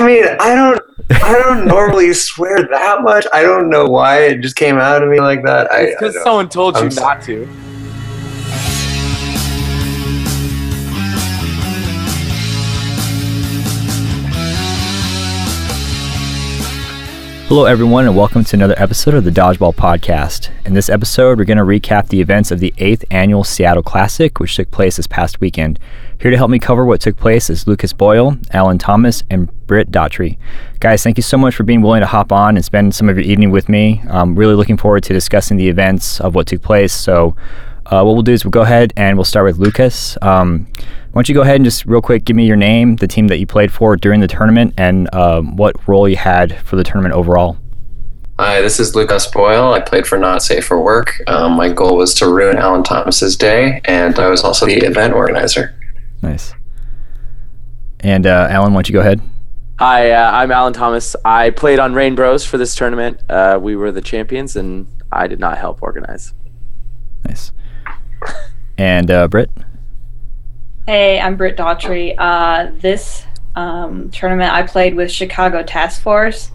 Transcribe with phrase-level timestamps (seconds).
[0.00, 3.26] I mean, I don't, I don't normally swear that much.
[3.32, 5.68] I don't know why it just came out of me like that.
[5.72, 7.24] It's Because someone told you I'm not sorry.
[7.24, 7.48] to.
[17.52, 20.48] Hello, everyone, and welcome to another episode of the Dodgeball Podcast.
[20.64, 24.40] In this episode, we're going to recap the events of the 8th Annual Seattle Classic,
[24.40, 25.78] which took place this past weekend.
[26.18, 29.90] Here to help me cover what took place is Lucas Boyle, Allyn Thomas, and Britt
[29.90, 30.38] Daughtry.
[30.80, 33.18] Guys, thank you so much for being willing to hop on and spend some of
[33.18, 34.02] your evening with me.
[34.08, 36.94] I'm really looking forward to discussing the events of what took place.
[36.94, 37.36] So,
[37.84, 40.16] uh, what we'll do is we'll go ahead and we'll start with Lucas.
[40.22, 40.68] Um,
[41.12, 43.28] why don't you go ahead and just real quick give me your name, the team
[43.28, 46.82] that you played for during the tournament, and um, what role you had for the
[46.82, 47.58] tournament overall?
[48.38, 49.74] Hi, this is Lucas Boyle.
[49.74, 51.20] I played for Not Safe for Work.
[51.26, 55.12] Um, my goal was to ruin Allyn Thomas's day, and I was also the event
[55.12, 55.74] organizer.
[56.22, 56.54] Nice.
[58.00, 59.20] And uh, Allyn, why don't you go ahead?
[59.80, 61.14] Hi, uh, I'm Allyn Thomas.
[61.26, 63.20] I played on Reignbros for this tournament.
[63.28, 66.32] Uh, we were the champions, and I did not help organize.
[67.22, 67.52] Nice.
[68.78, 69.50] And uh, Britt?
[70.88, 72.12] Hey, I'm Britt Daughtry.
[72.18, 76.50] Uh, this um, tournament, I played with Chicago Task Force,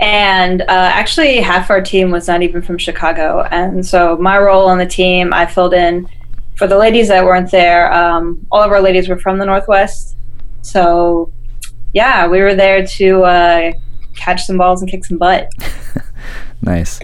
[0.00, 3.42] and uh, actually, half our team was not even from Chicago.
[3.52, 6.08] And so, my role on the team, I filled in
[6.56, 7.92] for the ladies that weren't there.
[7.92, 10.16] Um, all of our ladies were from the Northwest,
[10.62, 11.32] so
[11.92, 13.72] yeah, we were there to uh,
[14.16, 15.52] catch some balls and kick some butt.
[16.62, 16.98] nice.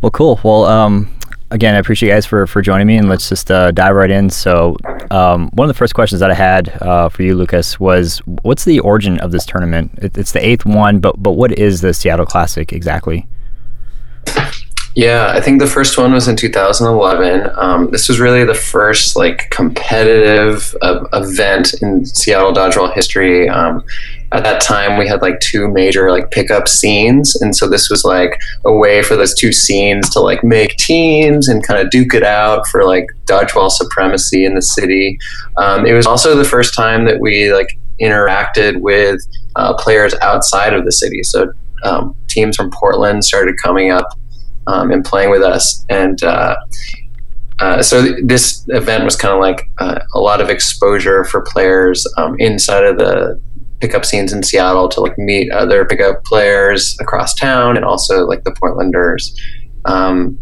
[0.00, 0.38] Well, cool.
[0.44, 1.17] Well, um,
[1.50, 4.10] again, I appreciate you guys for, for joining me, and let's just uh, dive right
[4.10, 4.30] in.
[4.30, 4.76] So,
[5.10, 8.64] um, one of the first questions that I had uh, for you, Lucas, was what's
[8.64, 9.92] the origin of this tournament?
[10.00, 13.26] It, it's the eighth one, but but what is the Seattle Classic exactly?
[14.94, 17.52] Yeah, I think the first one was in 2011.
[17.54, 23.48] Um, this was really the first like competitive uh, event in Seattle dodgeball history.
[23.48, 23.84] Um,
[24.32, 28.04] at that time, we had like two major like pickup scenes, and so this was
[28.04, 32.12] like a way for those two scenes to like make teams and kind of duke
[32.14, 35.18] it out for like dodgeball supremacy in the city.
[35.56, 39.20] Um, it was also the first time that we like interacted with
[39.56, 41.22] uh, players outside of the city.
[41.22, 41.50] So
[41.84, 44.06] um, teams from Portland started coming up
[44.66, 45.84] um, and playing with us.
[45.88, 46.56] And uh,
[47.60, 51.40] uh, so th- this event was kind of like uh, a lot of exposure for
[51.40, 53.40] players um, inside of the
[53.80, 58.44] pickup scenes in Seattle to like meet other pickup players across town and also like
[58.44, 59.32] the Portlanders.
[59.84, 60.38] Um,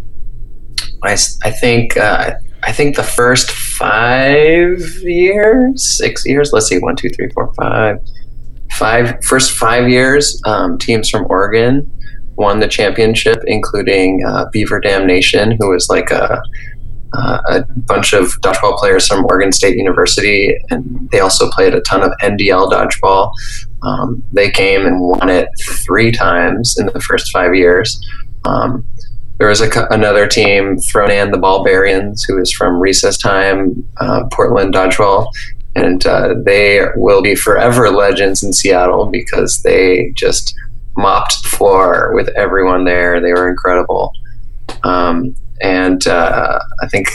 [1.02, 1.12] I,
[1.44, 6.52] I think uh, I think the first five years, six years.
[6.52, 7.98] Let's see, one, two, three, four, five,
[8.72, 9.24] five.
[9.24, 11.90] First five years, um, teams from Oregon
[12.36, 16.42] won the championship, including uh, Beaver Dam Nation, who was like a,
[17.12, 21.80] uh, a bunch of dodgeball players from Oregon State University, and they also played a
[21.82, 23.32] ton of NDL dodgeball.
[23.82, 25.48] Um, they came and won it
[25.84, 28.00] three times in the first five years.
[28.44, 28.84] Um,
[29.38, 34.24] there was a, another team, thrown in the Ballbarians, who is from recess time, uh,
[34.32, 35.28] Portland dodgeball,
[35.74, 40.54] and uh, they will be forever legends in Seattle because they just
[40.96, 43.20] mopped the floor with everyone there.
[43.20, 44.12] They were incredible.
[44.82, 47.08] Um, and uh, I think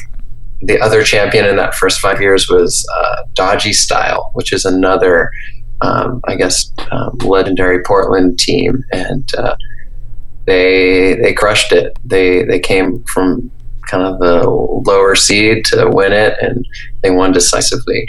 [0.61, 5.31] the other champion in that first five years was uh, Dodgy Style, which is another,
[5.81, 9.55] um, I guess, um, legendary Portland team, and uh,
[10.45, 11.97] they they crushed it.
[12.05, 13.51] They they came from
[13.89, 16.65] kind of the lower seed to win it, and
[17.01, 18.07] they won decisively.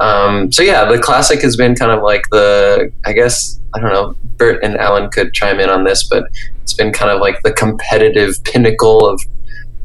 [0.00, 3.92] Um, so yeah, the classic has been kind of like the, I guess, I don't
[3.92, 6.24] know, Britt and Allyn could chime in on this, but
[6.62, 9.22] it's been kind of like the competitive pinnacle of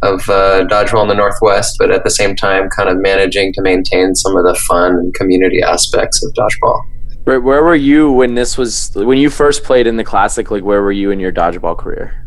[0.02, 3.62] of uh, dodgeball in the Northwest, but at the same time, kind of managing to
[3.62, 6.82] maintain some of the fun and community aspects of dodgeball.
[7.26, 10.50] Right, where were you when this was when you first played in the classic?
[10.50, 12.26] Like, where were you in your dodgeball career?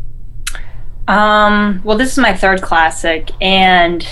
[1.07, 4.05] Um, well, this is my third classic, and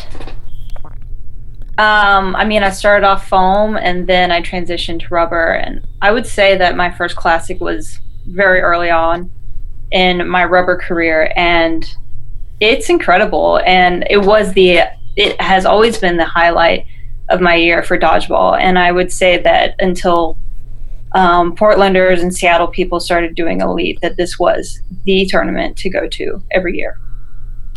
[1.79, 5.53] um, I mean, I started off foam and then I transitioned to rubber.
[5.53, 9.31] And I would say that my first classic was very early on
[9.89, 11.31] in my rubber career.
[11.37, 11.85] And
[12.59, 13.61] it's incredible.
[13.65, 14.81] And it was the,
[15.15, 16.85] it has always been the highlight
[17.29, 18.59] of my year for dodgeball.
[18.59, 20.37] And I would say that until
[21.13, 26.07] um, Portlanders and Seattle people started doing Elite, that this was the tournament to go
[26.07, 26.99] to every year.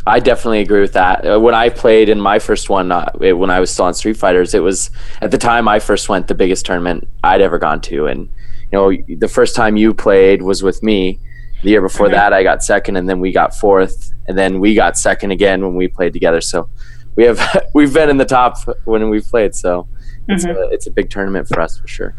[0.06, 1.25] I definitely agree with that.
[1.25, 3.94] Uh, when I played in my first one, uh, it, when I was still on
[3.94, 4.90] Street Fighters, it was
[5.20, 8.29] at the time I first went the biggest tournament I'd ever gone to, and
[8.73, 11.20] you know the first time you played was with me.
[11.62, 12.14] The year before mm-hmm.
[12.14, 15.62] that, I got second, and then we got fourth, and then we got second again
[15.62, 16.40] when we played together.
[16.40, 16.68] So
[17.16, 17.40] we have
[17.74, 19.54] we've been in the top when we've played.
[19.54, 19.88] So
[20.28, 20.56] it's mm-hmm.
[20.56, 22.14] a, it's a big tournament for us for sure.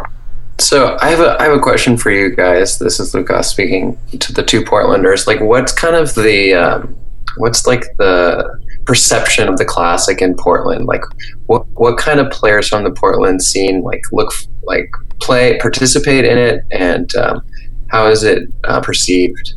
[0.59, 2.77] So I have a I have a question for you guys.
[2.77, 5.27] This is Lucas speaking to the two Portlanders.
[5.27, 6.95] Like, what's kind of the um,
[7.37, 10.85] what's like the perception of the classic in Portland?
[10.85, 11.01] Like,
[11.47, 14.31] what what kind of players from the Portland scene like look
[14.63, 17.41] like play participate in it, and um,
[17.93, 19.53] how is it uh, perceived?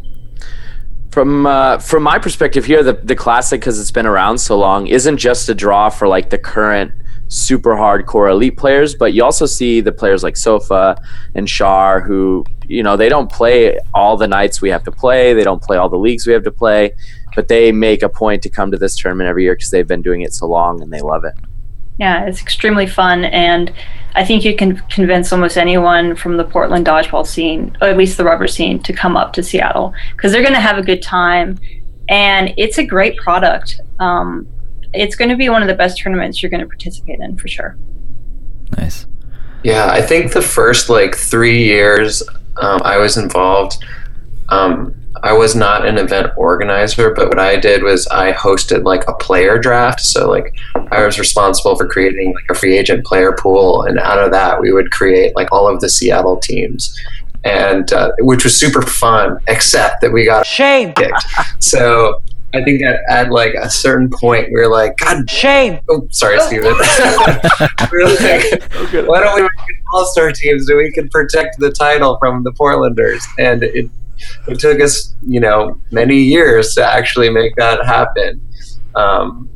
[1.11, 4.87] From uh, from my perspective here, the the classic because it's been around so long
[4.87, 6.93] isn't just a draw for like the current
[7.29, 10.97] super hardcore elite players, but you also see the players like Sofa
[11.35, 15.33] and Shar who, you know, they don't play all the nights we have to play,
[15.33, 16.93] they don't play all the leagues we have to play,
[17.35, 20.03] but they make a point to come to this tournament every year because they've been
[20.03, 21.35] doing it so long and they love it.
[21.99, 23.73] Yeah, it's extremely fun, and
[24.15, 28.17] I think you can convince almost anyone from the Portland dodgeball scene, or at least
[28.17, 31.03] the rubber scene, to come up to Seattle because they're going to have a good
[31.03, 31.59] time,
[32.09, 33.81] and it's a great product.
[33.99, 34.49] Um,
[34.95, 37.49] it's going to be one of the best tournaments you're going to participate in for
[37.49, 37.77] sure.
[38.77, 39.07] Nice.
[39.63, 42.23] Yeah, I think the first like three years
[42.57, 43.85] um, I was involved,
[44.49, 49.05] um, I was not an event organizer, but what I did was I hosted like
[49.09, 50.01] a player draft.
[50.01, 50.55] So like
[50.91, 54.61] I was responsible for creating like a free agent player pool, and out of that
[54.61, 56.95] we would create like all of the Seattle teams,
[57.45, 59.39] and uh, which was super fun.
[59.49, 61.25] Except that we got shame kicked.
[61.59, 62.23] So
[62.55, 65.81] I think at, at like a certain point, we are like, God, shame.
[65.91, 66.73] Oh, sorry, Steven.
[67.93, 69.51] we are like, why don't we make
[69.93, 73.23] all star teams so we can protect the title from the Portlanders?
[73.39, 73.91] And it,
[74.49, 78.41] it took us, you know, many years to actually make that happen.
[78.95, 79.51] Um,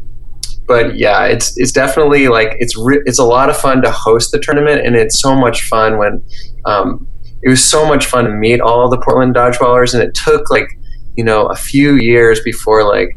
[0.66, 4.30] but yeah, it's it's definitely like it's re- it's a lot of fun to host
[4.30, 6.22] the tournament, and it's so much fun when
[6.64, 7.08] um,
[7.42, 10.68] it was so much fun to meet all the Portland dodgeballers, and it took like
[11.16, 13.16] you know, a few years before like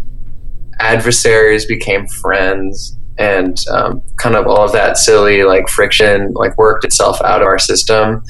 [0.80, 6.84] adversaries became friends and um, kind of all of that silly like friction like worked
[6.84, 8.22] itself out of our system.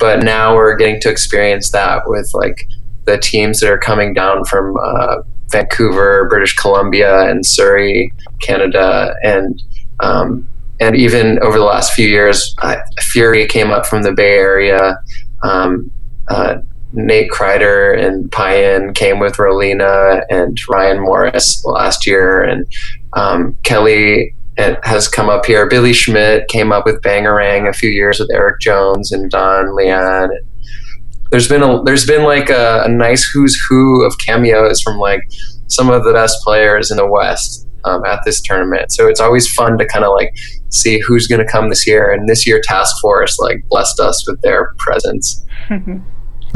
[0.00, 2.66] But now we're getting to experience that with like
[3.04, 5.16] the teams that are coming down from uh,
[5.50, 9.62] Vancouver, British Columbia, and Surrey, Canada, and
[10.00, 10.48] um,
[10.80, 14.96] and even over the last few years, uh, Fury came up from the Bay Area.
[15.42, 15.90] Um,
[16.28, 16.58] uh,
[16.92, 22.66] Nate Kreider and Payan came with Rolina and Ryan Morris last year, and
[23.12, 24.34] um, Kelly
[24.82, 25.68] has come up here.
[25.68, 30.30] Billy Schmidt came up with Bangarang a few years with Eric Jones and Don Leon.
[31.30, 35.22] There's been a there's been like a, a nice who's who of cameos from like
[35.68, 38.92] some of the best players in the West um, at this tournament.
[38.92, 40.32] So it's always fun to kind of like
[40.70, 42.12] see who's going to come this year.
[42.12, 45.44] And this year, Task Force like blessed us with their presence.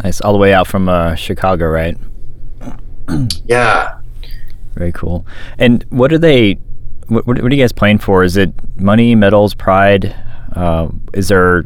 [0.02, 0.20] Nice.
[0.20, 1.96] All the way out from uh, Chicago, right?
[3.44, 4.00] yeah.
[4.74, 5.24] Very cool.
[5.58, 6.58] And what are they?
[7.08, 8.24] What, what, are you guys playing for?
[8.24, 10.14] Is it money, medals, pride?
[10.54, 11.64] Uh, is there?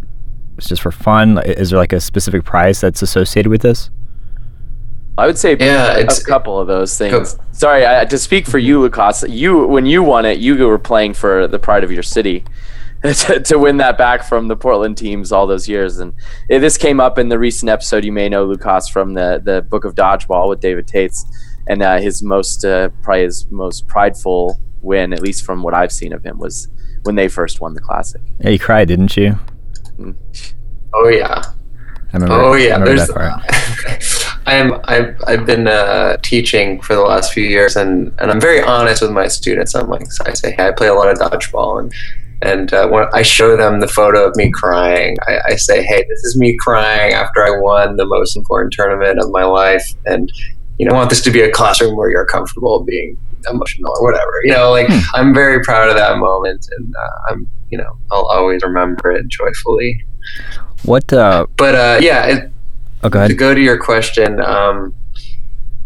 [0.57, 1.39] It's just for fun.
[1.45, 3.91] Is there like a specific prize that's associated with this?
[5.19, 7.35] I would say yeah, a couple of those things.
[7.35, 7.45] Go.
[7.51, 9.25] Sorry, I, to speak for you, Lucas.
[9.29, 12.45] You when you won it, you were playing for the pride of your city.
[13.03, 16.01] to, to, win that back from the Portland teams all those years.
[16.01, 16.13] And
[16.49, 18.05] it, this came up in the recent episode.
[18.05, 21.25] You may know Lucas from the the Book of Dodgeball with David Tates,
[21.69, 25.93] and uh, his most uh, probably his most prideful win, at least from what I've
[25.93, 26.69] seen of him, was
[27.03, 28.21] when they first won the classic.
[28.41, 29.39] Yeah, you cried, didn't you?
[29.99, 30.17] Mm.
[30.95, 31.43] Oh yeah.
[32.13, 33.11] I remember, oh yeah, there's.
[34.47, 38.63] I'm I've I've been uh, teaching for the last few years, and and I'm very
[38.63, 39.75] honest with my students.
[39.75, 41.93] I'm like I say, hey, I play a lot of dodgeball, and
[42.41, 46.05] and uh, when I show them the photo of me crying, I, I, say, "Hey,
[46.09, 50.33] this is me crying after I won the most important tournament of my life." And
[50.79, 53.19] you know, I want this to be a classroom where you're comfortable being
[53.51, 54.33] emotional or whatever.
[54.45, 54.99] You know, like hmm.
[55.15, 59.29] I'm very proud of that moment, and uh, I'm, you know, I'll always remember it
[59.29, 60.05] joyfully.
[60.85, 61.13] What?
[61.13, 62.53] Uh, but uh, yeah, it,
[63.03, 63.31] oh, go ahead.
[63.31, 64.95] to go to your question, um,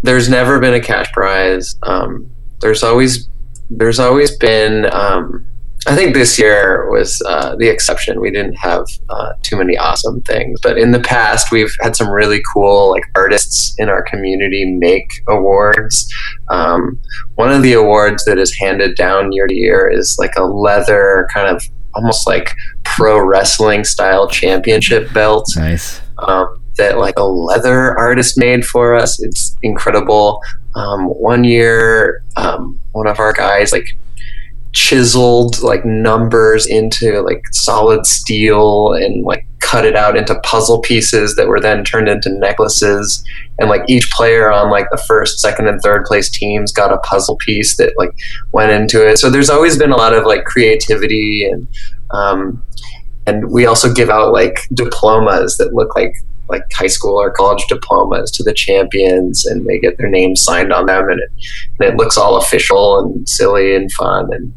[0.03, 1.77] there's never been a cash prize.
[1.83, 2.31] Um,
[2.61, 3.29] there's always
[3.71, 5.47] there's always been um,
[5.87, 8.21] I think this year was uh, the exception.
[8.21, 12.09] We didn't have uh, too many awesome things, but in the past, we've had some
[12.09, 16.13] really cool like artists in our community make awards.
[16.51, 17.01] Um,
[17.35, 21.29] one of the awards that is handed down year to year is like a leather
[21.33, 21.63] kind of
[21.95, 25.47] almost like pro wrestling style championship belt.
[25.57, 26.01] Nice.
[26.19, 29.23] Um, that like a leather artist made for us.
[29.23, 30.41] It's incredible.
[30.75, 33.97] Um, one year, um, one of our guys like
[34.73, 41.35] chiseled like numbers into like solid steel and like cut it out into puzzle pieces
[41.37, 43.25] that were then turned into necklaces.
[43.59, 46.99] And like each player on like the first second and third place teams got a
[46.99, 48.13] puzzle piece that like
[48.53, 49.19] went into it.
[49.19, 51.69] So there's always been a lot of like creativity and
[52.11, 52.63] um,
[53.27, 56.15] and we also give out like diplomas that look like
[56.53, 60.73] like high school or college diplomas to the champions and they get their names signed
[60.73, 61.31] on them and it,
[61.81, 64.55] and it looks all official and silly and fun and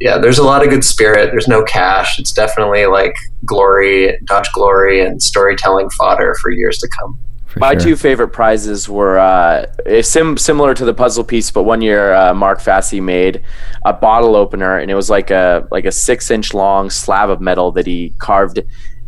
[0.00, 3.14] yeah there's a lot of good spirit there's no cash it's definitely like
[3.44, 7.18] glory dodge glory and storytelling fodder for years to come
[7.56, 7.80] My sure.
[7.80, 9.66] two favorite prizes were uh,
[10.02, 13.42] sim- similar to the puzzle piece, but one year uh, Mark Fassy made
[13.86, 17.40] a bottle opener, and it was like a like a six inch long slab of
[17.40, 18.60] metal that he carved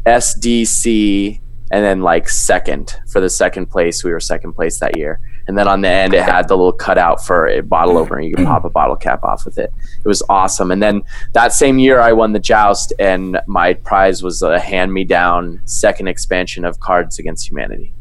[0.07, 4.03] SDC and then like second for the second place.
[4.05, 6.73] We were second place that year, and then on the end it had the little
[6.73, 8.21] cutout for a bottle opener.
[8.21, 9.73] You could pop a bottle cap off with it.
[10.03, 10.71] It was awesome.
[10.71, 14.93] And then that same year I won the joust, and my prize was a hand
[14.93, 17.93] me down second expansion of Cards Against Humanity.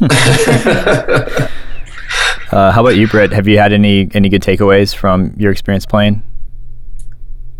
[2.50, 3.32] Uh, how about you, Britt?
[3.32, 6.22] Have you had any any good takeaways from your experience playing,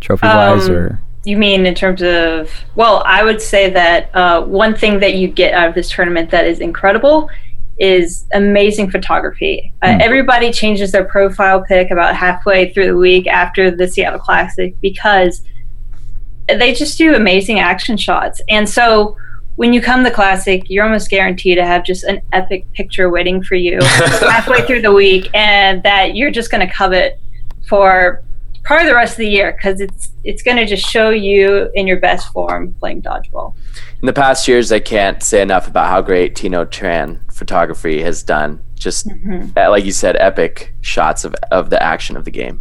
[0.01, 2.51] trophy wise, Um, or You mean in terms of?
[2.75, 6.31] Well, I would say that uh, one thing that you get out of this tournament
[6.31, 7.31] that is incredible
[7.79, 9.73] is amazing photography.
[9.83, 10.01] Uh, Hmm.
[10.01, 15.43] Everybody changes their profile pic about halfway through the week after the Seattle Classic because
[16.49, 18.41] they just do amazing action shots.
[18.49, 19.17] And so
[19.57, 23.43] when you come to Classic, you're almost guaranteed to have just an epic picture waiting
[23.43, 27.21] for you halfway through the week, and that you're just going to covet
[27.69, 28.23] for
[28.65, 31.87] probably the rest of the year because it's it's going to just show you in
[31.87, 33.55] your best form playing dodgeball.
[34.01, 38.23] in the past years, I can't say enough about how great Tino Tran photography has
[38.23, 38.61] done.
[38.75, 39.09] Just
[39.57, 42.61] uh, like you said, epic shots of, of the action of the game.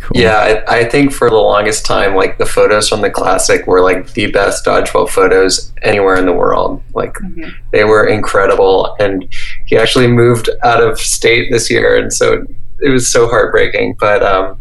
[0.00, 0.20] cool?
[0.20, 3.82] Yeah, I, I think for the longest time, like the photos from the classic were
[3.82, 6.82] like the best dodgeball photos anywhere in the world.
[6.94, 7.52] Like Mhm.
[7.72, 9.26] they were incredible, and
[9.66, 12.46] he actually moved out of state this year, and so
[12.82, 13.96] it was so heartbreaking.
[13.98, 14.58] But um,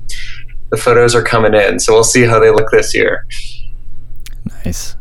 [0.71, 3.25] the photos are coming in, so we'll see how they look this year.
[4.65, 4.95] Nice.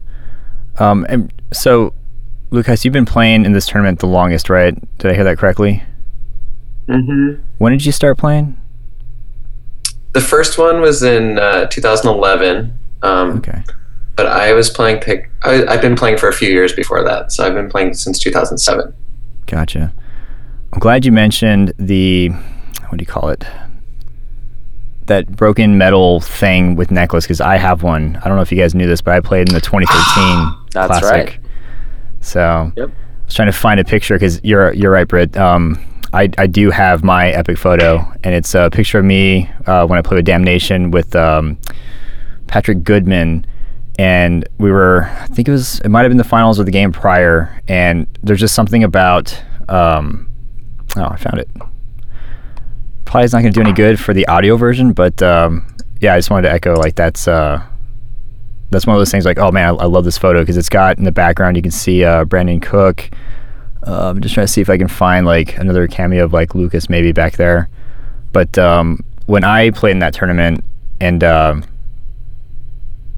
[0.79, 1.93] Um, and so,
[2.51, 4.75] Lucas, you've been playing in this tournament the longest, right?
[4.99, 5.83] Did I hear that correctly?
[6.89, 7.43] Mm-hmm.
[7.59, 8.57] When did you start playing?
[10.13, 12.73] The first one was in uh, 2011.
[13.03, 13.63] Um, Okay.
[14.17, 15.31] but I was playing pick.
[15.43, 18.19] I, I've been playing for a few years before that, so I've been playing since
[18.19, 18.93] 2007.
[19.47, 19.93] Gotcha.
[20.73, 22.31] I'm glad you mentioned the
[22.89, 23.45] what do you call it?
[25.07, 28.17] That broken metal thing with necklace because I have one.
[28.23, 30.87] I don't know if you guys knew this, but I played in the 2013 That's
[31.01, 31.11] classic.
[31.11, 31.41] right.
[32.21, 32.89] So Yep.
[32.91, 35.37] I was trying to find a picture because you're you're right, Britt.
[35.37, 35.83] Um,
[36.13, 39.99] I I do have my epic photo, and it's a picture of me uh, when
[39.99, 41.59] I played with Damnation with um,
[42.47, 43.47] Patrick Goodman,
[43.99, 46.73] and we were I think it was it might have been the finals of the
[46.73, 50.29] game prior, and there's just something about um,
[50.97, 51.49] oh I found it.
[53.09, 55.67] Probably is not going to do any good for the audio version, but um,
[55.99, 57.67] yeah, I just wanted to echo like that's uh,
[58.69, 60.69] that's one of those things like oh man I, I love this photo because it's
[60.69, 63.09] got in the background you can see uh, Brandon Cook.
[63.87, 66.55] Uh, I'm just trying to see if I can find like another cameo of like
[66.55, 67.71] Lucas maybe back there.
[68.35, 70.63] But um, when I played in that tournament,
[71.01, 71.65] and um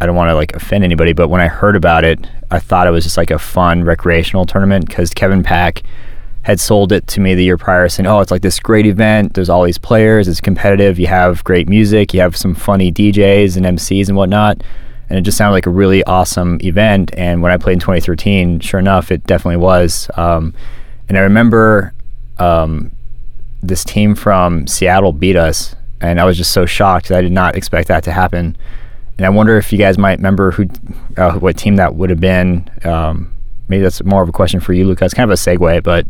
[0.00, 2.87] I don't want to like offend anybody, but when I heard about it, I thought
[2.87, 5.82] it was just like a fun recreational tournament because Kevin Pack
[6.42, 9.35] had sold it to me the year prior, saying, "Oh, it's like this great event.
[9.35, 10.26] There's all these players.
[10.28, 10.99] It's competitive.
[10.99, 12.14] You have great music.
[12.14, 14.62] You have some funny DJs and MCs and whatnot."
[15.09, 17.11] And it just sounded like a really awesome event.
[17.16, 20.09] And when I played in 2013, sure enough, it definitely was.
[20.16, 20.54] Um,
[21.09, 21.92] and I remember
[22.38, 22.92] um,
[23.61, 27.11] this team from Seattle beat us, and I was just so shocked.
[27.11, 28.56] I did not expect that to happen.
[29.18, 30.66] And I wonder if you guys might remember who,
[31.16, 32.70] uh, what team that would have been.
[32.85, 33.32] Um,
[33.71, 35.05] maybe that's more of a question for you, Luca.
[35.05, 36.07] It's kind of a segue, but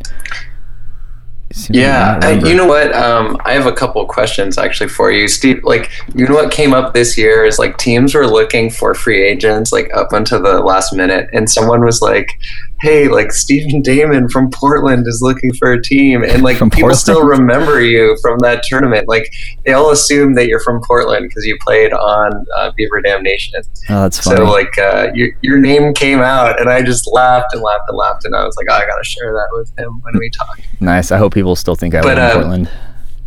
[1.50, 2.92] like Yeah, I, you know what?
[2.94, 5.62] Um, I have a couple of questions actually for you, Steve.
[5.62, 9.22] Like, you know what came up this year is like teams were looking for free
[9.22, 12.38] agents like up until the last minute, and someone was like,
[12.82, 16.94] "Hey, like Stephen Damon from Portland is looking for a team," and like From people
[16.94, 19.08] still remember you from that tournament.
[19.08, 19.32] Like,
[19.64, 23.60] they all assume that you're from Portland because you played on uh, Beaver Dam Nation.
[23.88, 24.36] Oh, that's funny.
[24.38, 27.96] So like uh, your your name came out, and I just laughed and laughed and
[27.96, 30.58] laughed, and I was like, oh, I gotta share that with him when we talk.
[30.80, 31.10] nice.
[31.12, 32.70] I hope people still think I But, live in um, Portland,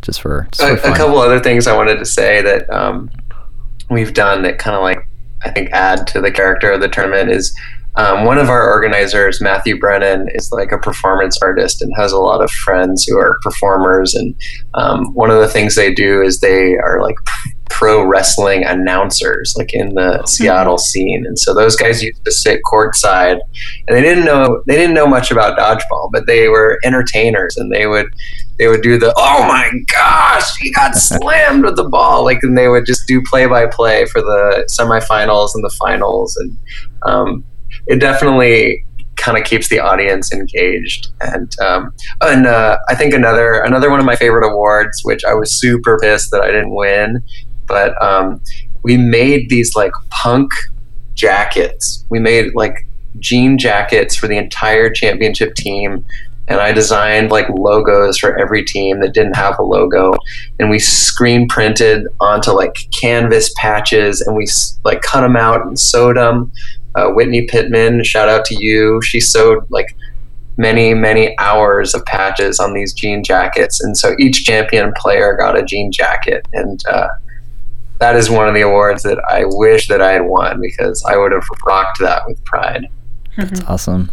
[0.02, 3.10] just for, just a, for a couple other things I wanted to say that um,
[3.90, 5.08] we've done that kind of like
[5.46, 7.54] I think add to the character of the tournament is
[7.96, 12.18] um, one of our organizers, Matthew Brennan, is like a performance artist and has a
[12.18, 14.16] lot of friends who are performers.
[14.16, 14.36] And
[14.74, 17.16] um, one of the things they do is they are like
[17.70, 20.24] pro wrestling announcers like in the.
[20.26, 23.40] Seattle scene and so those guys used to sit courtside
[23.88, 27.72] and they didn't know they didn't know much about dodgeball but they were entertainers and
[27.72, 28.08] they would
[28.58, 32.58] they would do the oh my gosh he got slammed with the ball like and
[32.58, 36.58] they would just do play by play for the semifinals and the finals and
[37.06, 37.44] um,
[37.88, 38.86] it definitely
[39.16, 41.10] kind of keeps the audience engaged.
[41.22, 45.34] And um, and uh, I think another another one of my favorite awards which I
[45.34, 47.24] was super pissed that I didn't win
[47.68, 48.42] but um,
[48.84, 50.52] we made these like punk
[51.14, 52.06] jackets.
[52.10, 52.88] We made like
[53.20, 56.06] jean jackets for the entire championship team
[56.48, 60.14] and I designed like logos for every team that didn't have a logo,
[60.60, 64.46] and we screen printed onto like canvas patches, and we
[64.84, 66.52] like cut them out and sewed them.
[66.96, 69.02] Uh, Whitney Pittman, shout out to you.
[69.02, 69.96] She sewed like
[70.58, 75.58] many many hours of patches on these jean jackets, and so each champion player got
[75.58, 77.08] a jean jacket, and uh,
[78.00, 81.18] that is one of the awards that I wish that I had won because I
[81.18, 82.88] would have rocked that with pride.
[83.38, 84.12] That's awesome.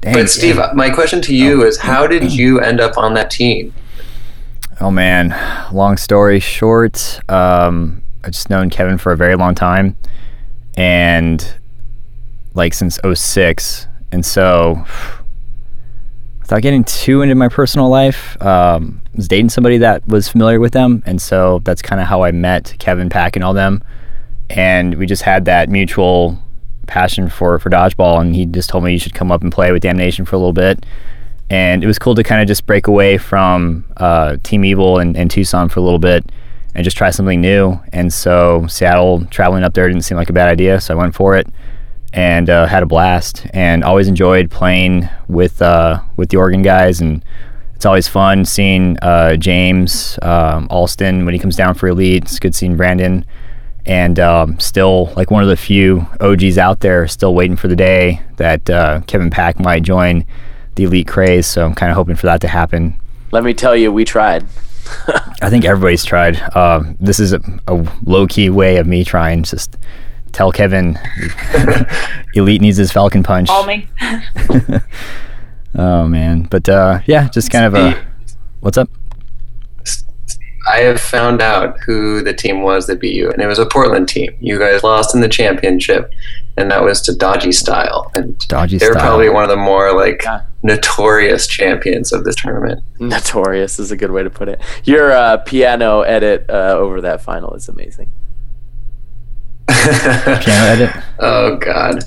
[0.00, 0.72] Dang, But Steve, yeah.
[0.74, 3.72] my question to you is, how did you end up on that team?
[4.80, 5.30] Oh man,
[5.72, 9.96] long story short, um, I've just known Kevin for a very long time,
[10.76, 11.54] and
[12.54, 13.86] like since 06.
[14.10, 14.84] and so
[16.40, 20.60] without getting too into my personal life, um, I was dating somebody that was familiar
[20.60, 23.82] with them, and so that's kind of how I met Kevin Pack and all them,
[24.50, 26.38] and we just had that mutual
[26.86, 29.72] passion for for dodgeball, and he just told me you should come up and play
[29.72, 30.84] with Damnation for a little bit.
[31.48, 35.16] And it was cool to kind of just break away from uh, Team Evil and,
[35.16, 36.24] and Tucson for a little bit
[36.74, 37.78] and just try something new.
[37.92, 41.14] And so Seattle traveling up there didn't seem like a bad idea, so I went
[41.14, 41.46] for it
[42.12, 43.46] and uh, had a blast.
[43.52, 47.24] And always enjoyed playing with uh, with the Oregon guys, and
[47.74, 52.24] it's always fun seeing uh, James um, Alston when he comes down for Elite.
[52.24, 53.24] It's good seeing Brandon.
[53.84, 57.74] And um, still, like one of the few OGs out there, still waiting for the
[57.74, 60.24] day that uh, Kevin Pack might join
[60.76, 61.48] the elite craze.
[61.48, 63.00] So I'm kind of hoping for that to happen.
[63.32, 64.46] Let me tell you, we tried.
[65.42, 66.40] I think everybody's tried.
[66.54, 69.42] Uh, this is a, a low key way of me trying.
[69.42, 69.76] Just
[70.32, 70.98] tell Kevin,
[72.34, 73.48] elite needs his Falcon punch.
[73.48, 73.88] Call me.
[75.74, 78.04] Oh man, but uh, yeah, just kind of a.
[78.60, 78.90] What's up?
[80.70, 83.64] I have found out who the team was that beat you, and it was a
[83.64, 84.36] Portland team.
[84.38, 86.12] You guys lost in the championship,
[86.58, 89.02] and that was to Dodgy Style, and Dodgy they were style.
[89.02, 90.42] probably one of the more like Yeah.
[90.62, 92.82] Notorious champions of this tournament.
[93.00, 94.60] Notorious is a good way to put it.
[94.84, 98.12] Your uh, piano edit uh, over that final is amazing.
[99.68, 100.90] Piano edit.
[101.18, 102.04] Oh God.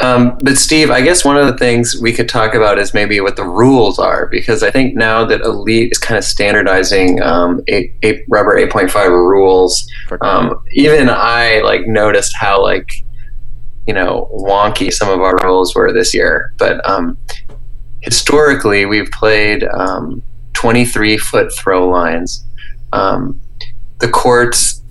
[0.00, 3.18] Um, but Steve, I guess one of the things we could talk about is maybe
[3.20, 7.62] what the rules are, because I think now that Elite is kind of standardizing um,
[7.68, 13.05] eight, eight, rubber 8.5 rules, um, even I like noticed how like
[13.86, 16.52] you know wonky some of our rules were this year.
[16.58, 17.18] But um,
[18.00, 20.22] historically, we've played um,
[20.54, 22.44] 23 foot throw lines.
[22.92, 23.40] Um,
[23.98, 24.82] the courts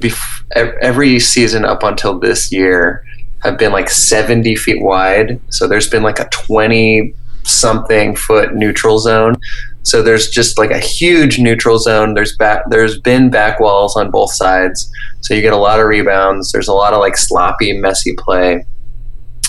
[0.00, 3.04] bef- every season up until this year
[3.42, 5.40] have been like 70 feet wide.
[5.50, 7.14] So there's been like a 20
[7.48, 9.36] something foot neutral zone.
[9.82, 12.14] So there's just like a huge neutral zone.
[12.14, 14.90] There's back there's been back walls on both sides.
[15.20, 16.52] So you get a lot of rebounds.
[16.52, 18.66] There's a lot of like sloppy, messy play.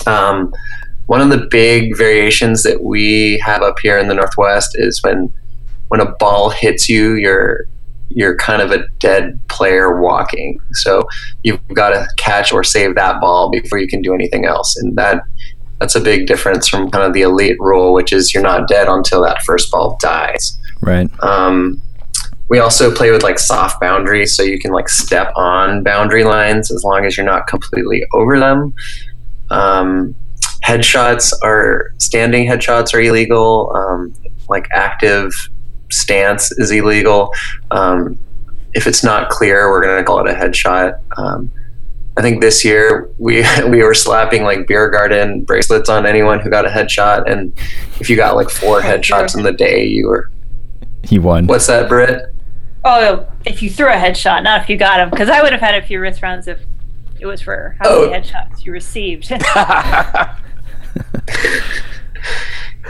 [0.07, 0.53] Um,
[1.07, 5.33] one of the big variations that we have up here in the Northwest is when
[5.89, 7.65] when a ball hits you, you're
[8.09, 10.59] you're kind of a dead player walking.
[10.73, 11.03] So
[11.43, 14.75] you've got to catch or save that ball before you can do anything else.
[14.77, 15.21] And that
[15.79, 18.87] that's a big difference from kind of the elite rule, which is you're not dead
[18.87, 20.57] until that first ball dies.
[20.81, 21.09] Right.
[21.23, 21.81] Um,
[22.49, 26.71] we also play with like soft boundaries, so you can like step on boundary lines
[26.71, 28.73] as long as you're not completely over them.
[29.51, 30.15] Um,
[30.65, 33.71] headshots are standing headshots are illegal.
[33.75, 34.13] Um,
[34.49, 35.31] like active
[35.91, 37.33] stance is illegal.
[37.71, 38.19] Um,
[38.73, 40.99] if it's not clear, we're going to call it a headshot.
[42.19, 46.49] I think this year we we were slapping like beer garden bracelets on anyone who
[46.49, 47.53] got a headshot, and
[48.01, 50.29] if you got like four headshots in the day, you were
[51.03, 51.47] He won.
[51.47, 52.21] what's that, Britt?
[52.83, 55.61] Oh, if you threw a headshot, not if you got him, because I would have
[55.61, 56.59] had a few wrist rounds if
[57.21, 58.09] it was for how Oh.
[58.09, 59.31] many headshots you received.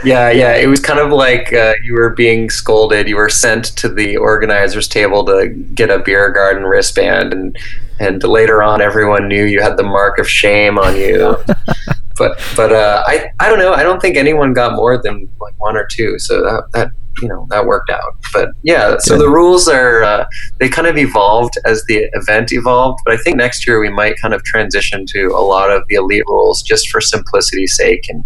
[0.02, 0.54] Yeah, yeah.
[0.54, 3.06] It was kind of like uh, you were being scolded.
[3.06, 7.58] You were sent to the organizer's table to get a beer garden wristband, and
[8.00, 11.36] and later on, everyone knew you had the mark of shame on you
[12.20, 13.72] but but uh, I I don't know.
[13.72, 16.18] I don't think anyone got more than like one or two.
[16.18, 16.90] So that that
[17.22, 18.14] you know that worked out.
[18.32, 20.26] But yeah, so the rules are uh,
[20.58, 23.00] they kind of evolved as the event evolved.
[23.04, 25.94] But I think next year we might kind of transition to a lot of the
[25.96, 28.22] elite rules just for simplicity's sake and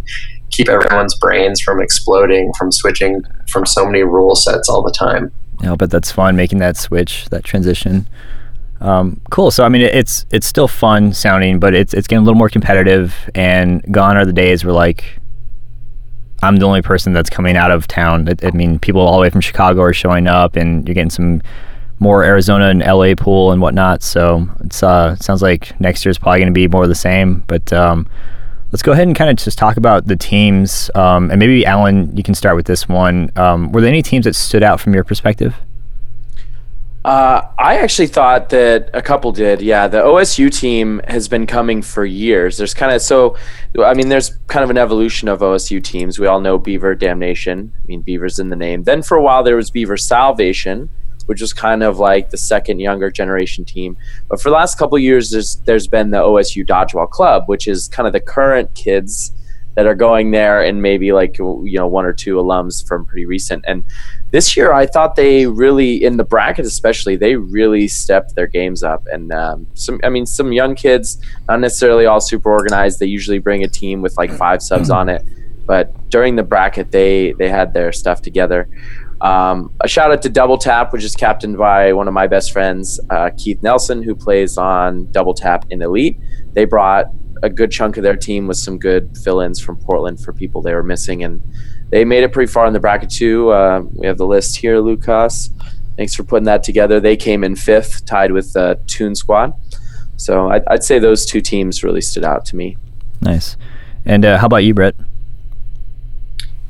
[0.51, 5.31] keep everyone's brains from exploding from switching from so many rule sets all the time.
[5.63, 8.09] Yeah, but that's fun making that switch, that transition.
[8.85, 9.51] Um, cool.
[9.51, 12.51] So I mean, it's it's still fun sounding, but it's it's getting a little more
[12.51, 13.31] competitive.
[13.35, 15.19] And gone are the days where like
[16.43, 18.29] I'm the only person that's coming out of town.
[18.29, 21.11] I, I mean, people all the way from Chicago are showing up, and you're getting
[21.11, 21.41] some
[21.99, 24.03] more Arizona and LA pool and whatnot.
[24.03, 26.91] So it's uh, it sounds like next year is probably going to be more of
[26.91, 27.43] the same.
[27.47, 28.07] But um,
[28.71, 30.91] let's go ahead and kind of just talk about the teams.
[30.95, 33.31] Um, and maybe Allyn, you can start with this one.
[33.37, 35.55] Um, were there any teams that stood out from your perspective?
[37.05, 39.61] Uh, I actually thought that a couple did.
[39.61, 42.57] Yeah, the OSU team has been coming for years.
[42.57, 43.37] There's kind of so,
[43.79, 46.19] I mean, there's kind of an evolution of OSU teams.
[46.19, 47.73] We all know Beaver Damnation.
[47.77, 48.85] I mean, Beaver's in the name.
[48.85, 50.89] Then for a while there was Beaver Salvation,
[51.27, 53.99] which was kind of like the second younger generation team.
[54.31, 57.87] But for the last couple years, there's there's been the OSU Dodgeball Club, which is
[57.87, 59.33] kind of the current kids
[59.75, 63.27] that are going there, and maybe like you know one or two alums from pretty
[63.27, 63.65] recent.
[63.67, 63.85] And
[64.35, 68.83] this year I thought they really in the bracket especially they really stepped their games
[68.83, 73.07] up and um, some I mean some young kids not necessarily all super organized they
[73.07, 75.25] usually bring a team with like five subs on it
[75.67, 78.69] but during the bracket they they had their stuff together
[79.21, 82.53] um, a shout out to Double Tap, which is captained by one of my best
[82.53, 86.19] friends, uh, Keith Nelson, who plays on Double Tap in Elite.
[86.53, 87.07] They brought
[87.45, 90.63] a good chunk of their team with some good fill ins from Portland for people
[90.63, 91.23] they were missing.
[91.25, 91.43] And
[91.91, 93.51] they made it pretty far in the bracket too.
[93.51, 95.51] Uh, we have the list here, Lucas.
[95.97, 97.01] Thanks for putting that together.
[97.01, 99.53] They came in fifth, tied with uh, Toon Squad.
[100.17, 102.77] So I'd, I'd, say those two teams really stood out to me.
[103.21, 103.57] Nice.
[104.07, 104.97] And uh, how about you, Britt?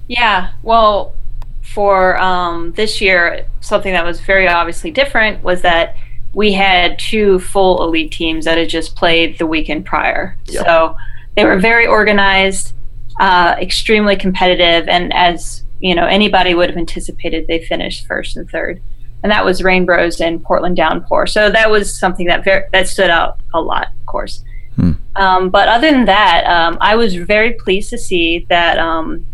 [0.09, 0.53] Yeah.
[0.63, 1.15] Well,
[1.63, 5.97] for um, this year, something that was very obviously different was that
[6.35, 10.37] we had two full elite teams that had just played the weekend prior.
[10.47, 10.65] Yep.
[10.65, 10.97] So
[11.37, 12.73] they were very organized
[13.21, 18.49] uh, extremely competitive, and as you know, anybody would have anticipated, they finished first and
[18.51, 18.81] third,
[19.23, 21.27] and that was Reignbros and Portland Downpour.
[21.27, 24.43] So that was something that ver- that stood out a lot, of course.
[24.77, 24.93] Hmm.
[25.15, 29.25] Um, but other than that, um, I was very pleased to see that um,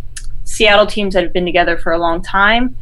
[0.44, 2.76] Seattle teams that have been together for a long time,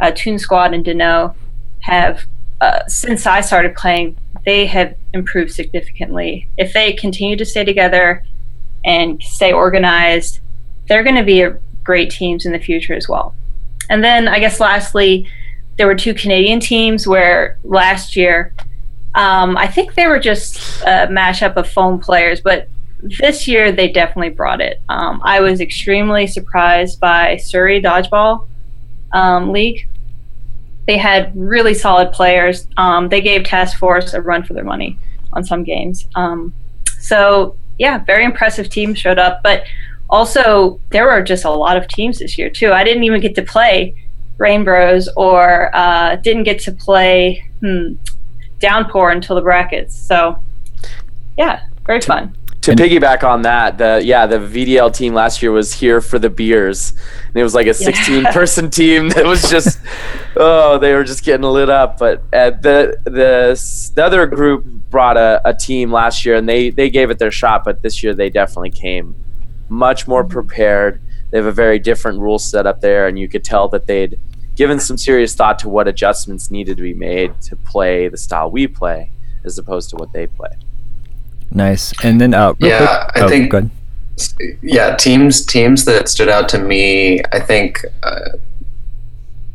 [0.00, 1.34] uh, Toon Squad and Deneaux,
[1.80, 2.26] have
[2.62, 6.48] uh, since I started playing, they have improved significantly.
[6.56, 8.24] If they continue to stay together
[8.84, 10.38] and stay organized,
[10.86, 11.44] they're going to be
[11.82, 13.34] great teams in the future as well.
[13.90, 15.28] And then I guess lastly,
[15.76, 18.54] there were two Canadian teams where last year,
[19.16, 22.68] um, I think they were just a mashup of foam players, but
[23.18, 24.80] this year they definitely brought it.
[24.88, 28.46] Um, I was extremely surprised by Surrey Dodgeball
[29.12, 29.88] um, League.
[30.86, 32.66] They had really solid players.
[32.76, 34.98] Um, they gave Task Force a run for their money
[35.32, 36.06] on some games.
[36.14, 36.52] Um,
[36.98, 39.42] so yeah, very impressive team showed up.
[39.42, 39.64] But
[40.10, 42.72] also, there were just a lot of teams this year too.
[42.72, 43.94] I didn't even get to play
[44.38, 47.94] Reignbros or uh, didn't get to play hmm,
[48.58, 49.96] Downpour until the brackets.
[49.96, 50.38] So
[51.38, 55.74] yeah, very fun to piggyback on that, the yeah, the VDL team last year was
[55.74, 56.92] here for the beers,
[57.26, 58.32] and it was like a 16 yeah.
[58.32, 59.80] person team that was just,
[60.36, 61.98] oh, they were just getting lit up.
[61.98, 66.70] But uh, the the the other group brought a, a team last year, and they
[66.70, 67.64] they gave it their shot.
[67.64, 69.16] But this year they definitely came
[69.68, 71.00] much more prepared.
[71.30, 74.20] They have a very different rule set up there, and you could tell that they'd
[74.54, 78.52] given some serious thought to what adjustments needed to be made to play the style
[78.52, 79.10] we play,
[79.44, 80.50] as opposed to what they play.
[81.54, 81.92] Nice.
[82.02, 83.72] And then, uh, yeah, quick, I oh, think.
[84.62, 87.20] Yeah, teams teams that stood out to me.
[87.32, 88.20] I think uh,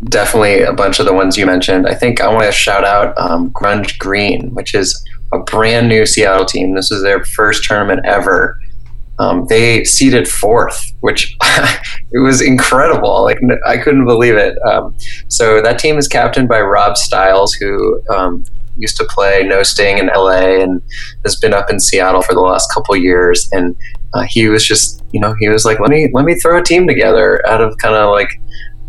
[0.05, 1.87] definitely a bunch of the ones you mentioned.
[1.87, 6.05] I think I want to shout out um, Grunge Green, which is a brand new
[6.05, 6.73] Seattle team.
[6.73, 8.59] This is their first tournament ever.
[9.19, 11.35] Um, they seeded fourth, which
[12.11, 13.23] it was incredible.
[13.23, 14.57] Like I couldn't believe it.
[14.63, 14.95] Um,
[15.27, 18.43] so that team is captained by Rob Stiles, who um,
[18.77, 20.81] used to play No Sting in LA and
[21.25, 23.49] has been up in Seattle for the last couple years.
[23.51, 23.75] And
[24.13, 26.63] uh, he was just, you know, he was like, let me let me throw a
[26.63, 28.29] team together out of kind of like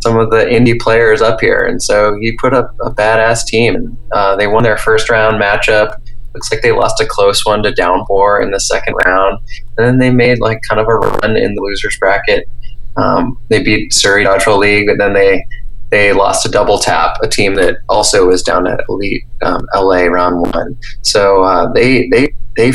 [0.01, 1.67] some of the indie players up here.
[1.67, 3.75] And so he put up a badass team.
[3.75, 6.01] And uh, they won their first round matchup.
[6.35, 9.41] Looks like they lost a close one to Downpour in the second round.
[9.77, 12.49] And then they made like kind of a run in the losers bracket.
[12.97, 15.45] Um, they beat Surrey Dodgeball League, but then they
[15.91, 20.05] they lost to Double Tap, a team that also was down at Elite um, LA
[20.05, 20.79] round one.
[21.03, 22.73] So uh, they they they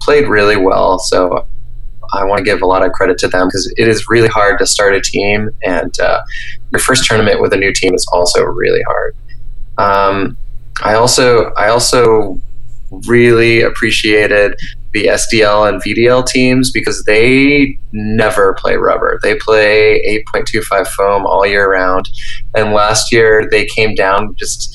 [0.00, 0.98] played really well.
[0.98, 1.46] So
[2.12, 4.58] I want to give a lot of credit to them because it is really hard
[4.58, 6.20] to start a team, and uh,
[6.72, 9.16] your first tournament with a new team is also really hard.
[9.78, 10.36] Um,
[10.82, 12.40] I also I also
[13.06, 14.58] really appreciated
[14.96, 19.20] the SDL and VDL teams because they never play rubber.
[19.22, 22.08] They play 8.25 foam all year round.
[22.54, 24.74] And last year they came down just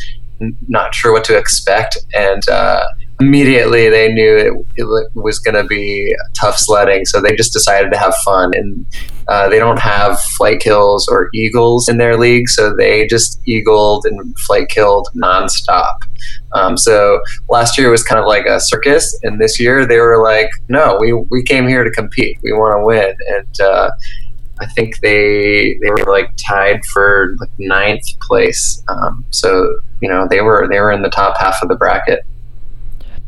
[0.67, 1.97] not sure what to expect.
[2.13, 2.83] And uh,
[3.21, 7.05] immediately they knew it, it was going to be tough sledding.
[7.05, 8.51] So they just decided to have fun.
[8.55, 8.85] And
[9.27, 12.49] uh, they don't have flight kills or eagles in their league.
[12.49, 15.99] So they just eagled and flight killed nonstop.
[16.53, 20.21] Um, so last year was kind of like a circus, and this year they were
[20.21, 22.37] like, "No, we we came here to compete.
[22.43, 23.91] We want to win." And uh,
[24.59, 28.83] I think they they were like tied for like ninth place.
[28.89, 32.19] Um, so you know they were they were in the top half of the bracket.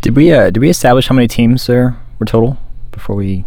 [0.03, 2.57] Did we uh, did we establish how many teams there were total
[2.91, 3.45] before we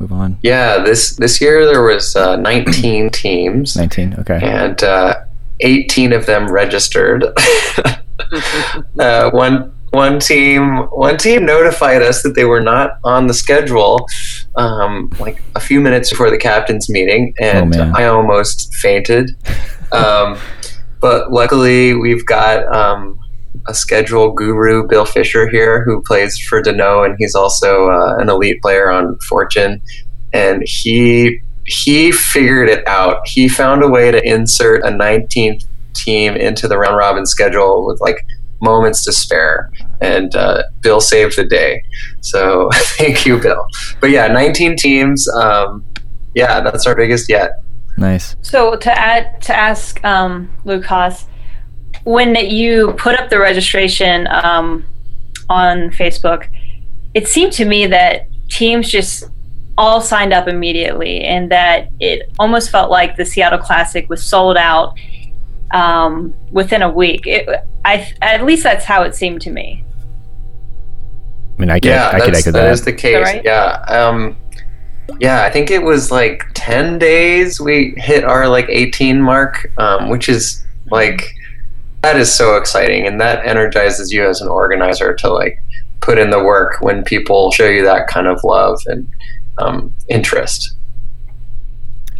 [0.00, 0.36] move on?
[0.42, 3.76] Yeah, this this year there was uh, 19 teams.
[3.76, 4.40] 19, okay.
[4.42, 5.14] And uh,
[5.60, 7.24] 18 of them registered.
[8.98, 14.08] uh, one one team one team notified us that they were not on the schedule
[14.56, 19.30] um, like a few minutes before the captain's meeting and oh, i almost fainted
[19.92, 20.36] um,
[21.00, 23.16] but luckily we've got um,
[23.66, 28.28] a schedule guru bill fisher here who plays for Deneaux and he's also uh, an
[28.28, 29.80] elite player on fortune
[30.32, 36.34] and he he figured it out he found a way to insert a 19th team
[36.34, 38.26] into the round robin schedule with like
[38.64, 41.84] moments to spare, and uh, Bill saved the day.
[42.20, 43.64] So thank you, Bill.
[44.00, 45.28] But yeah, 19 teams.
[45.28, 45.84] Um,
[46.34, 47.52] yeah, that's our biggest yet.
[47.96, 48.34] Nice.
[48.42, 51.26] So to add to ask um, Lucas,
[52.02, 54.84] when you put up the registration um,
[55.48, 56.48] on Facebook,
[57.14, 59.24] it seemed to me that teams just
[59.78, 64.56] all signed up immediately, and that it almost felt like the Seattle Classic was sold
[64.56, 64.96] out
[65.72, 67.26] um, within a week.
[67.26, 67.48] It,
[67.84, 69.84] I at least that's how it seemed to me.
[71.56, 72.72] I mean, I could, yeah, I could echo that that.
[72.72, 73.24] is the case.
[73.24, 73.44] right?
[73.44, 73.84] Yeah.
[73.86, 74.36] Um,
[75.20, 80.08] yeah, I think it was like 10 days we hit our like 18 mark, um,
[80.08, 81.22] which is like,
[82.04, 83.06] that is so exciting.
[83.06, 85.58] And that energizes you as an organizer to like
[86.00, 89.10] put in the work when people show you that kind of love and
[89.56, 90.76] um, interest.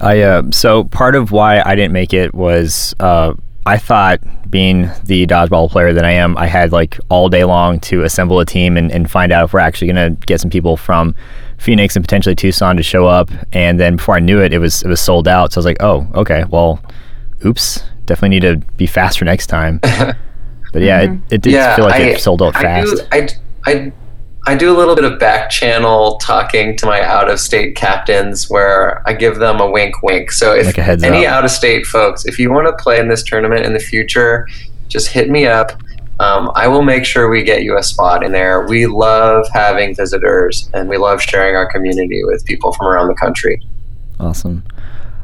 [0.01, 3.35] I uh, so part of why I didn't make it was uh,
[3.67, 4.21] I thought
[4.51, 8.41] being the dodgeball player that I am, I had like all day long to assemble
[8.41, 11.15] a team and, and find out if we're actually going to get some people from
[11.59, 13.31] Phoenix and potentially Tucson to show up.
[13.53, 15.53] And then before I knew it, it was it was sold out.
[15.53, 16.81] So I was like, oh, okay, well,
[17.45, 19.79] oops, definitely need to be faster next time.
[19.83, 22.97] but yeah, it, it did Yeah, feel like I- it sold out I fast.
[22.97, 23.29] do, I,
[23.67, 23.93] I,
[24.47, 28.51] I do a little bit of back channel talking to my out of state captains
[28.51, 30.31] where I give them a wink wink.
[30.33, 33.23] So if Like any out of state folks, if you want to play in this
[33.23, 34.47] tournament in the future,
[34.89, 35.73] just hit me up.
[36.21, 38.67] Um, I will make sure we get you a spot in there.
[38.67, 43.15] We love having visitors and we love sharing our community with people from around the
[43.17, 43.61] country.
[44.21, 44.63] Awesome.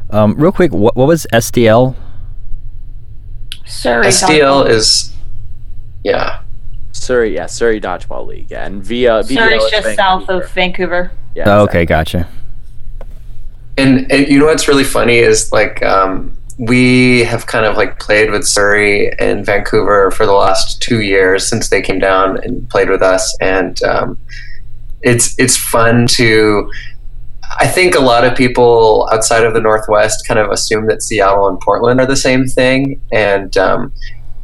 [0.09, 1.95] Um, real quick, what, what was SDL?
[3.71, 4.07] Surrey.
[4.07, 5.13] SDL is,
[6.03, 6.41] yeah.
[6.91, 11.11] Surrey, yeah, Surrey Dodgeball League, yeah, and via Surrey's just south of Vancouver.
[11.33, 11.79] Yeah, oh, exactly.
[11.79, 12.29] okay, gotcha.
[13.77, 17.97] And, and you know what's really funny is like um, we have kind of like
[17.97, 22.69] played with Surrey and Vancouver for the last two years since they came down and
[22.69, 24.17] played with us, and um,
[25.01, 26.69] it's it's fun to.
[27.59, 31.47] I think a lot of people outside of the Northwest kind of assume that Seattle
[31.47, 33.93] and Portland are the same thing, and um,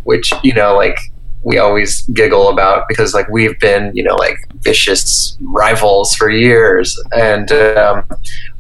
[0.04, 0.98] which you know like
[1.44, 7.00] we always giggle about because like we've been you know like vicious rivals for years.
[7.14, 8.04] And um,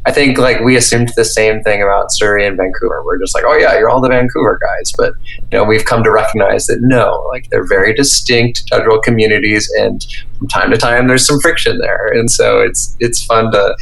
[0.06, 3.04] i think like we assumed the same thing about surrey and vancouver.
[3.04, 4.94] We're just like oh yeah you're all the vancouver guys.
[4.98, 5.14] But
[5.52, 10.06] you know we've come to recognize that no like they're very distinct federal communities and
[10.38, 12.08] from time to time there's some friction there.
[12.08, 13.76] And so it's it's fun to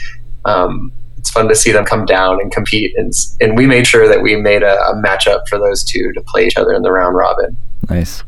[0.45, 4.08] um, it's fun to see them come down and compete and, and we made sure
[4.08, 6.91] that we made a, a matchup for those two to play each other in the
[6.91, 7.58] round robin
[7.89, 8.23] Nice.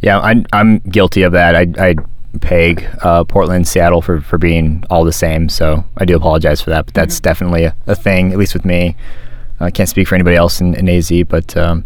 [0.00, 1.54] Yeah, I, I'm guilty of that.
[1.54, 1.94] I, I
[2.40, 5.48] peg uh, Portland, Seattle for, for being all the same.
[5.48, 6.86] So I do apologize for that.
[6.86, 8.96] But that's definitely a, a thing, at least with me.
[9.58, 11.84] I can't speak for anybody else in, in AZ, but um,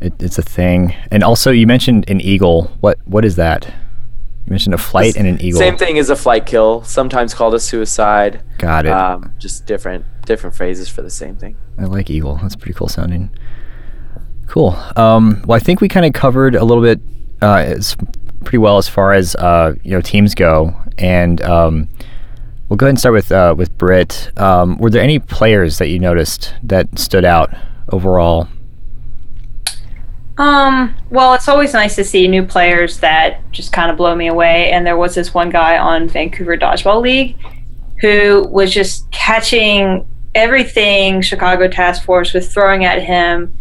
[0.00, 0.94] it, it's a thing.
[1.10, 2.70] And also, you mentioned an eagle.
[2.80, 3.72] What What is that?
[4.50, 5.58] Mentioned a flight and an eagle.
[5.58, 8.42] Same thing as a flight kill, sometimes called a suicide.
[8.58, 8.92] Got it.
[8.92, 11.56] Um, just different different phrases for the same thing.
[11.78, 12.36] I like eagle.
[12.42, 13.30] That's pretty cool sounding.
[14.46, 14.76] Cool.
[14.96, 17.00] Um, well, I think we kind of covered a little bit,
[17.40, 17.80] uh,
[18.44, 21.88] pretty well as far as uh, you know teams go, and um,
[22.70, 24.30] We'll go ahead and start with uh, with Britt.
[24.36, 27.52] Um, were there any players that you noticed that stood out
[27.88, 28.46] overall?
[30.38, 34.28] Um, well, it's always nice to see new players that just kind of blow me
[34.28, 34.70] away.
[34.70, 37.36] And there was this one guy on Vancouver Dodgeball League
[38.00, 43.54] who was just catching everything Chicago Task Force was throwing at him.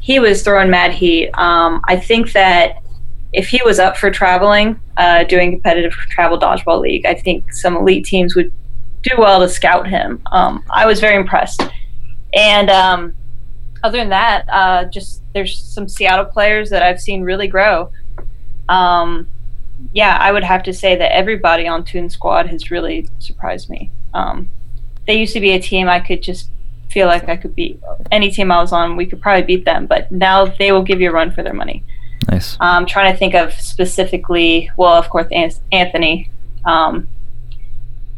[0.00, 1.30] He was throwing mad heat.
[1.34, 2.82] Um, I think that
[3.32, 7.76] if he was up for traveling, uh, doing competitive travel dodgeball league, I think some
[7.76, 8.52] elite teams would
[9.02, 10.22] do well to scout him.
[10.32, 11.62] Um, I was very impressed.
[12.34, 13.14] And um,
[13.82, 17.92] other than that, uh, just there's some Seattle players that I've seen really grow.
[18.68, 19.28] Um,
[19.92, 23.90] yeah, I would have to say that everybody on Toon Squad has really surprised me.
[24.12, 24.50] Um,
[25.06, 26.50] they used to be a team I could just
[26.90, 28.96] feel like I could beat any team I was on.
[28.96, 31.54] We could probably beat them, but now they will give you a run for their
[31.54, 31.84] money.
[32.30, 32.56] Nice.
[32.60, 34.70] I'm trying to think of specifically.
[34.76, 35.26] Well, of course,
[35.72, 36.30] Anthony.
[36.64, 37.08] Um,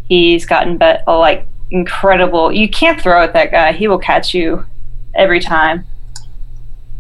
[0.09, 2.53] he's gotten but like incredible.
[2.53, 3.73] You can't throw at that guy.
[3.73, 4.67] He will catch you
[5.15, 5.85] every time.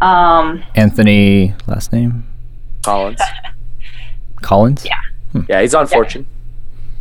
[0.01, 2.25] Um, Anthony, last name
[2.83, 3.21] Collins.
[4.43, 4.85] Collins.
[4.85, 5.01] Yeah.
[5.33, 5.43] Hmm.
[5.49, 6.27] Yeah, he's on Fortune.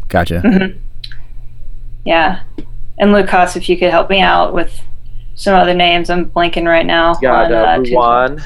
[0.08, 0.41] Gotcha.
[0.45, 0.78] Mm-hmm.
[2.06, 2.43] Yeah,
[2.97, 4.80] and Lucas, if you could help me out with
[5.36, 7.13] some other names, I'm blanking right now.
[7.15, 7.58] Got on, uh,
[7.93, 8.38] uh,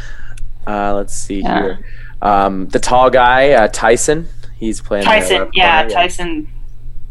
[0.68, 1.62] Uh, let's see Yeah.
[1.62, 1.80] here.
[2.22, 4.28] Um, the tall guy, uh, Tyson.
[4.58, 5.04] He's playing.
[5.06, 5.40] Tyson.
[5.40, 6.48] left Yeah, corner, Tyson.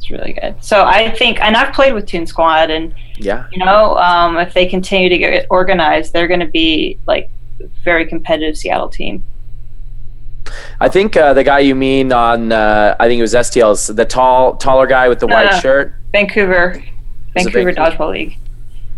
[0.04, 0.54] It's really good.
[0.62, 3.46] So I think, and I've played with Toon Squad, and Yeah.
[3.52, 7.30] you know, um, if they continue to get organized, they're going to be like
[7.82, 9.24] very competitive Seattle team.
[10.78, 14.04] I think uh, the guy you mean on, uh, I think it was STL's, the
[14.04, 15.58] tall, taller guy with the No, white no.
[15.60, 15.94] shirt.
[16.12, 16.82] Vancouver,
[17.32, 17.72] Vancouver Vancouver?
[17.72, 18.36] Dodgeball League.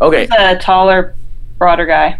[0.01, 0.21] Okay.
[0.21, 1.15] He's a taller,
[1.57, 2.19] broader guy.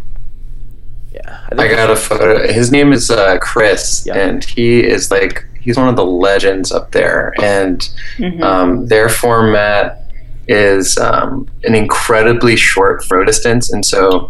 [1.14, 1.40] Yeah.
[1.52, 2.48] I think- got a photo.
[2.52, 4.16] His name is uh, Chris, Yeah.
[4.16, 7.34] and he is like he's one of the legends up there.
[7.44, 7.80] And
[8.18, 8.42] Mhm.
[8.42, 10.02] um, their format
[10.48, 14.30] is um, an incredibly short throw distance, and so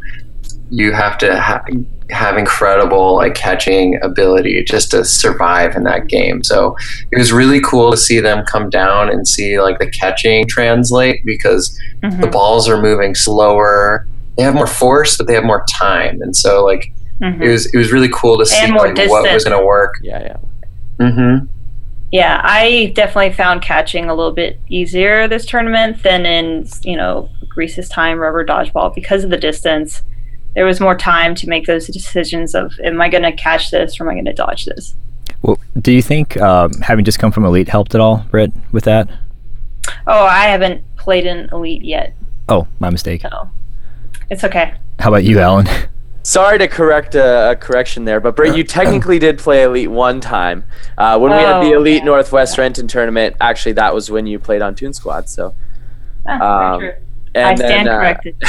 [0.71, 1.63] you have to ha-
[2.09, 6.41] have incredible like catching ability just to survive in that game.
[6.43, 6.75] So
[7.11, 11.21] it was really cool to see them come down and see like the catching translate
[11.23, 12.19] because Mhm.
[12.21, 14.07] the balls are moving slower.
[14.37, 17.41] They have more force, but they have more time, and so like Mhm.
[17.43, 19.65] it was it was really cool to see And more like, what was going to
[19.65, 19.93] work.
[20.01, 20.37] Yeah, yeah.
[20.99, 21.45] Mm-hmm.
[22.11, 27.29] Yeah, I definitely found catching a little bit easier this tournament than in, you know,
[27.49, 30.03] Greece's time rubber dodgeball because of the distance.
[30.55, 33.99] There was more time to make those decisions of am I going to catch this
[33.99, 34.95] or am I going to dodge this?
[35.41, 38.85] Well, do you think um, having just come from Elite helped at all, Britt, with
[38.85, 39.09] that?
[40.07, 42.15] Oh, I haven't played in Elite yet,
[42.49, 43.21] Oh, my mistake.
[43.21, 43.49] so
[44.29, 44.73] it's okay.
[44.99, 45.67] How about you, Allyn?
[46.27, 50.19] Sorry to correct a, a correction there, but Britt, you technically did play Elite one
[50.19, 50.65] time.
[50.97, 52.03] Uh, when we had the Oh, Elite yeah.
[52.03, 55.29] Northwest Renton tournament, actually, that was when you played on Toon Squad.
[55.29, 55.55] So,
[56.27, 57.01] Ah, Um, very true.
[57.33, 58.35] and I stand then, uh, corrected.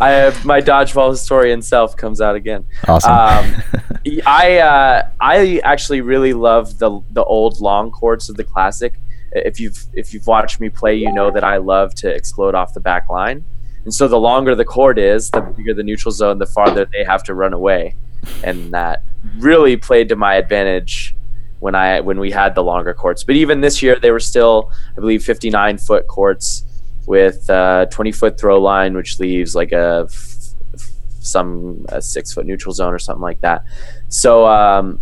[0.00, 2.64] I have my dodgeball historian self comes out again.
[2.86, 3.10] Awesome.
[3.12, 3.62] Um,
[4.24, 8.94] I uh, I actually really love the the old long courts of the classic.
[9.32, 12.72] If you've if you've watched me play, you know that I love to explode off
[12.72, 13.44] the back line.
[13.88, 17.04] And so the longer the court is, the bigger the neutral zone, the farther they
[17.04, 17.96] have to run away.
[18.44, 19.02] And that
[19.38, 21.16] really played to my advantage
[21.60, 23.24] when I when we had the longer courts.
[23.24, 26.66] But even this year, they were still, I believe, 59 foot courts
[27.06, 30.82] with a 20 foot throw line, which leaves like a f-
[31.20, 33.64] some a six foot neutral zone or something like that.
[34.10, 35.00] So um,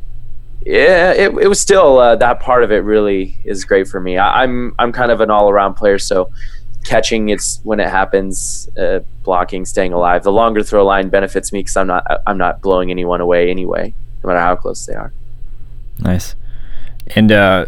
[0.65, 4.17] yeah, it, it was still uh, that part of it really is great for me.
[4.17, 6.31] I, I'm I'm kind of an all around player, so
[6.87, 10.23] catching it's when it happens, uh, blocking, staying alive.
[10.23, 13.93] The longer throw line benefits me because I'm not I'm not blowing anyone away anyway,
[14.23, 15.13] no matter how close they are.
[15.99, 16.35] nice.
[17.15, 17.67] And uh,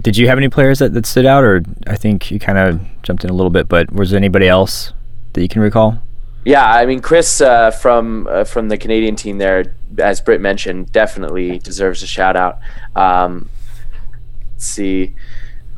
[0.00, 2.80] did you have any players that, that stood out, or I think you kind of
[3.02, 4.92] jumped in a little bit, but was there anybody else
[5.32, 5.98] that you can recall?
[6.44, 10.90] Yeah, I mean Chris uh, from uh, from the Canadian team there, as Britt mentioned,
[10.92, 12.58] definitely deserves a shout out.
[12.96, 13.50] Um,
[14.52, 15.14] let's see,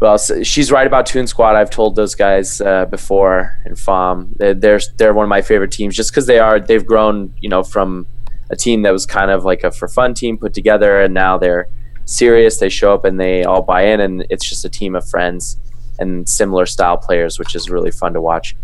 [0.05, 0.31] else?
[0.43, 1.57] She's right about Toon Squad.
[1.57, 4.37] I've told those guys uh, before and FOM.
[4.37, 7.49] They're, they're they're one of my favorite teams just because they are they've grown you
[7.49, 8.07] know from
[8.51, 11.39] a team that was kind of like a for fun team put together, and now
[11.39, 11.69] they're
[12.05, 12.59] serious.
[12.59, 15.59] They show up and they all buy in, and it's just a team of friends
[15.99, 18.57] and similar style players, which is really fun to watch.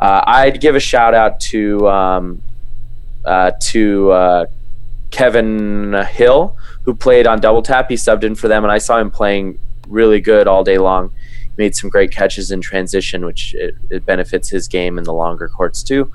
[0.00, 2.42] Uh, I'd give a shout out to um,
[3.24, 4.46] uh, to uh,
[5.10, 7.88] Kevin Hill, who played on Double Tap.
[7.88, 9.58] He subbed in for them, and I saw him playing
[9.88, 11.10] really good all day long.
[11.42, 15.12] He made some great catches in transition, which it, it benefits his game in the
[15.14, 16.10] longer courts too.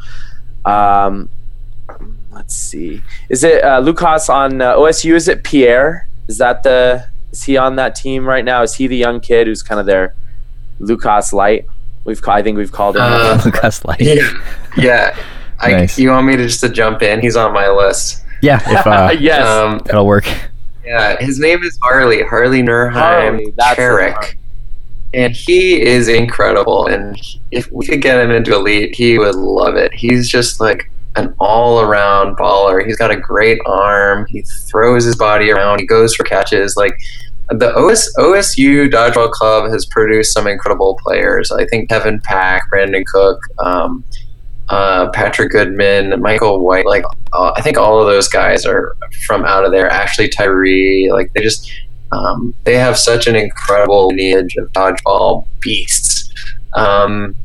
[0.65, 1.29] Um,
[2.31, 5.13] let's see, is it uh, Lucas on uh, OSU?
[5.13, 6.07] Is it Pierre?
[6.27, 8.61] Is that the is he on that team right now?
[8.61, 10.15] Is he the young kid who's kind of their
[10.79, 11.65] Lucas Light.
[12.05, 13.03] We've ca- I think we've called him.
[13.03, 14.01] Uh, Lucas Light.
[14.01, 14.29] Yeah,
[14.77, 15.17] yeah.
[15.59, 15.97] I, Nice.
[15.97, 17.21] You want me to just to jump in?
[17.21, 18.23] He's on my list.
[18.41, 19.47] Yeah, if uh, yes.
[19.47, 20.27] Um, that'll work.
[20.85, 23.51] Yeah, his name is Harley Harley Nurheim the
[25.13, 26.87] and he is incredible.
[26.87, 27.19] And
[27.51, 29.93] if we could get him into elite, he would love it.
[29.93, 32.83] He's just like an all-around baller.
[32.85, 34.25] He's got a great arm.
[34.29, 35.79] He throws his body around.
[35.79, 36.75] He goes for catches.
[36.75, 36.99] Like
[37.49, 41.51] the OS, OSU Dodgeball Club has produced some incredible players.
[41.51, 44.03] I think Kevin Pack, Brandon Cook, um,
[44.73, 46.85] uh, Patrick Goodman, Michael White.
[46.85, 48.95] Like uh, I think all of those guys are
[49.27, 49.87] from out of there.
[49.89, 51.09] Ashley Tyree.
[51.11, 51.71] Like they just
[52.11, 56.31] um, they have such an incredible lineage of dodgeball beasts.
[56.73, 57.35] Um,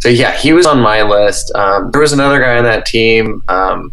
[0.00, 1.50] so yeah, he was on my list.
[1.54, 3.42] Um, there was another guy on that team.
[3.48, 3.92] Um,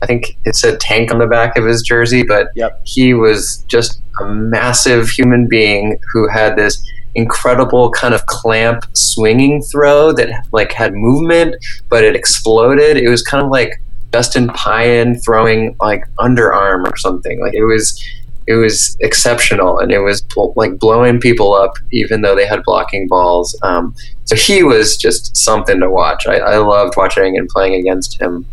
[0.00, 2.80] I think it said tank on the back of his jersey, but Yep.
[2.84, 6.84] he was just a massive human being who had this
[7.14, 11.54] incredible kind of clamp swinging throw that like had movement,
[11.88, 12.96] but it exploded.
[12.96, 13.72] It was kind of like
[14.12, 17.40] Justin Pyan throwing like underarm or something.
[17.40, 18.02] Like it was
[18.46, 20.24] it was exceptional and it was
[20.56, 23.94] like blowing people up even though they had blocking balls um,
[24.24, 28.46] so he was just something to watch I, I loved watching and playing against him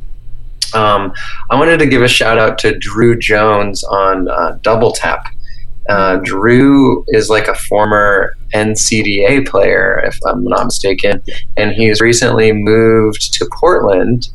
[0.74, 1.14] um,
[1.50, 5.26] i wanted to give a shout out to drew jones on uh, double tap
[5.90, 11.22] uh, drew is like a former ncda player if i'm not mistaken
[11.58, 14.30] and he's recently moved to portland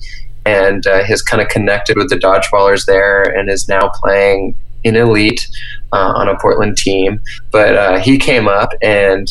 [0.46, 4.96] and uh, has kind of connected with the dodgeballers there and is now playing in
[4.96, 5.48] elite
[5.92, 7.20] uh, on a Portland team.
[7.50, 9.26] But uh, he came up and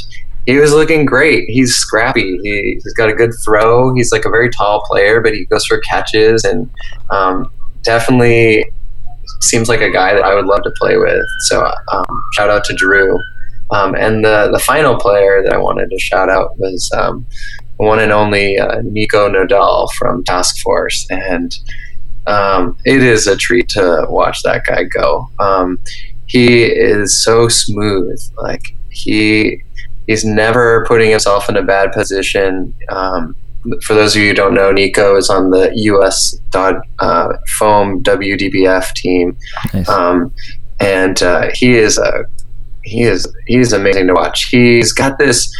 [0.45, 1.47] he was looking great.
[1.47, 2.39] He's scrappy.
[2.43, 3.93] He, he's got a good throw.
[3.93, 6.69] He's like a very tall player, but he goes for catches and
[7.11, 7.51] um,
[7.83, 8.65] definitely
[9.43, 11.25] seems like a guy that I would love to play with.
[11.41, 13.19] So um, shout out to Drew.
[13.71, 17.25] Um, and the the final player that I wanted to shout out was um,
[17.77, 21.55] one and only uh, Nico Nodal from Task Force, and
[22.27, 25.27] um, it is a treat to watch that guy go.
[25.39, 25.79] Um,
[26.27, 28.21] he is so smooth.
[28.37, 29.61] Like he
[30.07, 32.73] he's never putting himself in a bad position.
[32.89, 33.35] Um,
[33.83, 36.31] for those of you who don't know, Nico is on the U.S.
[36.49, 39.37] Dod, uh, Foam WDBF team,
[39.73, 39.87] Nice.
[39.89, 40.33] um,
[40.79, 42.25] and uh, he is a
[42.83, 44.45] he is he is amazing to watch.
[44.45, 45.53] He's got this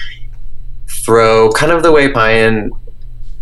[1.05, 2.69] throw, kind of the way Pyan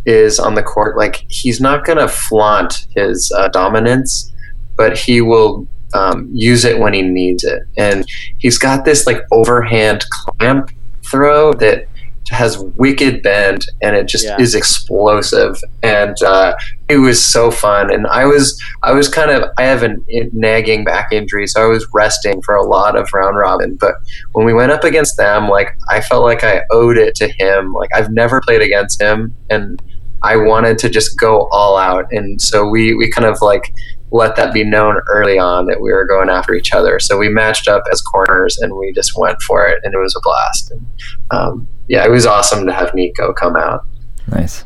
[0.06, 0.98] is on the court.
[0.98, 4.32] Like he's not going to flaunt his uh, dominance,
[4.76, 7.64] but he will um, use it when he needs it.
[7.78, 8.06] And
[8.38, 10.72] he's got this like overhand clamp
[11.10, 11.88] throw that
[12.30, 14.38] has wicked bend and it just Yeah.
[14.40, 15.58] is explosive.
[15.84, 16.54] And uh,
[16.88, 17.92] it was so fun.
[17.94, 19.96] And i was i was kind of i have a
[20.34, 23.78] nagging back injury so i was resting for a lot of round robin.
[23.80, 23.96] But
[24.34, 27.74] when we went up against them like i felt like i owed it to him.
[27.74, 29.82] Like i've never played against him and
[30.24, 32.06] i wanted to just go all out.
[32.12, 33.74] And so we we kind of like
[34.14, 37.00] let that be known early on that we were going after each other.
[37.00, 40.14] So we matched up as corners and we just went for it and it was
[40.18, 40.70] a blast.
[40.72, 40.86] And
[41.32, 43.86] um, yeah it was awesome to have nico come out
[44.32, 44.66] Nice.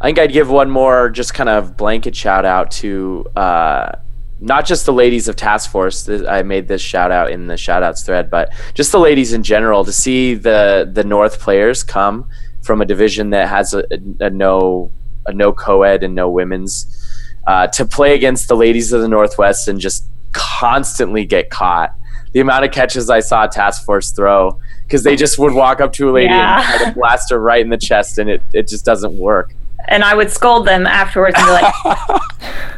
[0.00, 3.92] I think I'd give one more just kind of blanket shout out to uh,
[4.40, 6.08] not just the ladies of Task Force.
[6.08, 9.42] I made this shout out in the shout outs thread, but just the ladies in
[9.42, 12.28] general to see the the North players come
[12.62, 14.90] from a division that has a, a, a no
[15.26, 16.98] a no co-ed and no women's
[17.46, 21.94] uh, to play against the ladies of the Northwest and just constantly get caught.
[22.32, 25.92] The amount of catches I saw Task Force throw because they just would walk up
[25.94, 26.58] to a lady Yeah.
[26.60, 29.54] and try to blast her right in the chest, and it, it just doesn't work.
[29.88, 32.22] And I would scold them afterwards and be like,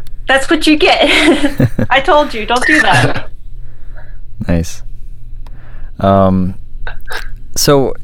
[0.28, 1.00] that's what you get.
[1.90, 3.30] I told you, don't do that.
[4.48, 4.82] Nice.
[6.00, 6.54] Um,
[7.56, 7.94] so,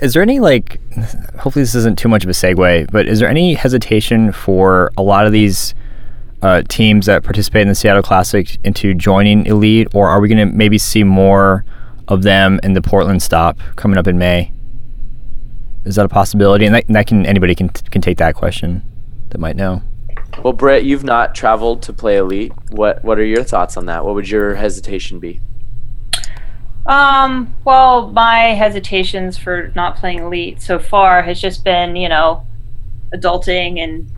[0.00, 0.80] is there any like?
[1.40, 5.02] Hopefully, this isn't too much of a segue, but is there any hesitation for a
[5.02, 5.74] lot of these
[6.42, 10.48] uh, teams that participate in the Seattle Classic into joining Elite, or are we going
[10.48, 11.64] to maybe see more
[12.08, 14.52] of them in the Portland stop coming up in May?
[15.84, 16.66] Is that a possibility?
[16.66, 18.82] And that, and that can anybody can can take that question
[19.30, 19.82] that might know.
[20.42, 22.52] Well, Britt, you've not traveled to play Elite.
[22.70, 24.04] What What are your thoughts on that?
[24.04, 25.40] What would your hesitation be?
[26.86, 32.44] Um, well, my hesitations for not playing Elite so far has just been, you know,
[33.14, 34.10] adulting and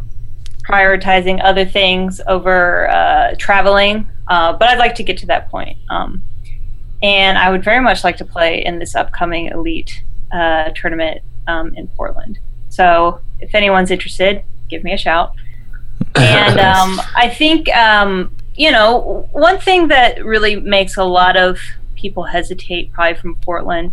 [0.69, 4.09] prioritizing other things over uh, traveling.
[4.29, 5.79] Uh, but I'd like to get to that point.
[5.91, 6.23] Um,
[7.03, 10.03] and I would very much like to play in this upcoming Elite
[10.33, 12.39] uh, tournament um, in Portland.
[12.71, 15.35] So if anyone's interested, give me a shout.
[16.17, 21.59] And um, I think, um, you know, one thing that really makes a lot of
[21.95, 23.93] people hesitate, probably from Portland,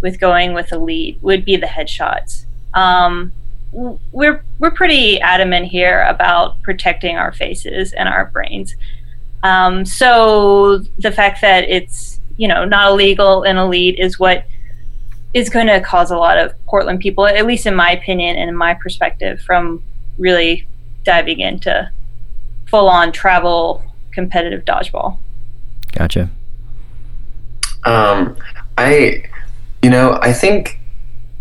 [0.00, 2.46] with going with elite would be the headshots.
[4.12, 8.74] We're we're pretty adamant here about protecting our faces and our brains.
[9.42, 14.46] Um, so the fact that it's you know not illegal in elite is what
[15.34, 18.48] is going to cause a lot of Portland people, at least in my opinion and
[18.48, 19.82] in my perspective, from
[20.16, 20.66] really
[21.04, 21.90] diving into
[22.68, 25.18] full on travel competitive dodgeball.
[25.92, 26.30] Gotcha.
[27.84, 28.36] Um,
[28.78, 29.24] I,
[29.82, 30.80] you know, I think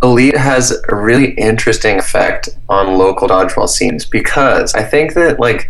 [0.03, 5.69] Elite has a really interesting effect on local dodgeball scenes because I think that like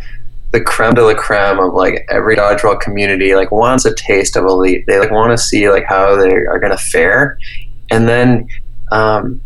[0.52, 4.46] the creme de la creme of like every dodgeball community like wants a taste of
[4.46, 4.86] Elite.
[4.88, 7.38] They like want to see like how they are to fare,
[7.92, 8.48] and then
[8.92, 9.42] um,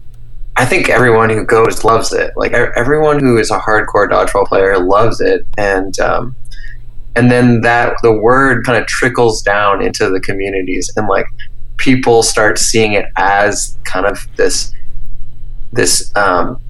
[0.55, 2.31] I think everyone who goes loves it.
[2.35, 6.35] Like everyone who is a hardcore dodgeball player loves it, and um,
[7.15, 11.25] and then that the word kind of trickles down into the communities, and like
[11.79, 14.71] people start seeing it as kind of this
[15.71, 16.61] this um,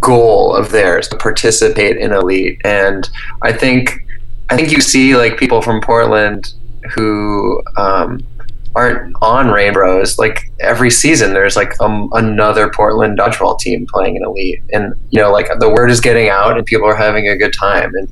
[0.00, 2.60] goal of theirs to participate in elite.
[2.64, 3.08] And
[3.42, 4.06] i think
[4.50, 6.54] i think you see like people from portland
[6.94, 8.20] who um,
[8.74, 14.24] aren't on Reignbros like every season there's like um, another portland dodgeball team playing in
[14.24, 14.62] elite.
[14.72, 17.52] And you know like the word is getting out and people are having a good
[17.52, 17.92] time.
[17.94, 18.08] And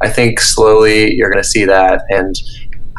[0.00, 2.02] i think slowly you're going to see that.
[2.10, 2.34] And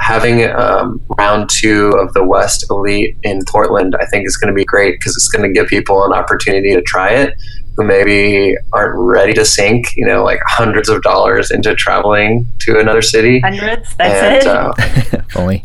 [0.04, 4.56] having um, round two of the West Elite in Portland, I think is going to
[4.56, 7.34] be great because it's going to give people an opportunity to try it
[7.78, 12.80] who maybe aren't ready to sink, you know, like hundreds of dollars into traveling to
[12.80, 13.40] another city.
[13.40, 14.74] Hundreds, that's and,
[15.14, 15.14] it.
[15.16, 15.64] Uh, Only.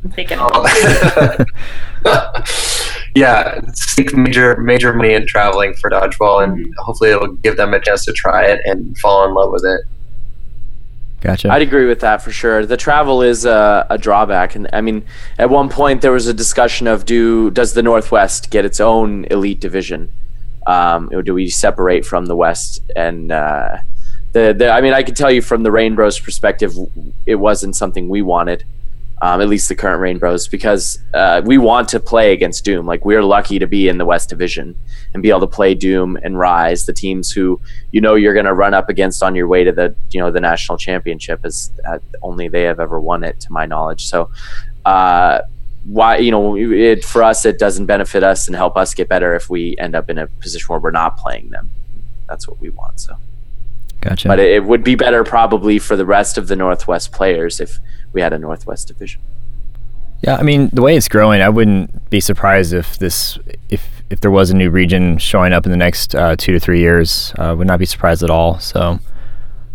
[3.17, 6.71] yeah, sink major major money in traveling for dodgeball, and mm-hmm.
[6.79, 9.81] hopefully it'll give them a chance to try it and fall in love with it.
[11.21, 11.51] Gotcha.
[11.51, 12.65] I'd agree with that for sure.
[12.65, 15.05] The travel is a, a, drawback, and I mean,
[15.37, 19.25] at one point there was a discussion of do does the Northwest get its own
[19.25, 20.13] elite division,
[20.67, 22.83] um, or do we separate from the West?
[22.95, 23.79] And uh,
[24.33, 26.75] the, the I mean, I can tell you from the Reignbros perspective,
[27.27, 28.65] it wasn't something we wanted
[29.21, 32.87] um, at least the current Reignbros, because uh, we want to play against Doom.
[32.87, 34.77] Like we're lucky to be in the West Division
[35.13, 37.61] and be able to play Doom and Rise, the teams who
[37.91, 40.31] you know you're going to run up against on your way to the you know
[40.31, 41.45] the national championship.
[41.45, 44.07] Is uh, only they have ever won it, to my knowledge.
[44.07, 44.31] So.
[44.85, 45.43] Uh,
[45.85, 49.35] why you know it for us it doesn't benefit us and help us get better
[49.35, 51.71] if we end up in a position where we're not playing them
[52.27, 53.17] that's what we want so
[54.01, 57.61] gotcha but it, it would be better probably for the rest of the northwest players
[57.61, 57.79] if
[58.13, 59.21] we had a Northwest division.
[60.23, 63.39] Yeah, I mean the way it's growing, I wouldn't be surprised if this
[63.69, 66.59] if if there was a new region showing up in the next uh, two to
[66.59, 67.33] three years.
[67.39, 68.59] Uh, would not be surprised at all.
[68.59, 68.81] So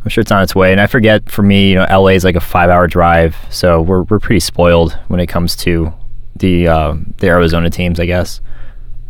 [0.03, 0.71] I'm sure it's on its way.
[0.71, 3.82] And I forget for me, you know, LA is like a five hour drive, so
[3.82, 5.93] we're we're pretty spoiled when it comes to
[6.36, 8.41] the uh, the Arizona teams, I guess.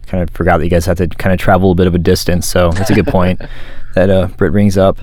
[0.05, 1.99] Kind of forgot that you guys have to kind of travel a bit of a
[1.99, 3.41] distance, so that's a good point
[3.94, 5.00] that uh, Britt brings up.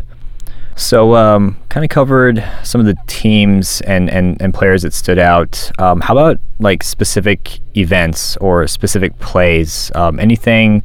[0.76, 5.18] So, um, kind of covered some of the teams and, and, and players that stood
[5.18, 5.70] out.
[5.78, 9.92] Um, how about like specific events or specific plays?
[9.94, 10.82] Um, anything?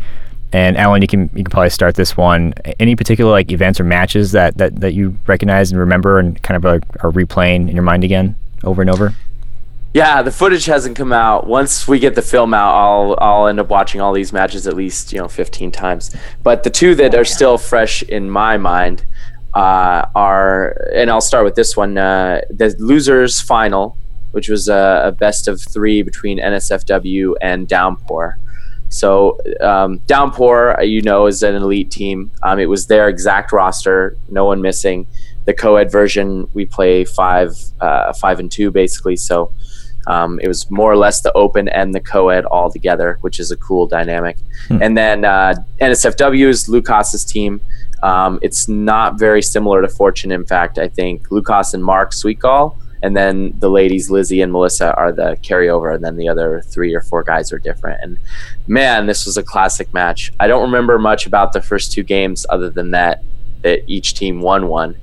[0.52, 2.54] And Allyn, you can you can probably start this one.
[2.80, 6.58] Any particular like events or matches that, that, that you recognize and remember and kind
[6.58, 9.14] of are, are replaying in your mind again over and over?
[9.96, 11.48] Yeah, the footage hasn't come out.
[11.48, 14.74] Once we get the film out, I'll I'll end up watching all these matches at
[14.74, 16.14] least you know 15 times.
[16.44, 19.06] But the two that are still fresh in my mind
[19.54, 23.98] uh, are, and I'll start with this one uh, the losers final,
[24.32, 28.38] which was a, a, best of three between NSFW and Downpour.
[28.90, 32.32] So um, Downpour, uh, you know, is an elite team.
[32.44, 35.08] Um, it was their exact roster, no one missing.
[35.46, 39.16] The co-ed version, we play five, uh, five and two basically.
[39.16, 39.54] So
[40.08, 43.52] um, it was more or less the open and the co-ed all together, which is
[43.52, 44.38] a cool dynamic.
[44.68, 44.82] Hmm.
[44.82, 47.62] And then uh, NSFW is Lucas's team.
[48.04, 50.32] Um, it's not very similar to Fortune.
[50.32, 54.94] In fact, I think Lucas and Mark Sweetgall, and then the ladies Lizzie and Melissa
[54.96, 58.02] are the carryover, and then the other three or four guys are different.
[58.04, 58.18] And
[58.68, 60.32] man, this was a classic match.
[60.40, 63.24] I don't remember much about the first two games other than that
[63.64, 64.96] that each team won one.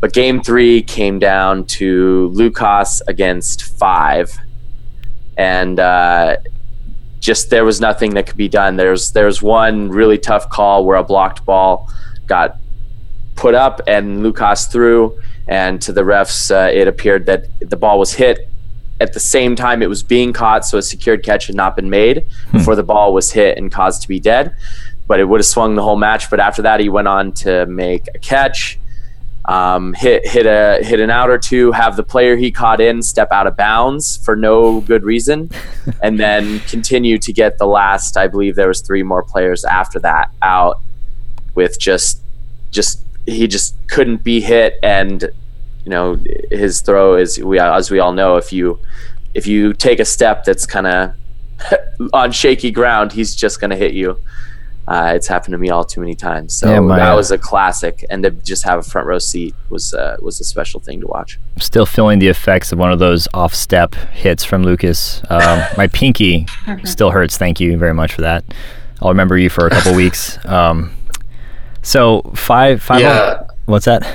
[0.00, 4.36] But game three came down to Lucas against five,
[5.38, 6.36] and uh,
[7.20, 8.76] just there was nothing that could be done.
[8.76, 11.90] There's there's one really tough call where a blocked ball
[12.26, 12.56] got
[13.36, 15.18] put up and Lucas threw.
[15.46, 18.48] And to the refs, uh, it appeared that the ball was hit
[19.00, 21.88] at the same time it was being caught, so a secured catch had not been
[21.88, 22.58] made hmm.
[22.58, 24.54] before the ball was hit and caused to be dead.
[25.06, 26.28] But it would have swung the whole match.
[26.28, 28.78] But after that, he went on to make a catch.
[29.48, 33.02] Um, hit hit a hit an out or two, have the player he caught in
[33.02, 35.50] step out of bounds for no good reason,
[36.02, 38.18] and then continue to get the last.
[38.18, 40.80] I believe there was three more players after that out
[41.54, 42.20] with just
[42.70, 45.22] just he just couldn't be hit, and
[45.82, 46.20] you know
[46.50, 48.78] his throw is we as we all know if you
[49.32, 51.14] if you take a step that's kind of
[52.12, 54.18] on shaky ground, he's just going to hit you.
[54.88, 56.54] Uh, it's happened to me all too many times.
[56.54, 59.54] So Yeah, my- that was a classic, and to just have a front row seat
[59.68, 61.38] was uh, was a special thing to watch.
[61.56, 65.20] I'm still feeling the effects of one of those off step hits from Lucas.
[65.28, 66.46] Um, my pinky
[66.84, 67.36] still hurts.
[67.36, 68.44] Thank you very much for that.
[69.02, 70.42] I'll remember you for a couple weeks.
[70.46, 70.92] Um,
[71.82, 73.00] so five five.
[73.02, 73.42] Yeah.
[73.66, 74.06] What's that?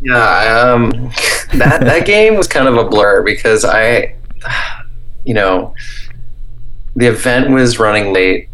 [0.00, 0.90] Yeah, um,
[1.58, 4.14] that that game was kind of a blur because I,
[5.24, 5.74] you know,
[6.96, 8.48] the event was running late,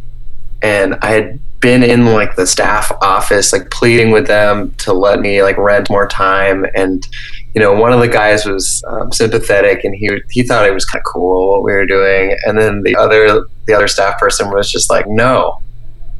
[0.63, 5.21] and I had been in like the staff office, like pleading with them to let
[5.21, 7.07] me like rent more time, and
[7.55, 10.85] you know, one of the guys was um, sympathetic, and he he thought it was
[10.85, 14.51] kind of cool what we were doing, and then the other the other staff person
[14.51, 15.61] was just like, no.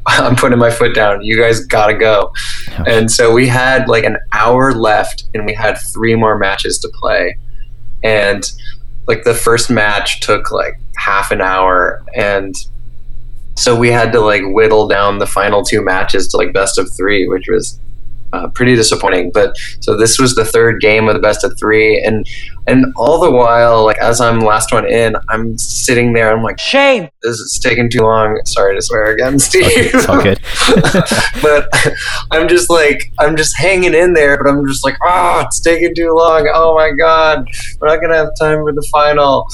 [0.07, 1.21] I'm putting my foot down.
[1.21, 2.31] You guys gotta go.
[2.87, 6.89] And so we had like an hour left, and we had three more matches to
[6.99, 7.37] play.
[8.01, 8.49] And
[9.07, 12.55] like the first match took like half an hour, and
[13.59, 16.89] so we had to like whittle down the final two matches to like best of
[16.95, 17.77] three, which was
[18.31, 19.31] uh, pretty disappointing.
[19.33, 22.25] But so this was the third game of the best of three, and
[22.67, 26.31] and all the while, like as I'm last one in, I'm sitting there.
[26.31, 27.09] I'm like, Shame.
[27.21, 28.39] this is taking too long.
[28.45, 29.65] Sorry to swear again, Steve.
[29.67, 30.39] It's all good.
[31.41, 31.67] but
[32.31, 35.93] I'm just like I'm just hanging in there, but I'm just like, oh, it's taking
[35.93, 36.49] too long.
[36.53, 37.45] Oh my god,
[37.81, 39.45] we're not gonna have time for the final.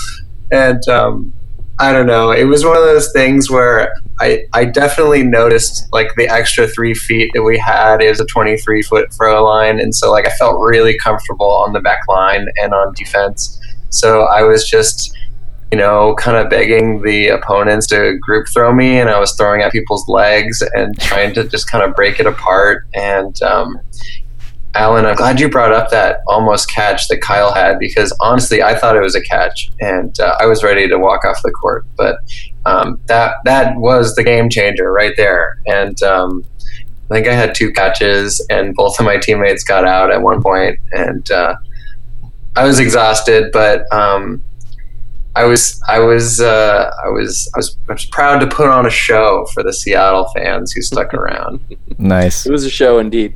[0.51, 1.33] And um,
[1.78, 2.32] I don't know.
[2.32, 6.93] It was one of those things where I I definitely noticed like the extra three
[6.93, 10.59] feet that we had is a 23 foot throw line, and so like I felt
[10.59, 13.59] really comfortable on the back line and on defense.
[13.89, 15.15] So I was just
[15.71, 19.61] you know, kind of begging the opponents to group throw me, and I was throwing
[19.61, 22.88] at people's legs and trying to just kind of break it apart.
[22.93, 23.80] And um,
[24.76, 28.76] Allyn, I'm glad you brought up that almost catch that Kyle had because honestly, I
[28.76, 31.86] thought it was a catch, and uh, I was ready to walk off the court.
[31.95, 32.17] But
[32.65, 35.59] um, that that was the game changer right there.
[35.65, 36.43] And um,
[37.09, 40.43] I think I had two catches, and both of my teammates got out at one
[40.43, 41.55] point, and uh,
[42.55, 43.91] I was exhausted, but.
[43.93, 44.43] Um,
[45.38, 48.86] I was I was uh, I was I was I was proud to put on
[48.86, 51.59] a show for the Seattle fans who stuck around.
[51.97, 52.45] Nice.
[52.45, 53.36] It was a show indeed.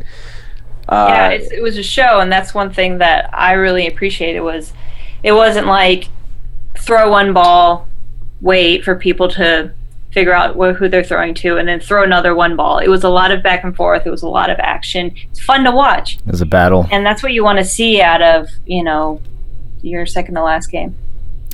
[0.89, 4.41] Uh, yeah, it's, it was a show, and that's one thing that I really appreciated
[4.41, 4.73] was
[5.23, 6.09] it wasn't like
[6.77, 7.87] throw one ball,
[8.41, 9.71] wait for people to
[10.11, 12.79] figure out wh- who they're throwing to, and then throw another one ball.
[12.79, 14.07] It was a lot of back and forth.
[14.07, 15.13] It was a lot of action.
[15.29, 16.87] It's fun to watch, It was a battle.
[16.91, 19.21] and that's what you want to see out of you know
[19.83, 20.95] your second to last game.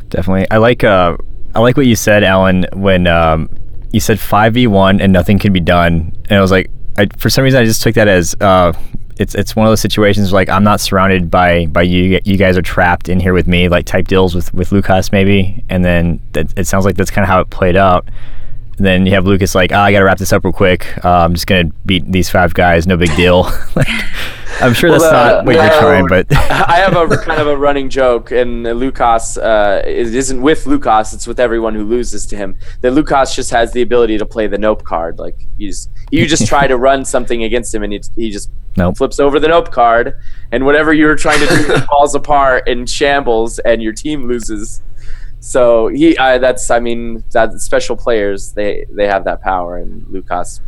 [0.09, 0.47] Definitely.
[0.49, 1.17] I like uh
[1.53, 3.49] I like what you said, Allyn, when um
[3.91, 6.13] you said five v one and nothing can be done.
[6.29, 8.71] And I was like I, for some reason I just took that as uh
[9.17, 12.37] it's it's one of those situations where, like I'm not surrounded by by you you
[12.37, 15.83] guys are trapped in here with me like type deals with with Lucas maybe and
[15.85, 18.07] then that, it sounds like that's kind of how it played out.
[18.77, 20.97] And then you have Lucas like, oh, I got to wrap this up real quick.
[21.03, 23.43] Uh, I'm just gonna beat these five guys, no big deal.
[23.75, 23.87] like,
[24.61, 27.47] I'm sure that's Well, uh, not what you're trying, but I have a kind of
[27.47, 32.25] a running joke, and Lucas uh, it isn't with Lucas; it's with everyone who loses
[32.27, 32.57] to him.
[32.81, 35.19] That Lucas just has the ability to play the nope card.
[35.19, 38.49] Like you just you just try to run something against him, and he, he just
[38.77, 38.97] Nope.
[38.97, 40.19] flips over the nope card,
[40.51, 44.81] and whatever you were trying to do falls apart in shambles, and your team loses.
[45.39, 50.05] So he, uh, that's I mean, that special players they they have that power, and
[50.09, 50.61] Lucas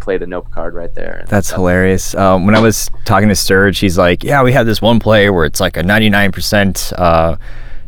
[0.00, 1.24] played a nope card right there.
[1.28, 2.14] That's hilarious.
[2.14, 5.30] Um, when I was talking to Sturge, he's like, "Yeah, we had this one play
[5.30, 7.36] where it's like a 99%, uh,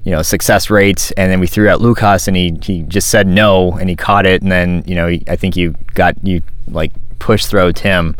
[0.05, 3.27] you know, success rate, and then we threw out Lucas, and he he just said
[3.27, 6.43] no, and he caught it, and then you know, he, I think you got you
[6.69, 8.17] like push throw Tim,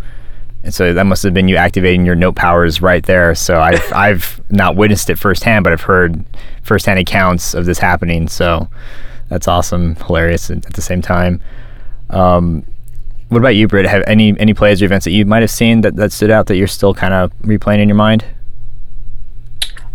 [0.67, 3.37] and so that must have been you activating your note powers right there.
[3.37, 6.25] So I've I've not witnessed it firsthand, but I've heard
[6.63, 8.27] firsthand accounts of this happening.
[8.27, 8.69] So
[9.29, 11.41] that's awesome, hilarious at, at the same time.
[12.11, 12.65] Um,
[13.29, 13.87] what about you, Britt?
[13.87, 16.47] Have any any plays or events that you might have seen that, that stood out
[16.47, 18.25] that you're still kind of replaying in your mind?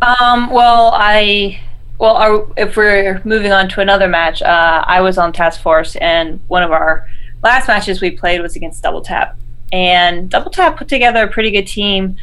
[0.02, 1.60] Um, well, I
[1.98, 5.98] well, our, if we're moving on to another match, uh, I was on task force,
[5.98, 7.08] and one of our
[7.44, 9.38] last matches we played was against Double Tap,
[9.72, 12.18] and Double Tap put together a pretty good team,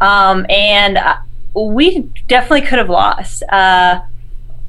[0.00, 1.16] um, and uh,
[1.54, 3.42] we definitely could have lost.
[3.44, 4.00] Uh,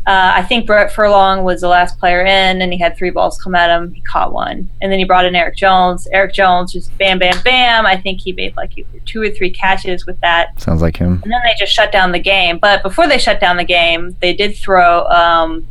[0.08, 3.42] uh, I think Brett Furlong was the last player in, and he had three balls
[3.42, 3.92] come at him.
[3.92, 6.08] He caught one, and then he brought in Eric Jones.
[6.12, 7.88] Eric Jones just bam, bam, bam.
[7.88, 8.74] I think he made like
[9.06, 10.62] two or three catches with that.
[10.62, 11.22] Sounds like him.
[11.24, 12.60] And then they just shut down the game.
[12.60, 15.08] But before they shut down the game, they did throw.
[15.08, 15.68] Um,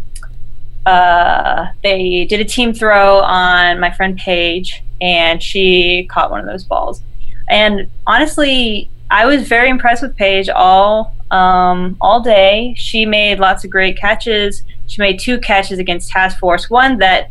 [0.85, 6.47] uh, they did a team throw on my friend Paige, and she caught one of
[6.47, 7.03] those balls.
[7.49, 12.75] And honestly, I was very impressed with Paige all um, all day.
[12.77, 14.63] She made lots of great catches.
[14.87, 16.71] She made two catches against Task Force.
[16.71, 17.29] One that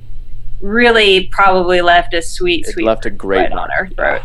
[0.62, 4.22] really probably left a sweet, It sweet left a great on her throat.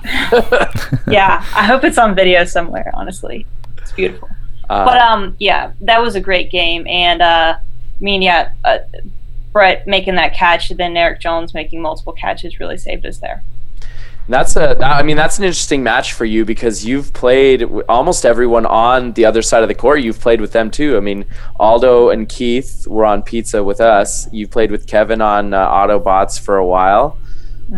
[1.09, 2.91] yeah, I hope it's on video somewhere.
[2.95, 3.47] Honestly,
[3.79, 4.29] it's beautiful.
[4.69, 8.79] Uh, But um, yeah, that was a great game, and uh, I mean, yeah, uh,
[9.53, 13.43] Brett making that catch, and then Eric Jones making multiple catches really saved us there.
[14.29, 14.79] That's a.
[14.85, 19.25] I mean, that's an interesting match for you because you've played almost everyone on the
[19.25, 20.03] other side of the court.
[20.03, 20.99] You've played with them too.
[20.99, 21.25] I mean,
[21.59, 24.31] Aldo and Keith were on pizza with us.
[24.31, 27.17] You played with Kevin on uh, Autobots for a while.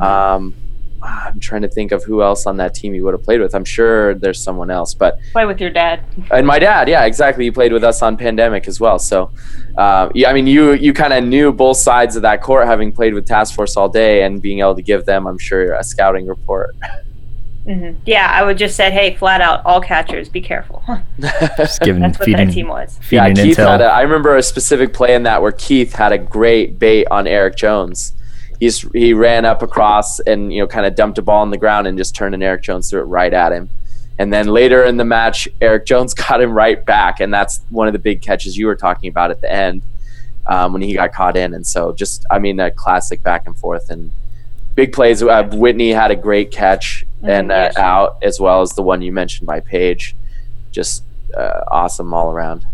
[0.01, 0.55] Um,
[1.03, 3.55] I'm trying to think of who else on that team you would have played with.
[3.55, 6.05] I'm sure there's someone else, but Play with your dad.
[6.31, 7.45] and my dad, yeah, exactly.
[7.45, 8.99] He played with us on Pandemic as well.
[8.99, 9.31] So,
[9.79, 12.93] uh, yeah, I mean, you you kind of knew both sides of that court, having
[12.93, 15.83] played with Task Force all day, and being able to give them, I'm sure, a
[15.85, 16.75] scouting report.
[17.65, 20.83] hmm Yeah, I would just say, hey, flat out, all catchers, be careful.
[21.57, 22.99] Just giving That's what feeding that team was.
[23.11, 23.67] yeah, Keith intel.
[23.69, 23.81] had.
[23.83, 27.27] A, I remember a specific play in that where Keith had a great bait on
[27.27, 28.15] Eric Jones.
[28.61, 31.59] He's he ran up across and you know kind of dumped a ball on the
[31.59, 33.71] ground and just turned and Eric Jones threw it right at him.
[34.19, 37.87] And then later in the match, Eric Jones got him right back, and that's one
[37.87, 39.83] of the big catches you were talking about at the end
[40.47, 41.55] um, when he got caught in.
[41.55, 44.13] And so just I mean a classic back and forth and
[44.75, 45.23] big plays.
[45.23, 49.03] Uh, Whitney had a great catch and Mhm, uh, out as well as the one
[49.03, 50.15] you mentioned by Paige.
[50.71, 51.03] Just
[51.37, 52.67] uh, awesome all around.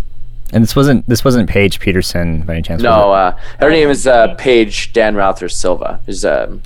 [0.52, 2.82] And this wasn't this wasn't Paige Peterson by any chance.
[2.82, 6.00] No, uh, her name is uh, Paige Dan Routher Silva.
[6.06, 6.62] Is um,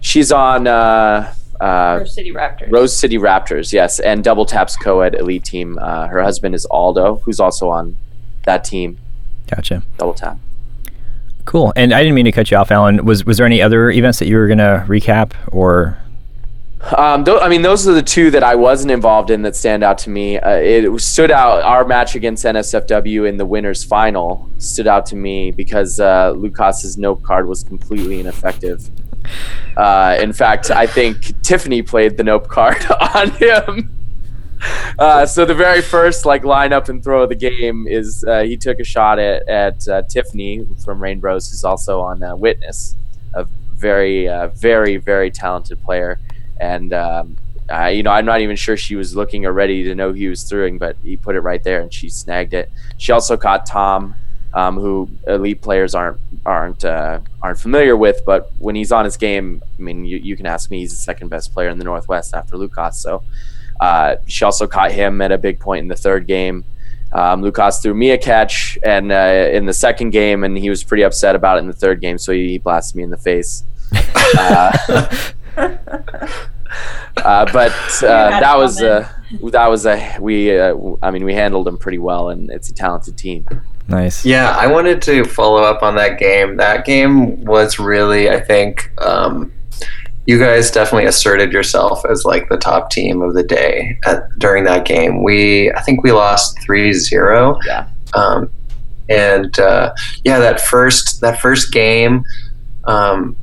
[0.00, 2.70] she's on uh, uh, Rose City Raptors.
[2.70, 5.78] Rose City Raptors, yes, and Double Taps co-ed elite team.
[5.80, 7.96] Uh, her husband is Aldo, who's also on
[8.44, 8.98] that team.
[9.46, 9.82] Gotcha.
[9.98, 10.38] Double Tap.
[11.46, 11.72] Cool.
[11.76, 13.04] And I didn't mean to cut you off, Allyn.
[13.04, 15.98] Was was there any other events that you were gonna recap or?
[16.96, 19.82] Um, tho- I mean, those are the two that I wasn't involved in that stand
[19.82, 20.38] out to me.
[20.38, 21.62] Uh, it stood out.
[21.62, 26.98] Our match against NSFW in the winners final stood out to me because uh, Lucas's
[26.98, 28.88] nope card was completely ineffective.
[29.76, 33.90] Uh, in fact, I think Tiffany played the nope card on him.
[34.98, 38.56] Uh, so the very first like lineup and throw of the game is uh, he
[38.56, 42.96] took a shot at at uh, Tiffany from Reignbros, who's also on uh, Witness,
[43.34, 46.18] a very very very talented player,
[46.60, 47.36] and um,
[47.70, 50.28] uh, you know I'm not even sure she was looking or ready to know he
[50.28, 52.70] was throwing, but he put it right there and she snagged it.
[52.98, 54.14] She also caught Tom,
[54.54, 59.16] um, who elite players aren't aren't uh, aren't familiar with, but when he's on his
[59.16, 61.84] game, I mean you, you can ask me, he's the second best player in the
[61.84, 62.98] Northwest after Lucas.
[62.98, 63.22] So.
[63.78, 66.64] Uh, she also caught him at a big point in the third game.
[67.12, 70.82] Um, Lucas threw me a catch and uh, in the second game, and he was
[70.82, 73.16] pretty upset about it in the third game, so he, he blasted me in the
[73.16, 73.64] face.
[75.56, 79.08] uh, but uh, that was fun uh,
[79.50, 80.58] that was a we.
[80.58, 83.46] Uh, I mean, we handled them pretty well, and it's a talented team.
[83.88, 84.24] Nice.
[84.24, 86.56] Yeah, I wanted to follow up on that game.
[86.56, 89.52] That game was really, I think, um,
[90.26, 94.64] you guys definitely asserted yourself as like the top team of the day at, during
[94.64, 95.22] that game.
[95.22, 97.60] We, I think we lost 3-0.
[97.64, 97.88] Yeah.
[98.14, 98.50] Um,
[99.08, 99.94] and uh,
[100.24, 102.24] yeah, that first that first game,
[102.84, 103.36] um,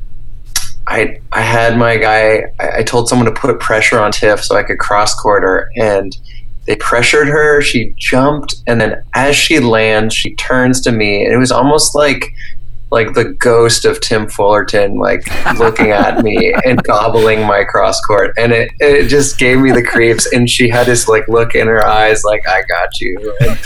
[0.87, 2.43] I I had my guy.
[2.59, 5.69] I, I told someone to put pressure on Tiff so I could cross court her,
[5.75, 6.15] and
[6.65, 7.61] they pressured her.
[7.61, 11.95] She jumped, and then as she lands, she turns to me, and it was almost
[11.95, 12.25] like
[12.93, 15.23] like the ghost of Tim Fullerton, like
[15.57, 19.83] looking at me and gobbling my cross court, and it it just gave me the
[19.83, 20.31] creeps.
[20.31, 23.35] And she had this like look in her eyes, like I got you.
[23.41, 23.59] And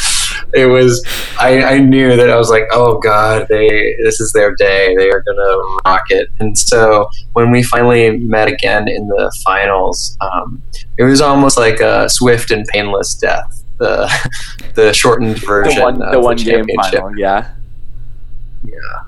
[0.54, 1.06] it was
[1.40, 4.96] I, I knew that I was like, oh god, they this is their day.
[4.96, 6.30] They are gonna rock it.
[6.40, 10.64] And so when we finally met again in the finals, um,
[10.98, 13.64] it was almost like a swift and painless death.
[13.78, 14.10] The
[14.76, 17.02] the shortened version The one, of the one game championship.
[17.02, 17.54] final, yeah.
[18.64, 19.07] Yeah.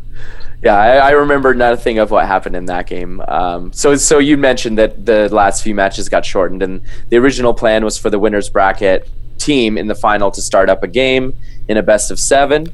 [0.62, 3.22] Yeah, I, I remember nothing of what happened in that game.
[3.28, 7.54] Um, so, so you mentioned that the last few matches got shortened, and the original
[7.54, 9.08] plan was for the winners bracket
[9.38, 11.34] team in the final to start up a game
[11.70, 12.68] in a best of seven.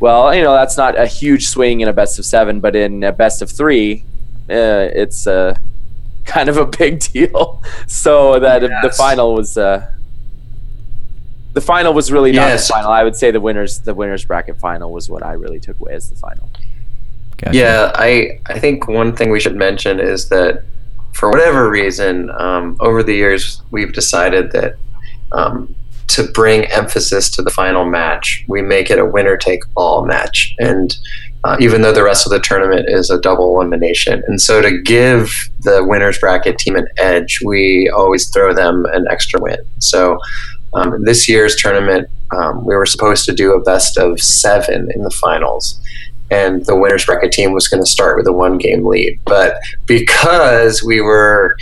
[0.00, 3.02] Well, you know that's not a huge swing in a best of seven, but in
[3.04, 4.04] a best of three,
[4.50, 5.56] uh, it's uh,
[6.26, 7.62] kind of a big deal.
[7.86, 9.90] So that the final was uh,
[11.52, 12.66] the final was really not Yes.
[12.68, 12.90] the final.
[12.90, 15.94] I would say the winners the winners bracket final was what I really took away
[15.94, 16.50] as the final.
[17.40, 17.56] Gotcha.
[17.56, 20.62] Yeah, I I think one thing we should mention is that
[21.14, 24.74] for whatever reason, um, over the years we've decided that
[25.32, 25.74] um,
[26.08, 30.54] to bring emphasis to the final match, we make it a winner take all match,
[30.58, 30.94] and
[31.44, 34.78] uh, even though the rest of the tournament is a double elimination, and so to
[34.82, 39.58] give the winners bracket team an edge, we always throw them an extra win.
[39.78, 40.18] So.
[40.72, 45.02] Um, this year's tournament, um, we were supposed to do a best of seven in
[45.02, 45.80] the finals,
[46.30, 49.18] and the winners bracket team was going to start with a one game lead.
[49.24, 49.56] But
[49.86, 51.56] because we were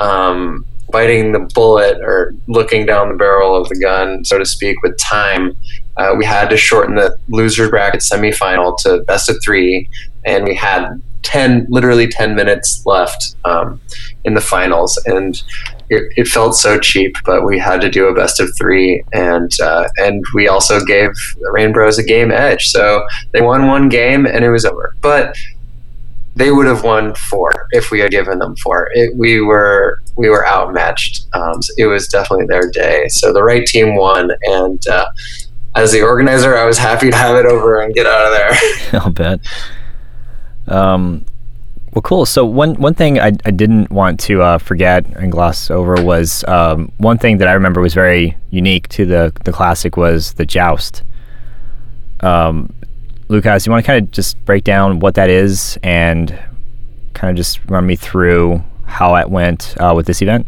[0.00, 4.82] um, biting the bullet or looking down the barrel of the gun, so to speak,
[4.82, 5.56] with time,
[5.96, 9.88] uh, we had to shorten the loser bracket semifinal to best of three,
[10.24, 13.80] and we had 10 literally 10 minutes left um,
[14.24, 15.42] in the finals and
[15.90, 19.50] it, it felt so cheap but we had to do a best of three and
[19.60, 21.10] uh, and we also gave
[21.40, 22.68] the Reignbros a game edge.
[22.68, 24.94] So they won one game and it was over.
[25.00, 25.36] But
[26.36, 28.88] they would have won four if we had given them four.
[28.92, 31.26] It, we were we were outmatched.
[31.34, 33.08] Um, so it was definitely their day.
[33.08, 35.06] So the right team won and uh,
[35.74, 38.58] as the organizer i was happy to have it over and get out of there.
[39.00, 39.40] I'll bet.
[40.66, 41.24] Um,
[41.98, 42.26] well, cool.
[42.26, 46.44] So one one thing I, I didn't want to uh, forget and gloss over was
[46.44, 50.46] um, one thing that I remember was very unique to the the classic was the
[50.46, 51.02] joust.
[52.20, 52.72] Um,
[53.26, 56.38] Lucas, you want to kind of just break down what that is and
[57.14, 60.46] kind of just run me through how it went uh, with this event?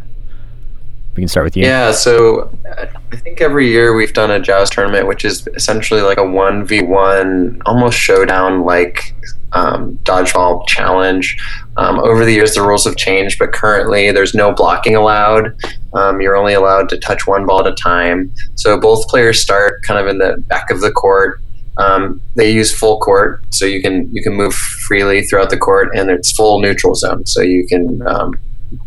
[1.17, 1.65] We can start with you.
[1.65, 6.01] Yeah, so uh, I think every year we've done a joust tournament, which is essentially
[6.01, 9.17] like a one v one, almost showdown like
[9.53, 11.37] um, dodgeball challenge.
[11.77, 15.55] Um, over the years, the rules have changed, but currently there's no blocking allowed.
[15.95, 18.33] Um, you're only allowed to touch one ball at a time.
[18.55, 21.41] So both players start kind of in the back of the court.
[21.79, 25.97] Um, they use full court, so you can you can move freely throughout the court,
[25.97, 28.39] and it's full neutral zone, so you can um,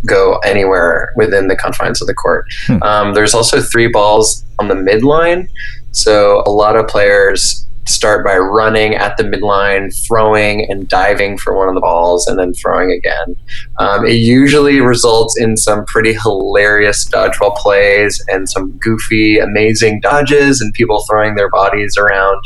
[0.06, 2.46] go anywhere within the confines of the court.
[2.68, 2.84] Hmm.
[2.84, 5.50] Um, there's also three balls on the midline,
[5.92, 11.56] so a lot of players start by running at the midline, throwing and diving for
[11.58, 13.36] one of the balls, and then throwing again.
[13.80, 20.62] Um, it usually results in some pretty hilarious dodgeball plays and some goofy, amazing dodges,
[20.62, 22.42] and people throwing their bodies around.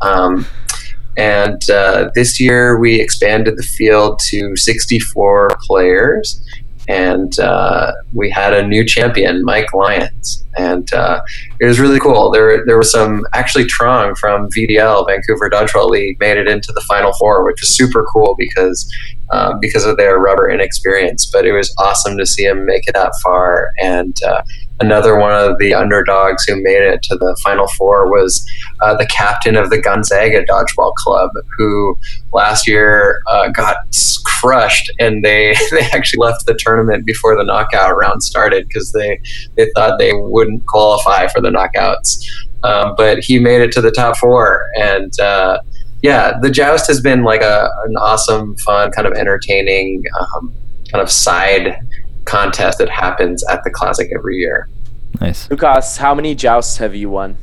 [0.00, 0.46] Um,
[1.16, 6.42] and uh, this year we expanded the field to 64 players
[6.88, 11.20] and uh, we had a new champion, Mike Lyons, and uh,
[11.60, 12.30] it was really cool.
[12.30, 16.82] There, there was some actually Trung from VDL, Vancouver Dodgeball League, made it into the
[16.82, 18.92] Final Four, which was super cool because
[19.30, 21.26] uh, because of their rubber inexperience.
[21.26, 23.70] But it was awesome to see him make it that far.
[23.82, 24.42] And uh,
[24.80, 28.48] another one of the underdogs who made it to the Final Four was
[28.80, 31.96] uh, the captain of the Gonzaga Dodgeball Club, who
[32.32, 33.76] last year uh, got
[34.24, 39.20] crushed, and they they actually left the tournament before the knockout round started because they
[39.56, 42.24] they thought they wouldn't qualify for the knockouts.
[42.62, 45.58] Um, but he made it to the top four, and uh,
[46.02, 50.54] yeah, the joust has been like a an awesome, fun, kind of entertaining, um,
[50.90, 51.78] kind of side
[52.24, 54.68] contest that happens at the classic every year.
[55.20, 55.48] Nice.
[55.50, 57.36] Lucas, how many jousts have you won?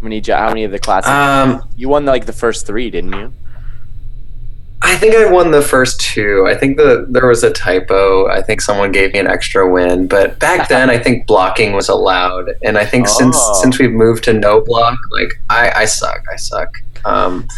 [0.00, 1.08] How many how many of the classics?
[1.10, 3.32] Um, you won like the first three, didn't you?
[4.80, 6.46] I think I won the first two.
[6.48, 8.28] I think the there was a typo.
[8.28, 11.88] I think someone gave me an extra win, but back then I think blocking was
[11.88, 13.60] allowed, and I think since Oh.
[13.62, 16.22] since we've moved to no block, like I, I suck.
[16.32, 16.68] I suck.
[17.04, 17.48] Um,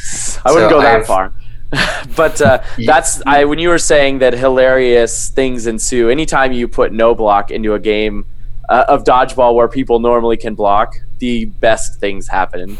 [0.45, 1.33] I wouldn't So go that I've- far.
[2.17, 6.93] but uh, that's I when you were saying that hilarious things ensue anytime you put
[6.93, 8.27] no block into a game
[8.69, 12.77] uh, of dodgeball where people normally can block, the best things happen.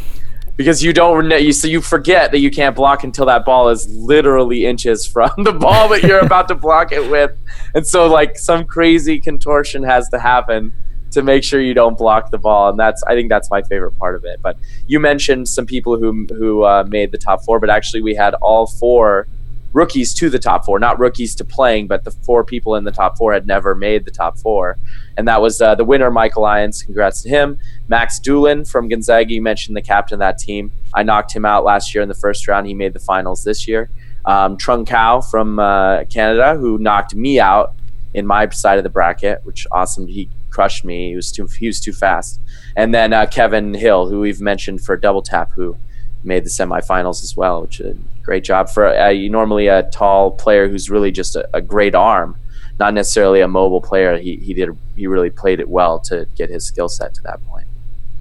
[0.57, 3.69] Because you don't kn- you so you forget that you can't block until that ball
[3.69, 7.31] is literally inches from the ball that you're about to block it with,
[7.73, 10.73] and so like some crazy contortion has to happen
[11.11, 13.97] to make sure you don't block the ball, and that's I think that's my favorite
[13.97, 14.41] part of it.
[14.41, 14.57] But
[14.87, 18.33] you mentioned some people who who uh, made the top four, but actually we had
[18.35, 19.27] all four
[19.73, 22.91] rookies to the top four, not rookies to playing, but the four people in the
[22.91, 24.77] top four had never made the top four,
[25.17, 26.83] and that was uh, the winner, Michael Lyons.
[26.83, 27.59] Congrats to him.
[27.87, 29.33] Max Doolin from Gonzaga.
[29.33, 30.71] You mentioned the captain of that team.
[30.93, 32.67] I knocked him out last year in the first round.
[32.67, 33.89] He made the finals this year.
[34.25, 37.73] Um, Trung Cao from uh, Canada, who knocked me out
[38.13, 40.07] in my side of the bracket, which awesome.
[40.07, 41.09] He crushed me.
[41.09, 42.39] He was too he was too fast.
[42.75, 45.77] And then uh, Kevin Hill, who we've mentioned for Double Tap, who
[46.23, 50.31] made the semifinals as well, which is a great job for uh, normally a tall
[50.31, 52.35] player who's really just a, a great arm,
[52.79, 54.17] not necessarily a mobile player.
[54.17, 57.43] He he did he really played it well to get his skill set to that
[57.45, 57.67] point.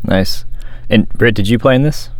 [0.02, 0.44] Nice.
[0.88, 2.10] And Britt, did you play in this?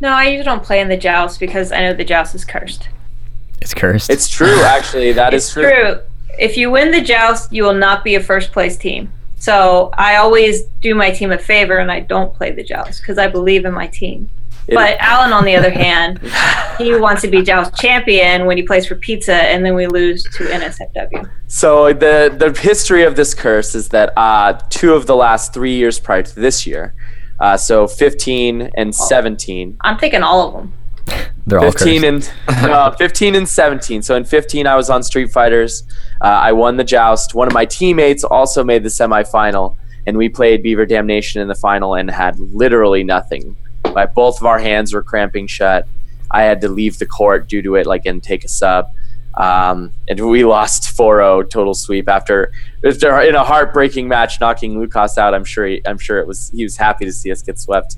[0.00, 2.88] No, I usually don't play in the joust because I know the joust is cursed.
[3.60, 4.08] It's cursed.
[4.08, 5.12] It's true, actually.
[5.12, 5.70] That is it's true.
[5.70, 6.00] true.
[6.40, 9.12] If you win the joust, you will not be a first place team.
[9.36, 13.18] So I always do my team a favor and I don't play the joust because
[13.18, 14.30] I believe in my team.
[14.66, 16.18] It- but Allyn, on the other hand,
[16.78, 20.22] he wants to be joust champion when he plays for pizza, and then we lose
[20.36, 21.28] to NSFW.
[21.48, 25.74] So the the history of this curse is that uh, two of the last three
[25.74, 26.94] years prior to this year,
[27.40, 30.72] uh, so 15 and 17, I'm thinking all of them.
[31.50, 32.32] They're all 15 cursed.
[32.48, 34.02] and uh, 15 and 17.
[34.02, 35.84] So in 15, I was on Street Fighters.
[36.20, 37.34] Uh, I won the joust.
[37.34, 39.76] One of my teammates also made the semifinal,
[40.06, 43.56] and we played Beaver Damnation in the final and had literally nothing.
[43.84, 45.86] Like both of our hands were cramping shut.
[46.30, 48.86] I had to leave the court due to it, like and take a sub.
[49.34, 52.52] Um, and we lost 4-0 total sweep after
[52.84, 55.34] after in a heartbreaking match, knocking Lucas out.
[55.34, 57.96] I'm sure he, I'm sure it was he was happy to see us get swept.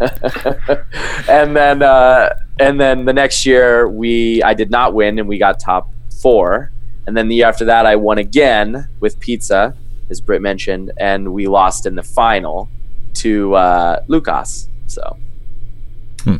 [1.28, 5.38] and then uh, and then the next year we I did not win and we
[5.38, 6.70] got top four.
[7.06, 9.76] And then the year after that I won again with pizza,
[10.08, 12.68] as Britt mentioned, and we lost in the final
[13.14, 14.68] to uh, Lucas.
[14.86, 15.16] So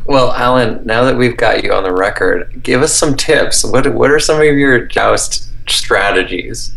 [0.05, 3.63] Well, Allyn, now that we've got you on the record, give us some tips.
[3.63, 6.75] What what are some of your joust strategies?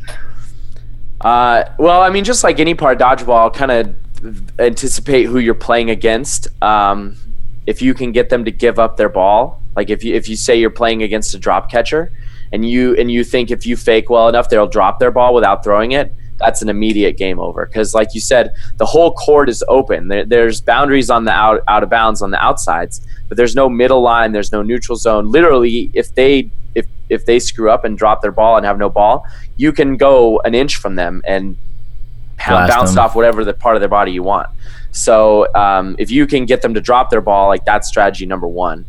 [1.20, 4.07] Uh, well, I mean, just like any part of dodgeball, kind of
[4.58, 6.48] anticipate who you're playing against.
[6.62, 7.16] Um,
[7.66, 10.36] if you can get them to give up their ball, like if you if you
[10.36, 12.10] say you're playing against a drop catcher,
[12.52, 15.62] and you and you think if you fake well enough, they'll drop their ball without
[15.62, 16.12] throwing it.
[16.38, 20.08] That's an immediate game over because, like you said, the whole court is open.
[20.08, 23.68] There, there's boundaries on the out out of bounds on the outsides, but there's no
[23.68, 24.32] middle line.
[24.32, 25.30] There's no neutral zone.
[25.30, 28.88] Literally, if they if if they screw up and drop their ball and have no
[28.88, 31.56] ball, you can go an inch from them and
[32.38, 33.04] pound, Blast bounce them.
[33.04, 34.48] off whatever the part of their body you want.
[34.90, 38.48] So um, if you can get them to drop their ball, like that's strategy number
[38.48, 38.86] one.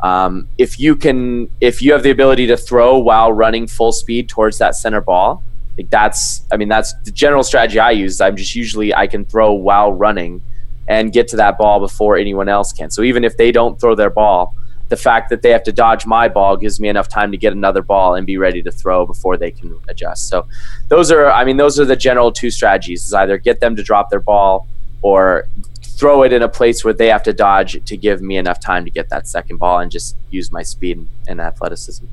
[0.00, 4.28] Um, if you can, if you have the ability to throw while running full speed
[4.28, 5.44] towards that center ball,
[5.78, 8.20] like that's, I mean, that's the general strategy I use.
[8.20, 10.42] I'm just usually I can throw while running
[10.88, 12.90] and get to that ball before anyone else can.
[12.90, 14.54] So even if they don't throw their ball,
[14.92, 17.54] the fact that they have to dodge my ball gives me enough time to get
[17.54, 20.28] another ball and be ready to throw before they can adjust.
[20.28, 20.46] So
[20.88, 23.82] those are, I mean, those are the general two strategies: is either get them to
[23.82, 24.68] drop their ball
[25.00, 25.48] or
[25.82, 28.84] throw it in a place where they have to dodge to give me enough time
[28.84, 32.04] to get that second ball and just use my speed and, athleticism.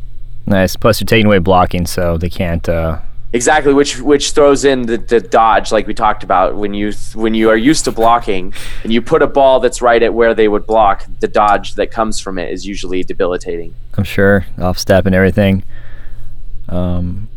[0.46, 0.78] Nice.
[0.78, 2.70] Plus, you're taking away blocking, so they can't.
[2.70, 3.00] Uh,
[3.32, 6.56] Exactly, which which throws in the, the dodge, like we talked about.
[6.56, 8.54] When you when you are used to blocking
[8.84, 11.92] and you put a ball that's right at where they would block, the dodge that
[11.92, 13.76] comes from it is usually debilitating.
[13.96, 15.64] I'm sure off step and everything.
[16.70, 17.30] Um,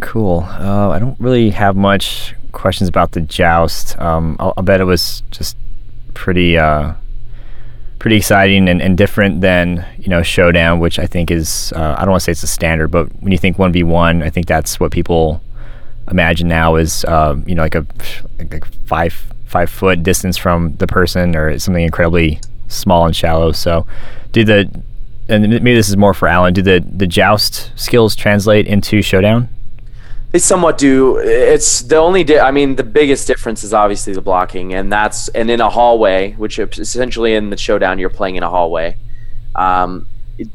[0.00, 0.40] cool.
[0.48, 3.98] Uh, I don't really have much questions about the joust.
[3.98, 5.56] Um, I'll, I'll bet it was just
[6.14, 6.94] pretty, uh,
[8.02, 12.00] pretty exciting and, and different than you know showdown, which I think is uh, I
[12.00, 14.28] don't want to say it's a standard, but when you think one v one, I
[14.28, 15.40] think that's what people
[16.10, 17.86] imagine now is uh, you know like a
[18.40, 23.52] like five five foot distance from the person or something incredibly small and shallow.
[23.52, 23.86] So,
[24.32, 24.68] do the
[25.28, 26.54] and maybe this is more for Allyn.
[26.54, 29.48] Do the the joust skills translate into showdown?
[30.32, 31.18] They somewhat do.
[31.18, 32.24] It's the only.
[32.24, 35.68] Di- I mean, the biggest difference is obviously the blocking, and that's and in a
[35.68, 38.96] hallway, which essentially in the showdown, you're playing in a hallway.
[39.54, 40.06] Um,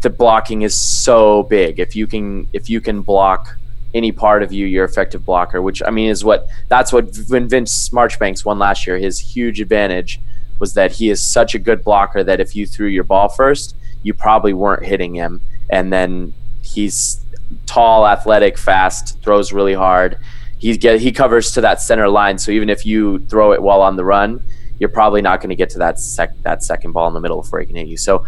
[0.02, 1.80] the blocking is so big.
[1.80, 3.56] If you can, if you can block
[3.94, 5.62] any part of you, you're effective blocker.
[5.62, 8.98] Which I mean is what that's what when Vince Marchbanks won last year.
[8.98, 10.20] His huge advantage
[10.60, 13.76] was that he is such a good blocker that if you threw your ball first,
[14.02, 17.24] you probably weren't hitting him, and then he's
[17.66, 20.18] tall, athletic, fast, throws really hard.
[20.58, 23.82] He get he covers to that center line, so even if you throw it while
[23.82, 24.42] on the run,
[24.80, 27.42] you're probably not going to get to that sec that second ball in the middle
[27.42, 27.98] before he can hit you.
[27.98, 28.26] So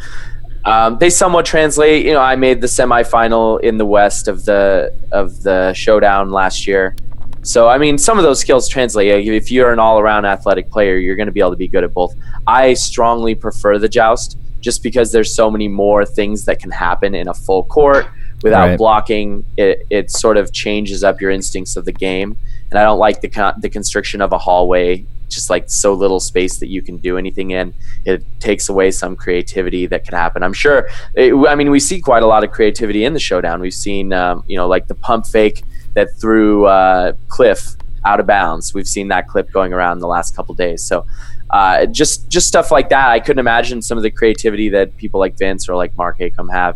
[0.65, 2.05] um, they somewhat translate.
[2.05, 6.67] You know, I made the semifinal in the West of the of the showdown last
[6.67, 6.95] year.
[7.41, 9.28] So I mean, some of those skills translate.
[9.28, 11.93] If you're an all-around athletic player, you're going to be able to be good at
[11.93, 12.13] both.
[12.45, 17.15] I strongly prefer the joust, just because there's so many more things that can happen
[17.15, 18.05] in a full court
[18.43, 18.77] without Right.
[18.77, 19.45] blocking.
[19.57, 22.37] It it sort of changes up your instincts of the game,
[22.69, 25.05] and I don't like the con- the constriction of a hallway.
[25.29, 27.71] Just like so little space that you can do anything in,
[28.03, 30.41] it takes away some creativity that can happen.
[30.41, 30.87] I'm sure.
[31.13, 33.61] It, I mean, we see quite a lot of creativity in the showdown.
[33.61, 35.61] We've seen, um, you know, like the pump fake
[35.93, 37.75] that threw uh, Cliff
[38.05, 38.73] out of bounds.
[38.73, 40.81] We've seen that clip going around the last couple days.
[40.81, 41.05] So
[41.51, 43.09] uh, just just stuff like that.
[43.09, 46.51] I couldn't imagine some of the creativity that people like Vince or like Mark Acom
[46.51, 46.75] have.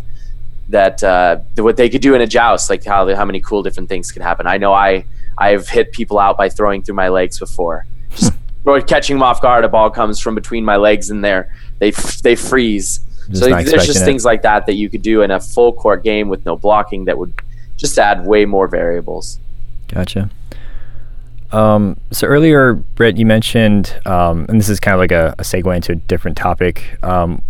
[0.73, 3.89] That uh, what they could do in a joust, like how how many cool different
[3.89, 4.47] things could happen.
[4.47, 5.05] I know I
[5.37, 8.33] I've hit people out by throwing through my legs before, just
[8.87, 11.91] catching them off guard, a ball comes from between my legs and there they
[12.23, 12.99] they freeze.
[13.29, 14.05] Just so there's just it.
[14.05, 17.05] things like that that you could do in a full court game with no blocking
[17.05, 17.33] that would
[17.77, 19.39] just add way more variables.
[19.87, 20.29] Gotcha.
[21.51, 25.43] Um, so earlier, Britt, you mentioned, um, and this is kind of like a, a
[25.43, 26.97] segue into a different topic.
[27.03, 27.41] Um,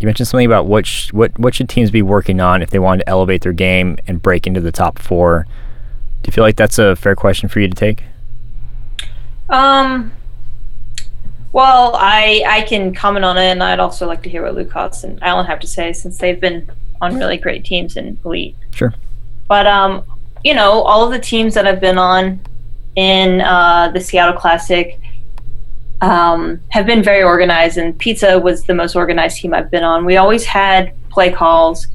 [0.00, 2.78] you mentioned something about what sh- what what should teams be working on if they
[2.78, 5.46] want to elevate their game and break into the top four.
[6.22, 8.04] Do you feel like that's a fair question for you to take?
[9.48, 10.12] Um.
[11.52, 15.04] Well, I I can comment on it, and I'd also like to hear what Lucas
[15.04, 16.68] and Allyn have to say since they've been
[17.00, 18.56] on really great teams in Elite.
[18.72, 18.92] Sure.
[19.46, 20.04] But um,
[20.42, 22.40] you know, all of the teams that I've been on
[22.96, 25.00] in uh, the Seattle Classic
[26.04, 30.04] um, have been very organized, and Pizza was the most organized team I've been on.
[30.04, 31.86] We always had play calls,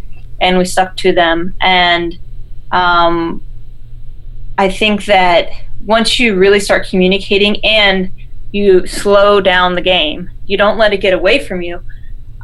[0.41, 1.53] and we stuck to them.
[1.61, 2.17] And
[2.71, 3.43] um,
[4.57, 5.51] I think that
[5.85, 8.11] once you really start communicating and
[8.51, 11.79] you slow down the game, you don't let it get away from you,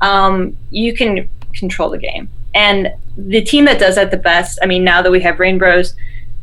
[0.04, 2.30] um, you can control the game.
[2.54, 5.94] And the team that does that the best, I mean, now that we have Reignbros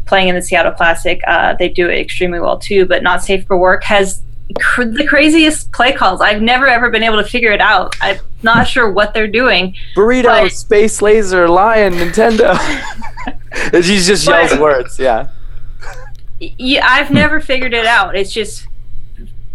[0.05, 2.87] playing in the Seattle Classic, uh, they do it extremely well too.
[2.87, 4.21] But Not Safe for Work has
[4.59, 6.21] cr- the craziest play calls.
[6.21, 7.97] I've never ever been able to figure it out.
[8.01, 9.75] I'm not sure what they're doing.
[9.97, 12.57] Burrito, But- space laser, lion, Nintendo.
[13.83, 14.99] she just yells words.
[14.99, 15.29] Yeah.
[16.41, 18.17] yeah, I've never figured it out.
[18.17, 18.67] It's just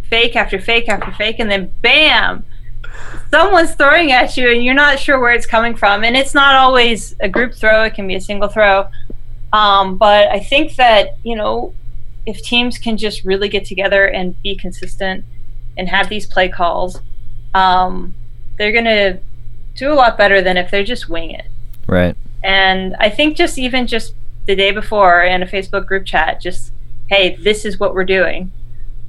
[0.09, 2.45] fake after fake after fake, and then bam,
[3.29, 6.03] someone's throwing at you, and you're not sure where it's coming from.
[6.03, 8.87] And it's not always a group throw; it can be a single throw.
[9.53, 11.73] Um, but I think that you know,
[12.27, 15.23] if teams can just really get together and be consistent
[15.77, 16.99] and have these play calls,
[17.55, 18.13] um,
[18.57, 19.17] they're gonna
[19.75, 21.47] do a lot better than if they're just wing it.
[21.87, 22.15] Right.
[22.43, 24.13] And I think just even just
[24.45, 26.73] the day before in a Facebook group chat, just
[27.07, 28.51] hey, this is what we're doing.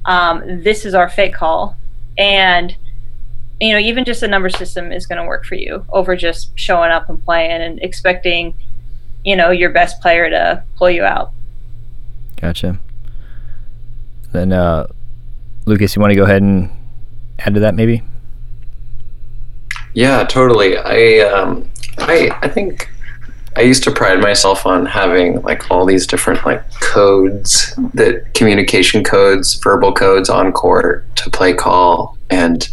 [0.05, 1.75] Um, this is our fake call,
[2.17, 2.75] and
[3.59, 6.57] you know, even just a number system is going to work for you over just
[6.57, 8.53] showing up and playing and expecting,
[9.25, 11.33] you know, your best player to pull you out.
[12.39, 12.79] Gotcha.
[14.31, 14.87] Then, uh,
[15.65, 16.69] Lucas, you want to go ahead and
[17.39, 18.03] add to that, maybe?
[19.93, 20.77] Yeah, totally.
[20.77, 22.89] I um, I I think
[23.55, 29.03] I used to pride myself on having like all these different like codes that communication
[29.03, 32.69] codes, verbal codes on court to play call, and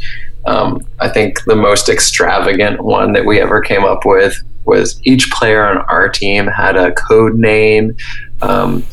[0.47, 5.31] um, I think the most extravagant one that we ever came up with was each
[5.31, 7.97] player on our team had a code name.
[8.43, 8.85] Um,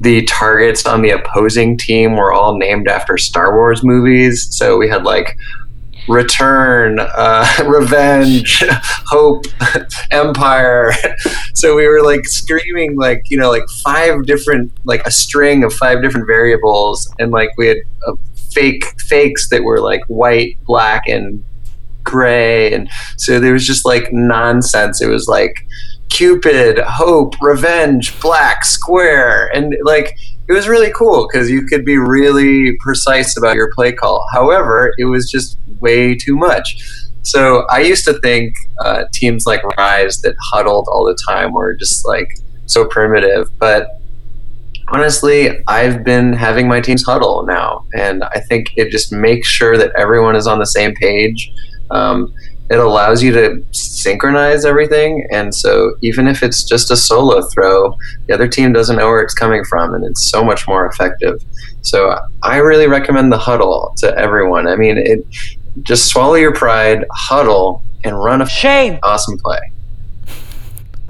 [0.00, 4.88] the targets on the opposing team were all named after Star Wars movies, so we
[4.88, 5.36] had like
[6.08, 8.64] return, uh, revenge,
[9.06, 9.44] hope,
[10.10, 10.92] empire.
[11.54, 15.72] So we were like screaming like you know like five different like a string of
[15.72, 18.14] five different variables, and like we had uh,
[18.52, 21.44] fake fakes that were like white, black, and
[22.04, 25.02] gray, and so there was just like nonsense.
[25.02, 25.66] It was like
[26.08, 30.16] Cupid, hope, revenge, black, square, and like
[30.48, 34.26] it was really cool because you could be really precise about your play call.
[34.32, 36.82] However, it was just way too much.
[37.22, 41.74] So I used to think uh, teams like Rise that huddled all the time were
[41.74, 43.98] just like so primitive, but
[44.88, 49.76] honestly, I've been having my teams huddle now, and I think it just makes sure
[49.76, 51.52] that everyone is on the same page.
[51.90, 52.32] Um,
[52.70, 57.96] it allows you to synchronize everything, and so even if it's just a solo throw,
[58.26, 61.42] the other team doesn't know where it's coming from, and it's so much more effective.
[61.82, 64.66] So I really recommend the huddle to everyone.
[64.66, 65.24] I mean, it
[65.82, 68.98] just swallow your pride, huddle, and run a Shame.
[69.02, 69.58] awesome play.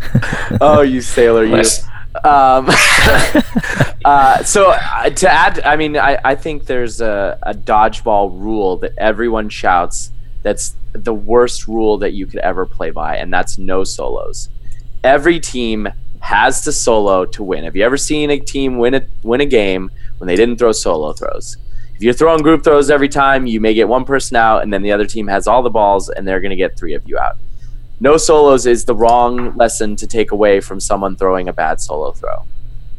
[0.60, 1.56] Oh, you sailor, you.
[1.56, 1.84] Nice.
[2.24, 2.68] Um,
[4.04, 8.78] uh, so uh, to add, I mean, I, I think there's a, a dodgeball rule
[8.78, 10.10] that everyone shouts.
[10.42, 14.48] That's the worst rule that you could ever play by, and that's no solos.
[15.04, 15.88] Every team
[16.20, 17.64] has to solo to win.
[17.64, 20.72] Have you ever seen a team win a win a game when they didn't throw
[20.72, 21.56] solo throws?
[21.94, 24.82] If you're throwing group throws every time, you may get one person out, and then
[24.82, 27.18] the other team has all the balls, and they're going to get three of you
[27.18, 27.36] out
[28.00, 32.12] no solos is the wrong lesson to take away from someone throwing a bad solo
[32.12, 32.44] throw.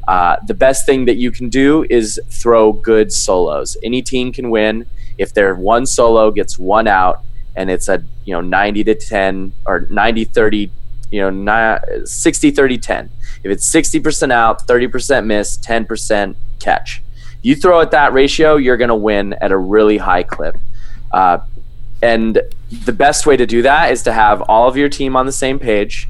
[0.08, 3.78] Uh, the best thing that you can do is throw good solos.
[3.84, 4.86] Any team can win
[5.18, 7.24] if their one solo gets one out
[7.60, 10.72] and it's a you know 90 to 10 or 90 30
[11.12, 13.10] you know ni- 60 30 10
[13.44, 17.02] if it's 60% out 30% miss 10% catch.
[17.42, 20.58] You throw at that ratio you're going to win at a really high clip.
[21.12, 21.40] Uh,
[22.02, 22.42] and
[22.86, 25.32] the best way to do that is to have all of your team on the
[25.32, 26.08] same page,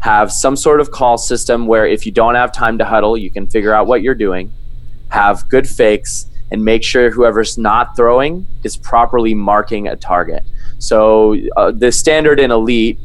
[0.00, 3.30] have some sort of call system where if you don't have time to huddle, you
[3.30, 4.52] can figure out what you're doing,
[5.10, 10.42] have good fakes, and make sure whoever's not throwing is properly marking a target.
[10.80, 12.98] So uh, the standard in elite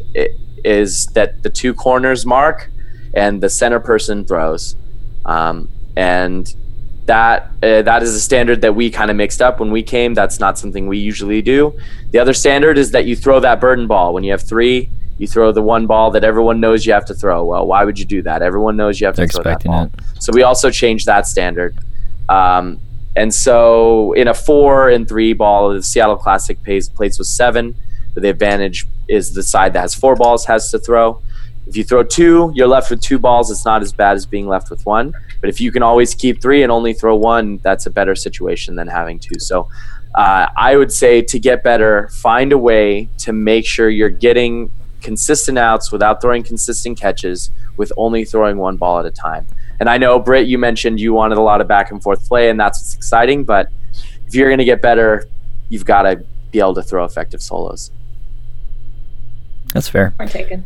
[0.63, 2.71] is that the two corners mark
[3.13, 4.75] and the center person throws,
[5.25, 6.53] um, and
[7.05, 10.13] that uh, that is a standard that we kind of mixed up when we came.
[10.13, 11.77] That's not something we usually do.
[12.11, 14.89] The other standard is that you throw that burden ball when you have three.
[15.17, 17.43] You throw the one ball that everyone knows you have to throw.
[17.45, 18.41] Well, why would you do that?
[18.41, 19.83] Everyone knows you have They're to throw that ball.
[19.85, 19.91] It.
[20.19, 21.77] So we also changed that standard.
[22.27, 22.79] Um,
[23.15, 27.75] and so in a four and three ball, the Seattle Classic pays, plates with seven.
[28.13, 31.21] The advantage is the side that has four balls has to throw.
[31.67, 33.49] If you throw two, you're left with two balls.
[33.49, 35.13] It's not as bad as being left with one.
[35.41, 38.75] But if you can always keep three and only throw one, that's a better situation
[38.75, 39.39] than having two.
[39.39, 39.69] So
[40.15, 44.71] uh, I would say to get better, find a way to make sure you're getting
[45.01, 49.45] consistent outs without throwing consistent catches with only throwing one ball at a time.
[49.79, 52.49] And I know, Britt, you mentioned you wanted a lot of back and forth play,
[52.49, 53.43] and that's what's exciting.
[53.43, 53.69] But
[54.27, 55.25] if you're going to get better,
[55.69, 57.91] you've got to be able to throw effective solos.
[59.73, 60.13] That's fair.
[60.17, 60.65] Point taken.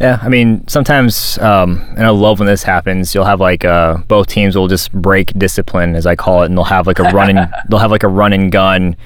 [0.00, 3.14] Yeah, I mean, sometimes, um, and I love when this happens.
[3.14, 6.56] You'll have like uh, both teams will just break discipline, as I call it, and
[6.56, 7.36] they'll have like a running,
[7.68, 8.96] they'll have like a run and gun,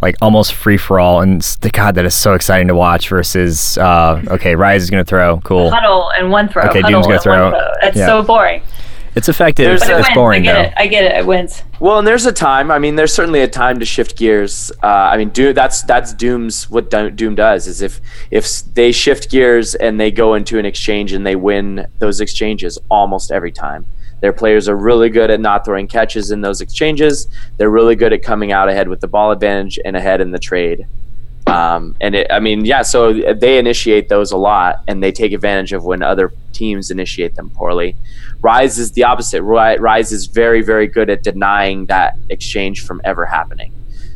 [0.00, 1.20] like almost free for all.
[1.20, 3.08] And the God, that is so exciting to watch.
[3.08, 5.70] Versus, uh, okay, Rise is going to throw, cool.
[5.72, 6.62] Huddle and one throw.
[6.62, 7.50] Okay, Huddle Doom's gonna throw.
[7.50, 7.72] one throw.
[7.88, 8.06] It's Yeah.
[8.06, 8.62] so boring.
[9.16, 9.64] It's effective.
[9.64, 10.60] There's It's, a- it's boring I get though.
[10.68, 10.72] it.
[10.76, 11.16] I get it.
[11.18, 11.62] It wins.
[11.80, 12.70] Well, and there's a time.
[12.70, 14.70] I mean, there's certainly a time to shift gears.
[14.82, 19.30] Uh, I mean, do, that's that's Doom's what Doom does is if if they shift
[19.30, 23.86] gears and they go into an exchange and they win those exchanges almost every time.
[24.20, 27.26] Their players are really good at not throwing catches in those exchanges.
[27.58, 30.38] They're really good at coming out ahead with the ball advantage and ahead in the
[30.38, 30.86] trade.
[31.46, 35.32] Um, and it, I mean, yeah, so they initiate those a lot, and they take
[35.32, 37.96] advantage of when other teams initiate them poorly.
[38.40, 39.42] Rise is the opposite.
[39.42, 43.72] Rise is very, very good at denying that exchange from ever happening.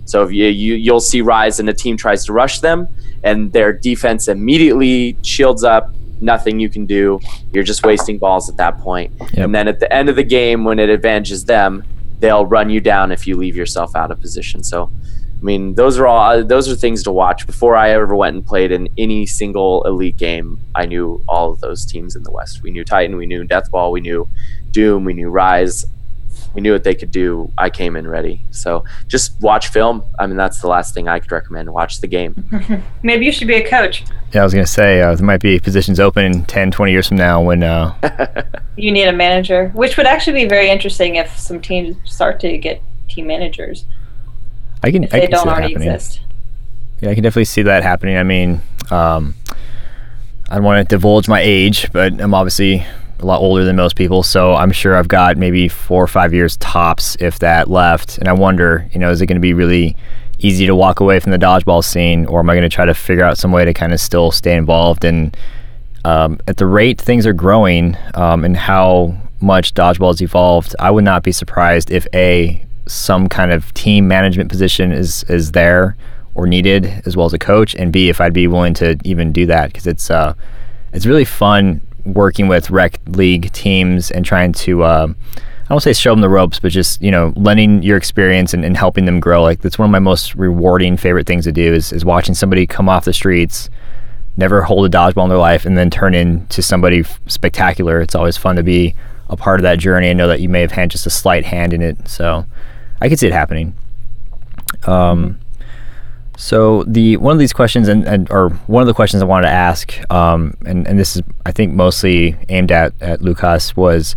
[0.07, 2.89] So if you, you you'll see Rise and a team tries to rush them,
[3.23, 5.95] and their defense immediately shields up.
[6.21, 7.19] Nothing you can do.
[7.53, 9.13] You're just wasting balls at that point.
[9.19, 9.33] Yep.
[9.39, 11.85] And then at the end of the game, when it advantages them,
[12.19, 14.63] they'll run you down if you leave yourself out of position.
[14.63, 14.93] So,
[15.41, 17.47] I mean, those are all those are things to watch.
[17.47, 21.61] Before I ever went and played in any single elite game, I knew all of
[21.61, 22.63] those teams in the West.
[22.63, 24.29] We knew Titan, we knew Deathball, we knew
[24.71, 25.87] Doom, we knew Rise.
[26.53, 27.53] We knew what they could do.
[27.57, 28.43] I came in ready.
[28.51, 30.03] So just watch film.
[30.19, 31.73] I mean, that's the last thing I could recommend.
[31.73, 32.45] Watch the game.
[33.05, 34.05] Maybe you should be a coach.
[34.33, 37.07] Yeah, I was gonna say uh, there might be positions open in 10, 20 years
[37.07, 37.95] from now when uh,
[38.77, 42.59] You need a manager, which would actually be very interesting if some teams start to
[42.59, 43.85] get team managers
[44.83, 45.93] I can if I they can don't already happening.
[45.93, 46.21] exist.
[47.01, 48.17] Yeah, I can definitely see that happening.
[48.17, 49.35] I mean, um,
[50.51, 52.85] I don't want to divulge my age, but I'm obviously
[53.19, 56.33] a lot older than most people, so I'm sure I've got maybe four or five
[56.33, 58.19] years tops, if that, left.
[58.19, 59.97] And I wonder, you know, is it going to be really
[60.39, 62.95] easy to walk away from the dodgeball scene, or am I going to try to
[62.95, 65.05] figure out some way to kind of still stay involved?
[65.05, 65.37] And
[66.05, 70.91] um, at the rate things are growing um, and how much dodgeball has evolved, I
[70.91, 75.97] would not be surprised if a some kind of team management position is is there
[76.35, 79.33] or needed, as well as a coach, and b if I'd be willing to even
[79.33, 80.35] do that because it's uh,
[80.93, 84.83] it's really fun working with rec league teams and trying to.
[84.83, 85.13] Uh,
[85.69, 88.65] I won't say show them the ropes, but just you know, lending your experience and,
[88.65, 89.41] and helping them grow.
[89.43, 92.67] Like that's one of my most rewarding, favorite things to do is, is watching somebody
[92.67, 93.71] come off the streets,
[94.37, 98.01] never hold a dodgeball in their life, and then turn into somebody spectacular.
[98.01, 98.97] It's always fun to be
[99.29, 101.45] a part of that journey and know that you may have had just a slight
[101.45, 102.09] hand in it.
[102.09, 102.47] So
[103.01, 103.75] I could see it happening.
[104.85, 105.39] Um,
[106.37, 109.49] so the one of these questions, and, and or one of the questions I wanted
[109.49, 114.17] to ask, um, and and this is I think mostly aimed at at Lucas was.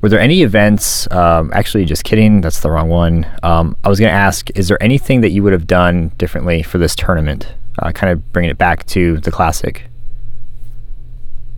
[0.00, 1.10] Were there any events?
[1.10, 2.40] Um, actually, just kidding.
[2.40, 3.26] That's the wrong one.
[3.42, 6.62] Um, I was going to ask: Is there anything that you would have done differently
[6.62, 7.52] for this tournament?
[7.80, 9.88] Uh, kind of bringing it back to the classic.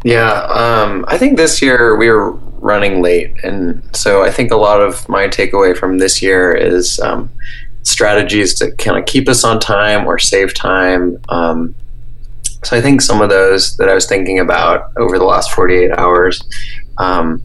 [0.04, 4.56] Yeah, um, I think this year we were running late, and so I think a
[4.56, 7.30] lot of my takeaway from this year is um,
[7.82, 11.18] strategies to kind of keep us on time or save time.
[11.28, 11.74] Um,
[12.62, 15.92] so I think some of those that I was thinking about over the last 48
[15.92, 16.40] hours,
[16.98, 17.42] um,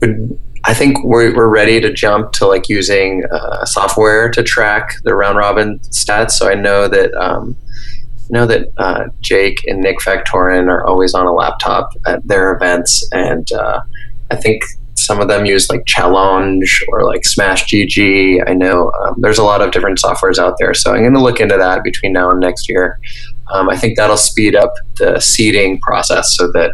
[0.00, 5.14] would, I think we're, ready to jump to like using uh, software to track the
[5.14, 6.32] round robin stats.
[6.32, 7.56] So I know that um,
[8.30, 13.08] know that uh, Jake and Nick Factorin are always on a laptop at their events,
[13.12, 13.80] and uh,
[14.30, 14.62] I think
[14.94, 18.42] some of them use like Challonge or like Smash GG.
[18.48, 21.22] I know um, there's a lot of different softwares out there, so I'm going to
[21.22, 22.98] look into that between now and next year.
[23.52, 26.72] Um, I think that'll speed up the seeding process so that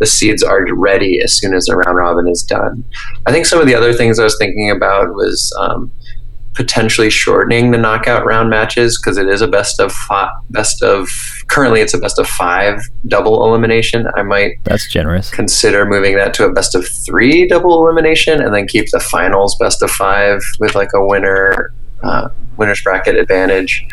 [0.00, 2.84] the seeds are ready as soon as the round robin is done.
[3.26, 5.90] I think some of the other things I was thinking about was um,
[6.60, 11.08] potentially shortening the knockout round matches because it is a best of five, best of
[11.46, 14.06] currently it's a best of five double elimination.
[14.14, 15.30] I might That's generous.
[15.30, 19.56] consider moving that to a best of three double elimination and then keep the finals
[19.58, 21.72] best of five with like a winner
[22.02, 22.28] uh,
[22.58, 23.86] winners bracket advantage.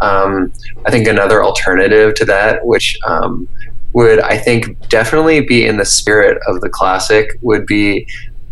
[0.00, 0.50] Um,
[0.86, 3.46] I think another alternative to that, which um,
[3.92, 8.06] would I think definitely be in the spirit of the classic, would be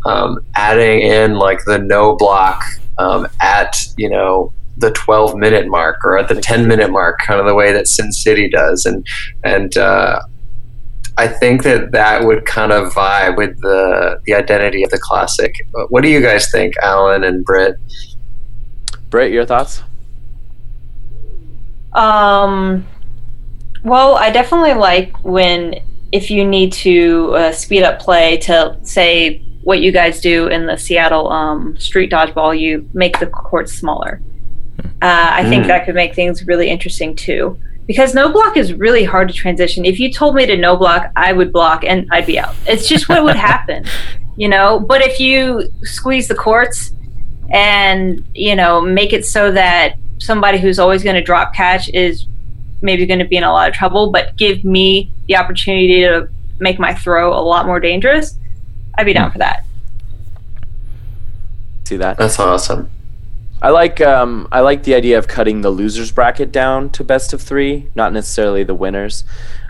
[0.05, 2.63] um, adding in like the no block
[2.99, 7.39] um, at you know the 12 minute mark or at the 10 minute mark, kind
[7.39, 9.07] of the way that Sin City does, and
[9.45, 10.21] and uh,
[11.19, 15.55] I think that that would kind of vibe with the the identity of the classic.
[15.89, 17.77] What do you guys think, Allyn and Britt?
[19.11, 19.83] Britt, your thoughts?
[21.93, 22.87] Um,
[23.85, 25.75] well, I definitely like when
[26.13, 30.67] if you need to uh, speed up play to say what you guys do in
[30.67, 34.21] the Seattle um, street dodgeball, you make the courts smaller.
[35.01, 35.69] Uh, I think Mm.
[35.69, 37.59] that could make things really interesting too.
[37.87, 39.85] Because no block is really hard to transition.
[39.85, 42.55] If you told me to no block, I would block and I'd be out.
[42.67, 43.85] It's just what would happen,
[44.37, 44.79] you know.
[44.81, 46.93] But if you squeeze the courts
[47.51, 52.27] and you know make it so that somebody who's always going to drop catch is
[52.81, 56.29] maybe going to be in a lot of trouble, but give me the opportunity to
[56.61, 58.39] make my throw a lot more dangerous,
[58.95, 59.65] I'd be down for that.
[61.85, 62.17] See that?
[62.17, 62.91] That's awesome.
[63.63, 67.33] I like um, I like the idea of cutting the losers bracket down to best
[67.33, 69.23] of three, not necessarily the winners.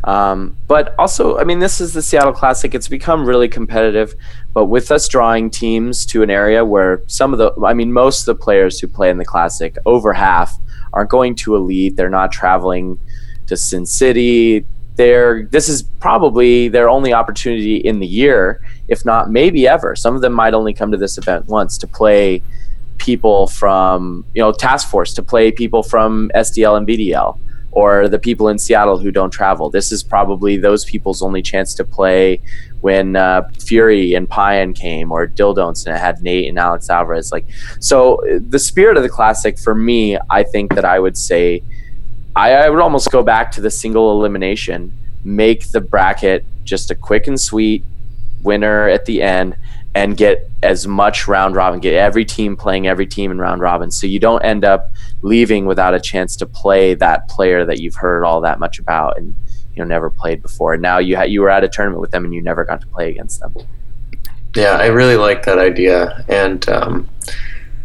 [0.05, 2.74] Um, but also, I mean, this is the Seattle Classic.
[2.74, 4.15] It's become really competitive,
[4.55, 8.27] but with us drawing teams to an area where some of the, I mean, most
[8.27, 10.59] of the players who play in the Classic, over half,
[10.94, 11.97] aren't going to elite.
[11.97, 12.99] They're not traveling
[13.47, 14.65] to Sin City.
[14.97, 19.95] They're this is probably their only opportunity in the year, if not maybe ever.
[19.97, 22.43] Some of them might only come to this event once to play
[22.99, 27.39] people from you know task force to play people from SDL and BDL
[27.73, 29.71] or the people in Seattle who don't travel.
[29.71, 32.39] This is probably those people's only chance to play
[32.83, 37.33] when uh, Fury and Pyan came or Dildons and it had Nate and Alex Alvarez.
[37.33, 37.47] Like
[37.81, 41.63] so, the spirit of the classic for me, I think that I would say
[42.37, 44.93] I, I would almost go back to the single elimination,
[45.25, 47.85] make the bracket just a quick and sweet
[48.43, 49.56] winner at the end
[49.94, 53.90] and get as much round robin, get every team playing every team in round robin.
[53.90, 54.90] So you don't end up
[55.23, 59.19] leaving without a chance to play that player that you've heard all that much about
[59.19, 59.35] and
[59.74, 60.74] you know never played before.
[60.74, 62.81] And now you ha- you were at a tournament with them and you never got
[62.81, 63.55] to play against them.
[64.55, 67.09] Yeah, I really like that idea, and um,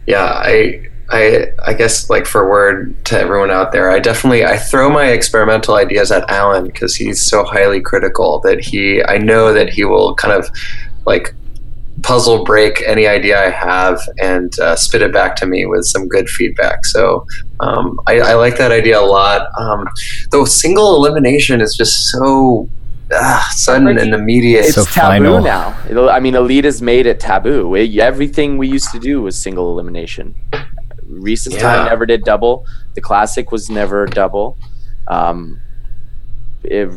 [0.05, 4.57] yeah, I, I, I guess like for word to everyone out there, I definitely I
[4.57, 9.53] throw my experimental ideas at Allyn because he's so highly critical that he, I know
[9.53, 10.49] that he will kind of
[11.05, 11.33] like
[12.03, 16.07] puzzle break any idea I have and uh, spit it back to me with some
[16.07, 16.85] good feedback.
[16.85, 17.25] So
[17.61, 19.47] um, I, I like that idea a lot.
[19.59, 19.87] Um,
[20.31, 22.69] though single elimination is just so
[23.11, 24.65] uh, sudden and immediate.
[24.65, 25.41] It's So taboo final.
[25.41, 25.75] now.
[25.89, 27.73] It'll- I mean, Elite has made it taboo.
[27.75, 30.35] It- everything we used to do was single elimination.
[31.09, 31.61] Recent Yeah.
[31.61, 32.65] time never did double.
[32.95, 34.57] The classic was never double.
[35.07, 35.59] Um,
[36.63, 36.93] if,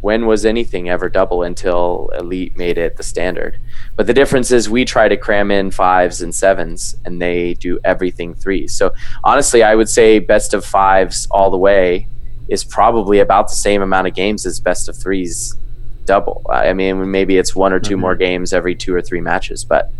[0.00, 3.58] when was anything ever double until Elite made it the standard?
[3.96, 7.78] But the difference is we try to cram in fives and sevens, and they do
[7.84, 8.74] everything threes.
[8.74, 8.92] So
[9.22, 12.06] honestly, I would say best of fives all the way
[12.48, 15.54] is probably about the same amount of games as best of threes
[16.04, 16.44] double.
[16.50, 18.00] I mean, maybe it's one or 2 Mhm.
[18.00, 19.90] more games every two or three matches, but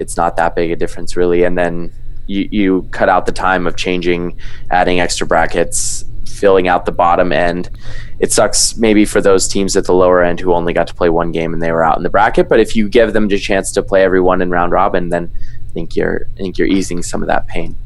[0.00, 1.44] it's not that big a difference really.
[1.44, 1.92] And then
[2.26, 4.38] you, you cut out the time of changing,
[4.70, 7.70] adding extra brackets, filling out the bottom end.
[8.18, 11.08] It sucks maybe for those teams at the lower end who only got to play
[11.08, 12.48] one game and they were out in the bracket.
[12.48, 15.30] But if you give them the chance to play everyone in round robin, then
[15.68, 17.76] I think you're I think you're easing some of that pain.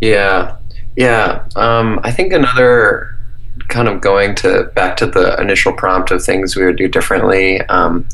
[0.00, 0.56] Yeah,
[0.96, 1.46] yeah.
[1.56, 3.16] Um, I think another
[3.68, 7.60] kind of going to back to the initial prompt of things we would do differently.
[7.62, 8.06] Um,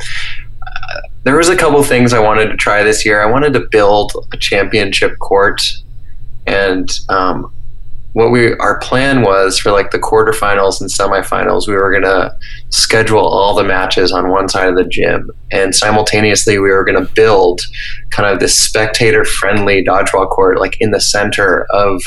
[1.24, 3.22] there was a couple things I wanted to try this year.
[3.22, 5.60] I wanted to build a championship court,
[6.46, 7.52] and um,
[8.14, 12.36] what we our plan was for like the quarterfinals and semifinals, we were gonna
[12.70, 17.08] schedule all the matches on one side of the gym, and simultaneously we were gonna
[17.14, 17.60] build
[18.10, 22.02] kind of this spectator friendly dodgeball court like in the center of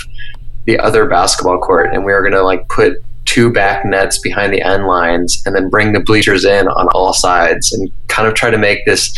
[0.65, 2.97] the other basketball court and we were going to like put
[3.35, 7.11] two back nets behind the end lines and then bring the bleachers in on all
[7.11, 9.13] sides and kind of try to make this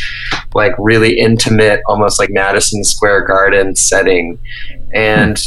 [0.55, 4.39] like really intimate almost like Madison Square Garden setting
[4.91, 5.37] and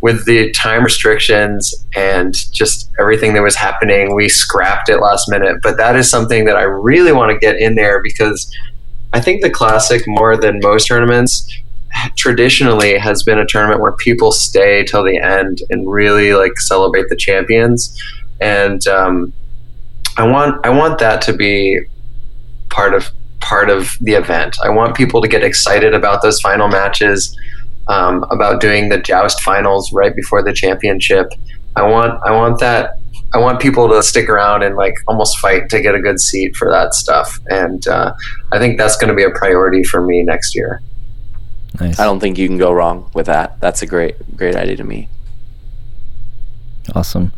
[0.00, 5.56] with the time restrictions and just everything that was happening we scrapped it last minute
[5.60, 8.48] but that is something that I really want to get in there because
[9.12, 11.52] I think the classic more than most tournaments
[12.16, 17.08] traditionally has been a tournament where people stay till the end and really like celebrate
[17.08, 18.00] the champions.
[18.40, 19.32] And um,
[20.16, 21.80] I want I want that to be
[22.70, 23.10] part of
[23.40, 24.56] part of the event.
[24.62, 27.36] I want people to get excited about those final matches,
[27.88, 31.32] um, about doing the joust finals right before the championship.
[31.76, 32.96] I want I want that
[33.32, 36.56] I want people to stick around and like almost fight to get a good seat
[36.56, 37.38] for that stuff.
[37.46, 38.12] And uh,
[38.52, 40.82] I think that's going to be a priority for me next year.
[41.80, 42.00] Nice.
[42.00, 43.60] I don't think you can go wrong with that.
[43.60, 45.08] That's a great great idea to me.
[46.94, 47.32] Awesome.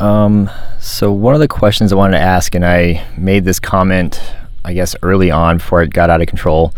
[0.00, 0.50] Um,
[0.80, 4.20] so one of the questions I wanted to ask, and I made this comment,
[4.64, 6.72] I guess, early on before it got out of control,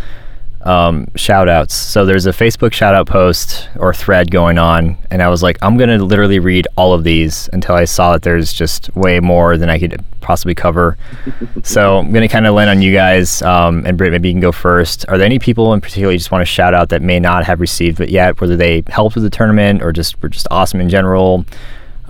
[0.63, 1.75] um, shout outs.
[1.75, 5.59] So there's a Facebook shout out post or thread going on, and I was like,
[5.63, 9.21] I'm going to literally read all of these until I saw that there's just way
[9.21, 10.99] more than I could possibly cover.
[11.63, 14.35] so I'm going to kind of land on you guys, um, and Britt, maybe you
[14.35, 15.07] can go first.
[15.09, 17.45] Are there any people in particular you just want to shout out that may not
[17.45, 20.81] have received it yet, whether they helped with the tournament or just were just awesome
[20.81, 21.47] in general?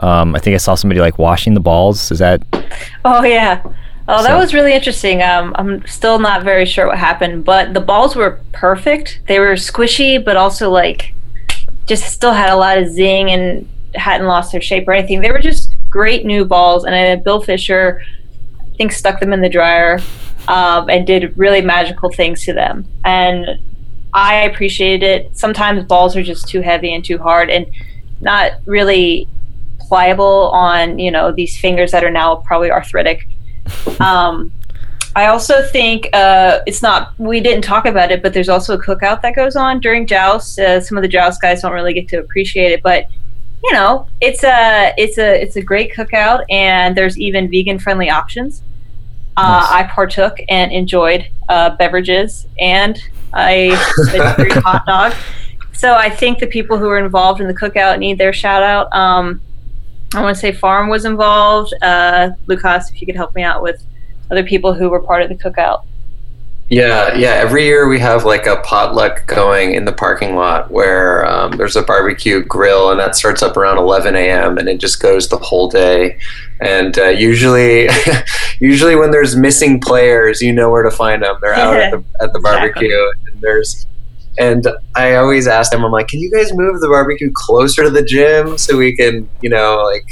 [0.00, 2.10] Um, I think I saw somebody like washing the balls.
[2.10, 2.42] Is that?
[3.04, 3.62] Oh yeah.
[4.08, 4.38] Oh, that so.
[4.38, 5.22] was really interesting.
[5.22, 9.20] Um, I'm still not very sure what happened, but the balls were perfect.
[9.28, 11.14] They were squishy, but also like
[11.86, 15.20] just still had a lot of zing and hadn't lost their shape or anything.
[15.20, 18.02] They were just great new balls, and uh, Bill Fisher,
[18.60, 20.00] I think, stuck them in the dryer
[20.48, 22.86] um, and did really magical things to them.
[23.04, 23.60] And
[24.12, 25.36] I appreciated it.
[25.36, 27.66] Sometimes balls are just too heavy and too hard, and
[28.20, 29.28] not really
[29.90, 33.28] pliable on you know these fingers that are now probably arthritic.
[34.00, 34.50] Um,
[35.14, 37.12] I also think uh, it's not.
[37.18, 40.58] We didn't talk about it, but there's also a cookout that goes on during joust.
[40.58, 43.08] Uh, some of the joust guys don't really get to appreciate it, but
[43.62, 48.08] you know, it's a it's a it's a great cookout, and there's even vegan friendly
[48.08, 48.62] options.
[49.36, 49.70] Uh, nice.
[49.70, 52.98] I partook and enjoyed uh, beverages, and
[53.34, 53.76] I
[54.14, 55.12] a hot dog.
[55.72, 58.92] So I think the people who are involved in the cookout need their shout out.
[58.94, 59.40] Um,
[60.14, 61.72] I want to say Farm was involved.
[61.82, 63.84] Uh, Lucas, if you could help me out with
[64.30, 65.84] other people who were part of the cookout.
[66.70, 67.30] Yeah, yeah.
[67.30, 71.74] Every year we have like a potluck going in the parking lot where um, there's
[71.74, 74.56] a barbecue grill, and that starts up around 11 a.m.
[74.56, 76.16] and it just goes the whole day.
[76.60, 77.88] And uh, usually,
[78.60, 81.38] usually when there's missing players, you know where to find them.
[81.40, 83.32] They're out at the at the barbecue, exactly.
[83.32, 83.86] and there's
[84.38, 87.90] and I always ask them, I'm like, can you guys move the barbecue closer to
[87.90, 90.06] the gym so we can, you know, like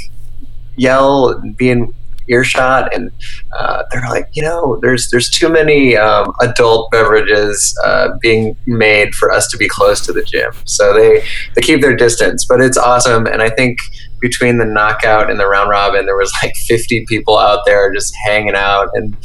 [0.75, 1.93] yell and be in
[2.27, 2.93] earshot?
[2.93, 3.11] And
[3.57, 9.15] uh, they're like, you know, there's there's too many um, adult beverages uh, being made
[9.15, 10.51] for us to be close to the gym.
[10.65, 11.23] So they
[11.55, 13.25] they keep their distance, but it's awesome.
[13.25, 13.79] And I think
[14.19, 18.13] between the knockout and the round robin, there was like 50 people out there just
[18.25, 19.15] hanging out and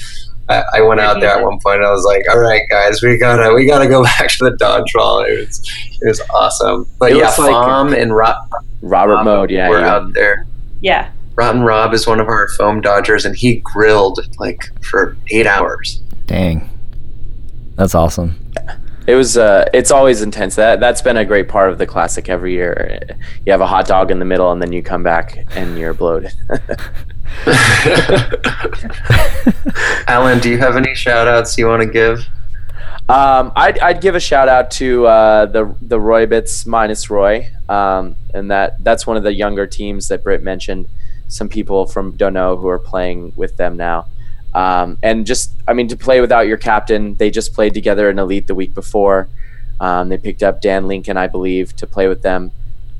[0.48, 1.82] I, I went out there at one point.
[1.82, 5.28] I was like, "All right, guys, we gotta we gotta go back to the dodgeball."
[5.28, 5.70] It was
[6.02, 6.86] it was awesome.
[6.98, 8.36] But it yeah, Foam like and Rob,
[8.82, 9.94] Robert Rob Mode, yeah, we're yeah.
[9.94, 10.46] out there.
[10.80, 15.46] Yeah, Rotten Rob is one of our foam dodgers, and he grilled like for eight
[15.46, 16.02] hours.
[16.26, 16.68] Dang,
[17.76, 18.38] that's awesome.
[19.06, 19.36] It was.
[19.36, 20.56] Uh, it's always intense.
[20.56, 23.18] That that's been a great part of the classic every year.
[23.44, 25.94] You have a hot dog in the middle, and then you come back and you're
[25.94, 26.32] bloated.
[30.08, 32.26] Allyn, do you have any shout outs you want to give?
[33.08, 37.50] Um, I'd, I'd give a shout out to uh, the the Roy Bits minus Roy,
[37.68, 40.88] um, and that that's one of the younger teams that Britt mentioned.
[41.28, 44.06] Some people from Dono who are playing with them now,
[44.54, 47.14] um, and just I mean to play without your captain.
[47.14, 49.28] They just played together in Elite the week before.
[49.80, 52.52] Um, they picked up Dan Lincoln, I believe, to play with them,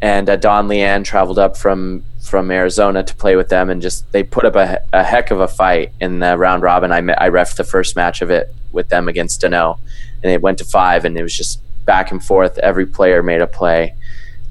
[0.05, 4.13] and uh, Don Leanne traveled up from from Arizona to play with them, and just
[4.13, 6.93] they put up a, a heck of a fight in the round robin.
[6.93, 9.79] I I refed the first match of it with them against Dano,
[10.23, 12.59] and it went to five, and it was just back and forth.
[12.59, 13.95] Every player made a play,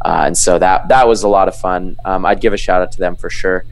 [0.04, 1.98] uh, and so that that was a lot of fun.
[2.04, 3.64] Um, I'd give a shout out to them for sure.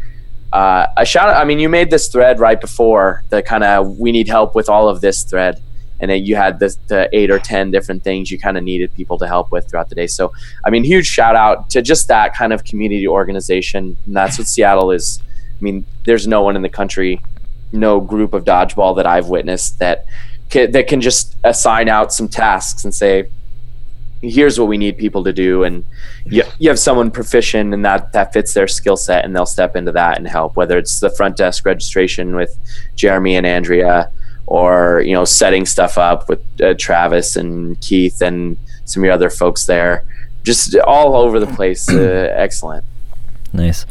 [0.54, 1.42] Uh, a shout out.
[1.42, 4.70] I mean, you made this thread right before the kind of we need help with
[4.70, 5.60] all of this thread
[6.02, 8.94] and then you had the, the eight or ten different things you kind of needed
[8.96, 10.08] people to help with throughout the day.
[10.08, 10.34] So,
[10.66, 14.48] I mean, huge shout out to just that kind of community organization, and that's what
[14.48, 15.22] Seattle is.
[15.22, 17.22] I mean, there's no one in the country,
[17.72, 20.06] no group of dodgeball that I've witnessed that
[20.50, 23.30] can, that can just assign out some tasks and say,
[24.24, 25.84] here's what we need people to do and
[26.26, 29.76] you, you have someone proficient and that that fits their skill set and they'll step
[29.76, 32.56] into that and help whether it's the front desk registration with
[32.96, 34.12] jeremy and andrea
[34.46, 39.14] or you know setting stuff up with uh, Travis and Keith and some of your
[39.14, 40.06] other folks there,
[40.44, 41.90] just all over the place.
[41.90, 42.86] Uh, excellent.
[43.54, 43.86] Nice.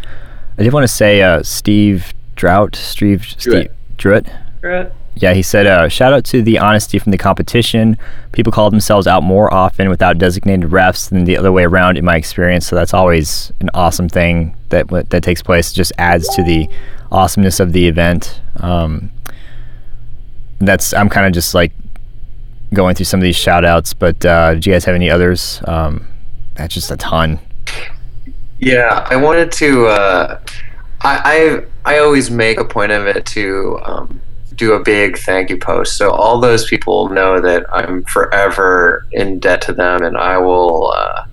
[0.59, 4.27] I did want to say uh, Steve Drought, Steve Steve Druitt.
[4.61, 4.93] Druitt.
[5.17, 7.99] Yeah, he said, uh, shout out to the honesty from the competition.
[8.33, 12.05] People call themselves out more often without designated refs than the other way around, in
[12.05, 12.67] my experience.
[12.67, 15.73] So that's always an awesome thing that that takes place.
[15.73, 16.69] It just adds to the
[17.11, 18.41] awesomeness of the event.
[18.57, 19.11] Um,
[20.61, 21.73] that's I'm kind of just like
[22.73, 25.61] going through some of these shout outs, but uh, do you guys have any others?
[25.67, 26.07] Um,
[26.55, 27.41] that's just a ton.
[28.59, 29.87] Yeah, I wanted to.
[29.87, 30.41] Uh,
[31.01, 34.21] I, I I always make a point of it to um,
[34.55, 39.39] do a big thank you post, so all those people know that I'm forever in
[39.39, 41.25] debt to them, and I will, uh,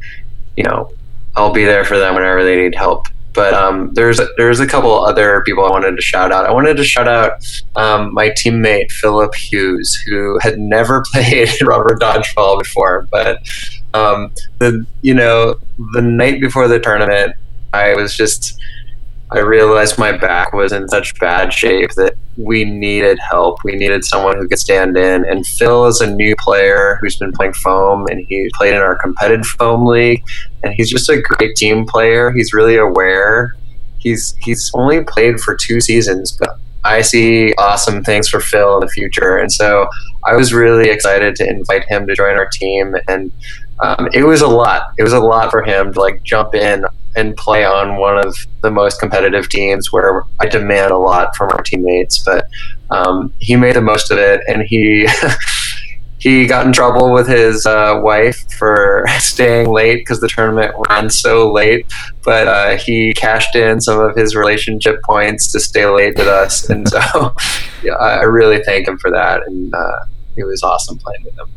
[0.55, 0.89] you know,
[1.35, 3.07] I'll be there for them whenever they need help.
[3.33, 6.45] But um, there's there's a couple other people I wanted to shout out.
[6.45, 7.33] I wanted to shout out
[7.75, 13.39] um, my teammate Philip Hughes, who had never played rubber dodgeball before, but
[13.93, 15.59] um, the you know
[15.93, 17.35] the night before the tournament,
[17.73, 18.59] I was just
[19.29, 23.59] I realized my back was in such bad shape that we needed help.
[23.63, 25.25] We needed someone who could stand in.
[25.25, 28.95] And Phil is a new player who's been playing foam, and he played in our
[28.95, 30.23] competitive foam league.
[30.63, 32.31] And he's just a great team player.
[32.31, 33.55] He's really aware.
[33.99, 38.79] He's he's only played for two seasons, but I see awesome things for Phil in
[38.81, 39.37] the future.
[39.37, 39.87] And so
[40.23, 42.95] I was really excited to invite him to join our team.
[43.07, 43.31] And
[43.79, 44.93] um, it was a lot.
[44.97, 46.85] It was a lot for him to like jump in
[47.15, 51.49] and play on one of the most competitive teams where I demand a lot from
[51.49, 52.19] our teammates.
[52.19, 52.47] But
[52.89, 55.07] um, he made the most of it, and he
[56.19, 61.09] he got in trouble with his uh, wife for staying late because the tournament ran
[61.09, 61.85] so late.
[62.23, 66.69] But uh, he cashed in some of his relationship points to stay late with us,
[66.69, 67.35] and so
[67.83, 69.41] yeah, I really thank him for that.
[69.47, 69.99] And uh,
[70.35, 71.47] it was awesome playing with him.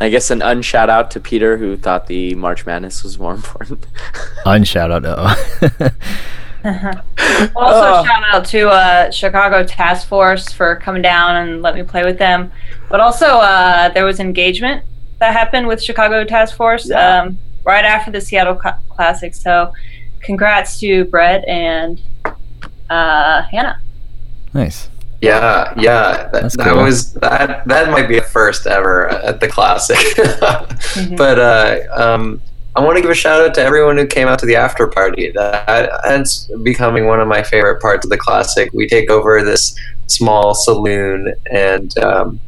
[0.00, 3.84] I guess an unshout out to Peter who thought the March Madness was more important.
[4.46, 5.90] unshout out, uh
[6.64, 8.04] also, oh.
[8.04, 12.18] shout out to uh, Chicago Task Force for coming down and let me play with
[12.18, 12.50] them.
[12.88, 14.84] But also, uh, there was engagement
[15.18, 17.22] that happened with Chicago Task Force yeah.
[17.22, 18.56] um, right after the Seattle
[18.90, 19.34] Classic.
[19.34, 19.72] So,
[20.20, 22.00] congrats to Brett and
[22.90, 23.80] uh, Hannah.
[24.52, 24.88] Nice.
[25.20, 27.66] Yeah, yeah, that, that was that.
[27.66, 29.96] That might be a first ever at the classic.
[29.96, 31.16] mm-hmm.
[31.16, 32.40] But uh, um,
[32.78, 34.86] I want to give a shout out to everyone who came out to the after
[34.86, 35.32] party.
[35.32, 38.72] That that's becoming one of my favorite parts of the classic.
[38.72, 39.76] We take over this
[40.06, 42.40] small saloon, and um,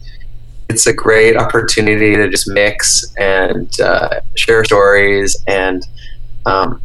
[0.68, 5.84] it's a great opportunity to just mix and uh, share stories and.
[6.46, 6.80] Um,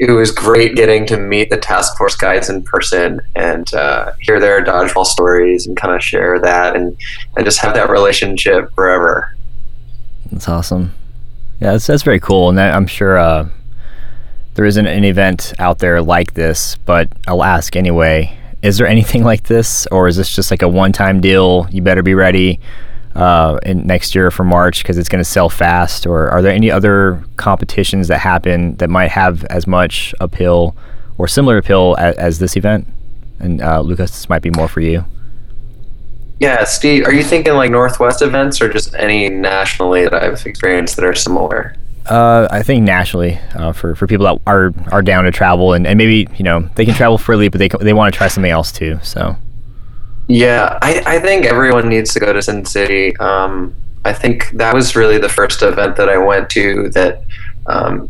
[0.00, 4.38] it was great getting to meet the task force guys in person and uh, hear
[4.38, 6.96] their dodgeball stories and kind of share that and,
[7.36, 9.34] and just have that relationship forever.
[10.30, 10.94] That's awesome.
[11.60, 12.50] Yeah, that's, that's very cool.
[12.50, 13.48] And I'm sure uh,
[14.54, 18.36] there isn't an event out there like this, but I'll ask anyway.
[18.60, 21.68] Is there anything like this, or is this just like a one time deal?
[21.70, 22.58] You better be ready
[23.14, 26.06] uh, in next year for March because it's going to sell fast?
[26.06, 30.76] Or are there any other competitions that happen that might have as much appeal
[31.18, 32.86] or similar appeal as, as this event?
[33.38, 35.04] And uh, Lucas, this might be more for you.
[36.40, 40.96] Yeah, Steve, are you thinking like Northwest events or just any nationally that I've experienced
[40.96, 41.74] that are similar?
[42.06, 45.86] Uh, I think nationally, uh, for, for people that are are down to travel and,
[45.86, 48.50] and maybe you know they can travel freely, but they they want to try something
[48.50, 48.98] else too.
[49.02, 49.36] So
[50.28, 53.16] yeah, I, I think everyone needs to go to Sin City.
[53.16, 53.74] Um,
[54.04, 57.22] I think that was really the first event that I went to that
[57.66, 58.08] um,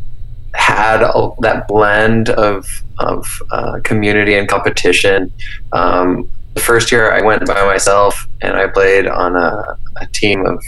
[0.54, 2.66] had a, that blend of
[2.98, 5.32] of uh, community and competition.
[5.72, 6.28] Um,
[6.58, 10.62] the first year I went by myself and I played on a, a team of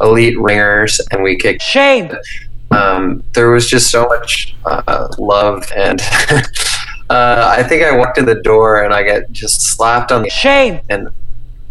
[0.00, 2.10] elite ringers and we kicked shame.
[2.70, 6.00] Um, there was just so much uh, love and
[7.10, 10.30] Uh, I think I walked in the door and I get just slapped on the
[10.30, 10.80] shame.
[10.90, 11.08] And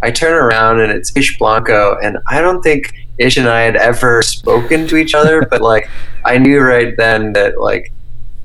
[0.02, 3.76] I turn around and it's Ish Blanco, and I don't think Ish and I had
[3.76, 5.90] ever spoken to each other, but like
[6.26, 7.92] I knew right then that like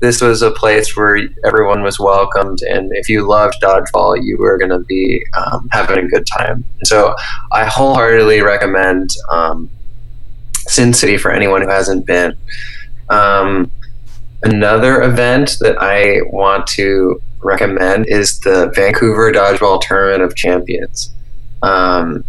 [0.03, 4.57] this was a place where everyone was welcomed, and if you loved dodgeball, you were
[4.57, 6.65] going to be um, having a good time.
[6.83, 7.15] So
[7.51, 9.69] I wholeheartedly recommend um,
[10.67, 12.37] Sin City for anyone who hasn't been.
[13.09, 13.71] Um,
[14.43, 21.13] Another event that I want to recommend is the Vancouver Dodgeball Tournament of Champions.
[21.61, 22.25] Um,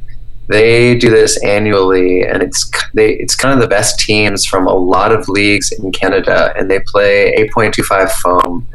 [0.48, 4.74] they do this annually, and it's they, it's kind of the best teams from a
[4.74, 8.66] lot of leagues in Canada, and they play 8.25 foam,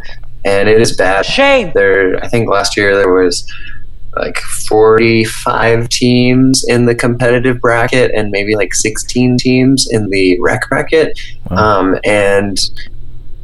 [0.45, 1.25] and it is bad.
[1.25, 1.71] Shame.
[1.75, 3.47] There, I think last year there was
[4.15, 10.67] like 45 teams in the competitive bracket, and maybe like 16 teams in the rec
[10.69, 11.19] bracket,
[11.51, 11.81] wow.
[11.81, 12.57] um, and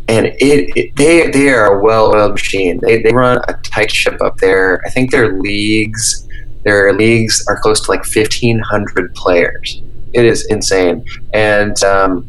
[0.08, 2.80] and it, it, they they are a well-oiled machine.
[2.82, 4.82] They they run a tight ship up there.
[4.86, 6.25] I think their leagues
[6.66, 9.82] their leagues are close to like 1,500 players.
[10.14, 11.06] It is insane.
[11.34, 12.28] And um,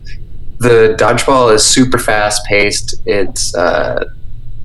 [0.59, 2.95] the dodgeball is super fast paced.
[3.07, 4.05] It's uh,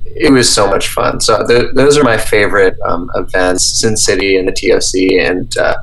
[0.05, 1.21] it was so much fun.
[1.21, 5.25] So th- those are my favorite um, events: Sin City and the TOC.
[5.25, 5.77] And uh,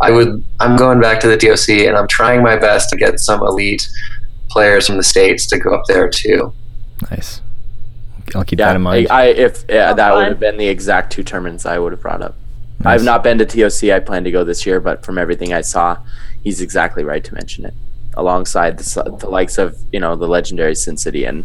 [0.00, 3.18] I would I'm going back to the TOC, and I'm trying my best to get
[3.18, 3.88] some elite
[4.50, 6.52] players from the states to go up there too.
[7.10, 7.40] Nice.
[8.34, 9.08] I'll keep yeah, that in mind.
[9.10, 12.00] I, I if yeah, that would have been the exact two tournaments I would have
[12.00, 12.36] brought up.
[12.82, 13.00] Nice.
[13.00, 13.90] I've not been to TOC.
[13.90, 15.98] I plan to go this year, but from everything I saw,
[16.42, 17.74] he's exactly right to mention it.
[18.14, 21.44] Alongside the, the likes of you know the legendary Sin City and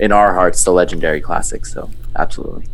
[0.00, 1.72] in our hearts the legendary classics.
[1.72, 2.66] So absolutely.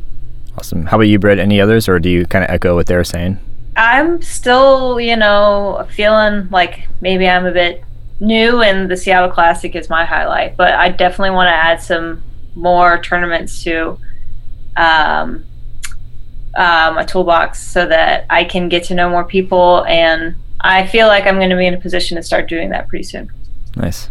[0.57, 0.87] Awesome.
[0.87, 1.39] How about you, Britt?
[1.39, 3.39] Any others, or do you kind of echo what they're saying?
[3.77, 7.83] I'm still, you know, feeling like maybe I'm a bit
[8.21, 12.23] new and the Seattle Classic is my highlight, but I definitely want to add some
[12.55, 13.99] more tournaments to
[14.77, 15.45] um,
[16.57, 19.85] uh, my toolbox so that I can get to know more people.
[19.87, 22.89] And I feel like I'm going to be in a position to start doing that
[22.89, 23.31] pretty soon.
[23.77, 24.09] Nice.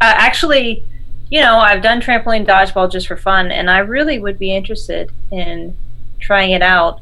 [0.00, 0.84] Uh, actually,
[1.30, 5.10] you know, I've done trampoline dodgeball just for fun, and I really would be interested
[5.32, 5.76] in
[6.20, 7.00] trying it out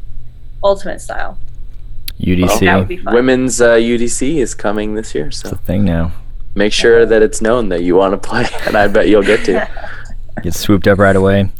[0.62, 1.38] ultimate style.
[2.20, 2.60] UDC.
[2.60, 3.12] That would be fun.
[3.14, 6.12] Women's uh, UDC is coming this year, It's a so thing now.
[6.54, 9.44] make sure that it's known that you want to play, and I bet you'll get
[9.46, 9.68] to.
[10.42, 11.50] Get swooped up right away.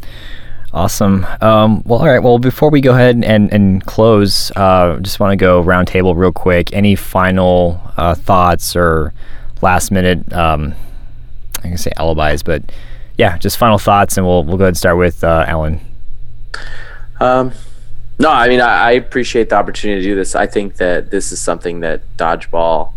[0.74, 1.24] Awesome.
[1.40, 2.18] Um, well, all right.
[2.18, 6.16] Well, before we go ahead and, and close, uh, just want to go round table
[6.16, 6.72] real quick.
[6.72, 9.14] Any final uh, thoughts or
[9.62, 10.74] last minute, um,
[11.58, 12.62] I can say alibis, but
[13.16, 15.80] yeah, just final thoughts, and we'll we'll go ahead and start with uh, Allyn.
[17.20, 17.52] Um,
[18.18, 20.34] no, I mean I, I appreciate the opportunity to do this.
[20.34, 22.92] I think that this is something that dodgeball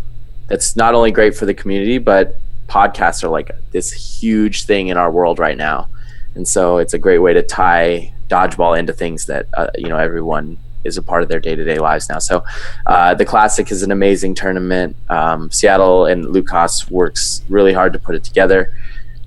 [0.48, 2.36] that's not only great for the community, but
[2.68, 5.88] podcasts are like this huge thing in our world right now,
[6.34, 9.96] and so it's a great way to tie dodgeball into things that uh, you know
[9.96, 12.18] everyone is a part of their day-to-day lives now.
[12.18, 12.44] So
[12.86, 14.96] uh, the classic is an amazing tournament.
[15.08, 18.70] Um, Seattle and Lucas works really hard to put it together.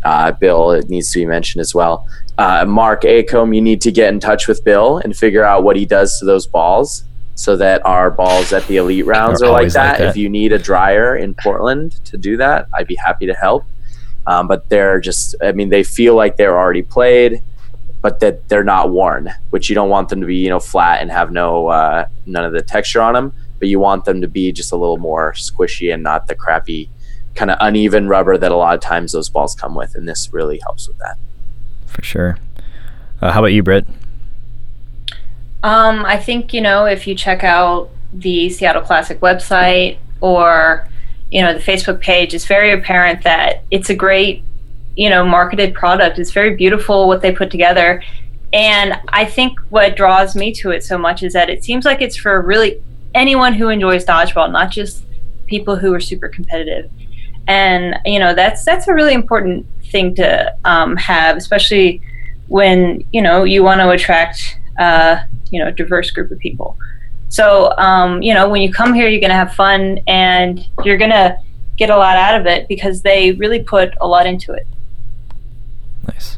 [0.04, 2.08] Uh, Bill, it needs to be mentioned as well.
[2.38, 5.76] Uh, Mark Acombe, you need to get in touch with Bill and figure out what
[5.76, 7.04] he does to those balls
[7.36, 10.00] so that our balls at the elite rounds Are are, like always like that.
[10.00, 10.10] that.
[10.10, 13.66] If you need a dryer in Portland to do that, I'd be happy to help.
[14.28, 17.42] Um, but they're just, I mean, they feel like they're already played,
[18.02, 21.02] but that they're not worn, which you don't want them to be, you know, flat
[21.02, 24.28] and have no, uh, none of the texture on them, but you want them to
[24.28, 26.90] be just a little more squishy and not the crappy
[27.36, 29.96] kind of uneven rubber that a lot of times those balls come with.
[29.96, 31.18] And this really helps with that.
[31.88, 32.38] For sure.
[33.22, 33.88] Uh, how about you, Britt?
[35.64, 40.88] Um, I think you know if you check out the Seattle Classic website or
[41.32, 44.44] you know the Facebook page, it's very apparent that it's a great
[44.96, 46.20] you know marketed product.
[46.20, 48.04] It's very beautiful what they put together,
[48.54, 52.02] and I think what draws me to it so much is that it seems like
[52.02, 52.82] it's for really
[53.16, 55.04] anyone who enjoys dodgeball, not just
[55.48, 56.90] people who are super competitive.
[57.48, 62.02] And you know that's that's a really important thing to um, have, especially
[62.48, 65.18] when you know you want to attract uh,
[65.50, 66.78] you know a diverse group of people.
[67.32, 70.98] So um, you know when you come here, you're going to have fun and you're
[70.98, 71.38] going to
[71.78, 74.68] get a lot out of it because they really put a lot into it.
[76.08, 76.38] Nice.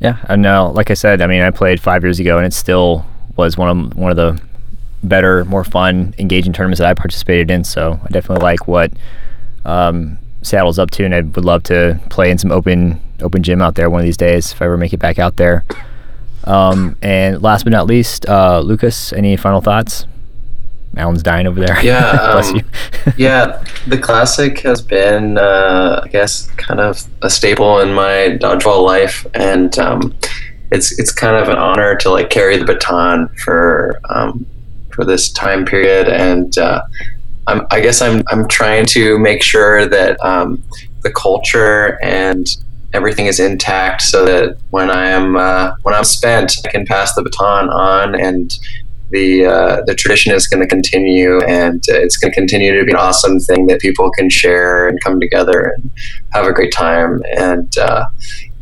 [0.00, 2.52] Yeah, and now, like I said, I mean, I played five years ago, and it
[2.52, 3.06] still
[3.36, 4.42] was one of one of the
[5.04, 7.62] better, more fun, engaging tournaments that I participated in.
[7.62, 8.92] So I definitely like what
[9.64, 13.62] um, Seattle's up to, and I would love to play in some open open gym
[13.62, 15.64] out there one of these days if I ever make it back out there.
[16.44, 20.06] Um, and last but not least, uh, Lucas, any final thoughts?
[20.96, 21.82] Allyn's dying over there.
[21.82, 22.62] Yeah, Bless um, you.
[23.16, 28.84] yeah, the classic has been, uh, I guess, kind of a staple in my dodgeball
[28.84, 30.14] life, and um,
[30.70, 34.44] it's it's kind of an honor to like carry the baton for um,
[34.90, 36.82] for this time period, and uh,
[37.46, 40.62] I'm, I guess I'm I'm trying to make sure that um,
[41.02, 42.46] the culture and
[42.92, 47.14] everything is intact, so that when I am uh, when I'm spent, I can pass
[47.14, 48.52] the baton on and
[49.10, 52.92] the uh, the tradition is going to continue, and it's going to continue to be
[52.92, 55.90] an awesome thing that people can share and come together and
[56.32, 57.22] have a great time.
[57.36, 58.04] And uh,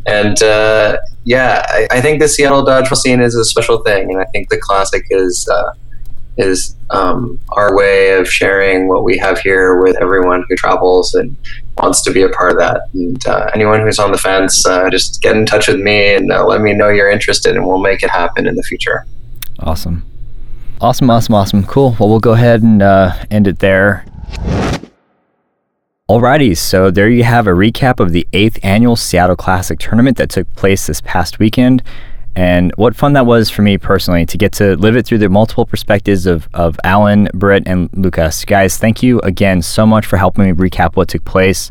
[0.06, 4.20] and uh, yeah, I, I think the Seattle dodgeball scene is a special thing, and
[4.20, 5.72] I think the classic is uh,
[6.40, 11.36] is um, our way of sharing what we have here with everyone who travels and
[11.78, 12.82] wants to be a part of that.
[12.94, 16.32] And uh, anyone who's on the fence, uh, just get in touch with me and
[16.32, 19.06] uh, let me know you're interested, and we'll make it happen in the future.
[19.60, 20.02] Awesome.
[20.80, 21.64] Awesome, awesome, awesome.
[21.64, 21.96] Cool.
[22.00, 24.04] Well, we'll go ahead and uh, end it there.
[26.08, 30.28] Alrighty, so there you have a recap of the eighth annual Seattle Classic tournament that
[30.28, 31.84] took place this past weekend.
[32.36, 35.28] And what fun that was for me personally to get to live it through the
[35.28, 38.44] multiple perspectives of, of Allyn, Britt, and Lucas.
[38.44, 41.70] Guys, thank you again so much for helping me recap what took place.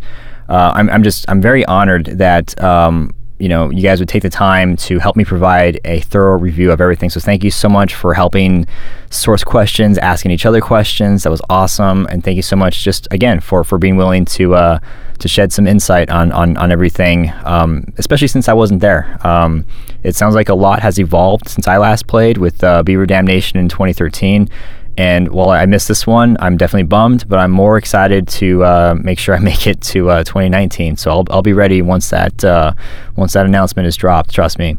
[0.50, 4.22] Uh, I'm, I'm just, I'm very honored that um, you know, you guys would take
[4.22, 7.10] the time to help me provide a thorough review of everything.
[7.10, 8.68] So thank you so much for helping
[9.10, 11.24] source questions, asking each other questions.
[11.24, 14.56] That was awesome, and thank you so much, just again, for for being willing to
[14.56, 14.80] uh,
[15.20, 19.18] to shed some insight on on on everything, um, especially since I wasn't there.
[19.26, 19.66] Um,
[20.04, 23.58] it sounds like a lot has evolved since I last played with uh, Beaver Damnation
[23.58, 24.50] in 2013.
[24.98, 28.96] And while I missed this one, I'm definitely bummed, but I'm more excited to uh,
[29.02, 30.98] make sure I make it to uh, 2019.
[30.98, 32.74] So I'll, I'll be ready once that uh,
[33.16, 34.32] once that announcement is dropped.
[34.34, 34.78] Trust me.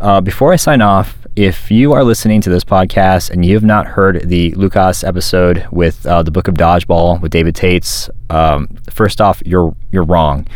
[0.00, 3.64] Uh, before I sign off, if you are listening to this podcast and you have
[3.64, 8.68] not heard the Lucas episode with uh, the Book of Dodgeball with David Tates, um,
[8.90, 10.46] first off, you're you're wrong.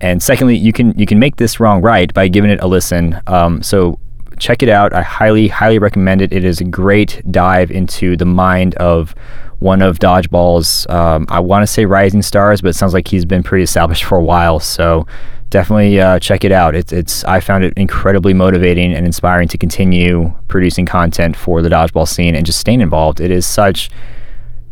[0.00, 3.20] And secondly, you can you can make this wrong right by giving it a listen.
[3.26, 3.98] Um, so
[4.40, 4.92] check it out.
[4.92, 6.32] I highly, highly recommend it.
[6.32, 9.14] It is a great dive into the mind of
[9.60, 13.26] one of Dodgeball's, um, I want to say rising stars, but it sounds like he's
[13.26, 14.58] been pretty established for a while.
[14.58, 15.06] So
[15.50, 16.74] definitely uh, check it out.
[16.74, 21.68] It's, it's, I found it incredibly motivating and inspiring to continue producing content for the
[21.68, 23.20] Dodgeball scene and just staying involved.
[23.20, 23.90] It is such,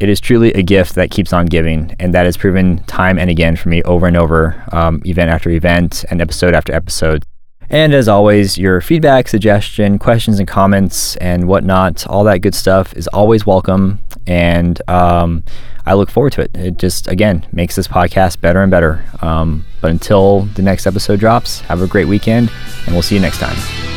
[0.01, 3.29] it is truly a gift that keeps on giving, and that has proven time and
[3.29, 7.25] again for me over and over, um, event after event and episode after episode.
[7.71, 12.95] And as always, your feedback, suggestion, questions, and comments, and whatnot, all that good stuff
[12.95, 14.01] is always welcome.
[14.27, 15.45] And um,
[15.85, 16.51] I look forward to it.
[16.55, 19.05] It just, again, makes this podcast better and better.
[19.21, 22.51] Um, but until the next episode drops, have a great weekend,
[22.87, 23.88] and we'll see you next time.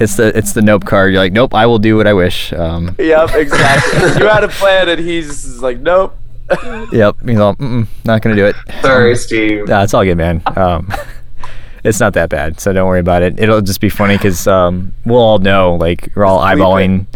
[0.00, 1.12] It's the it's the nope card.
[1.12, 2.52] You're like, nope, I will do what I wish.
[2.52, 4.20] Um, Yep, exactly.
[4.20, 6.16] you had a plan, and he's like, nope.
[6.92, 8.56] yep, he's all, Mm-mm, not gonna do it.
[8.82, 9.68] Sorry, Steve.
[9.68, 10.42] Nah, it's all good, man.
[10.56, 10.92] Um,
[11.84, 13.38] it's not that bad, so don't worry about it.
[13.38, 17.06] It'll just be funny because um, we'll all know, like, we're all eyeballing.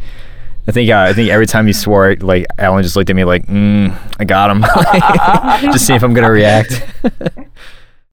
[0.68, 3.16] I think uh, I think every time you swore it, like Allyn just looked at
[3.16, 4.62] me like, mm, I got him,
[5.72, 6.80] just see if I'm gonna react.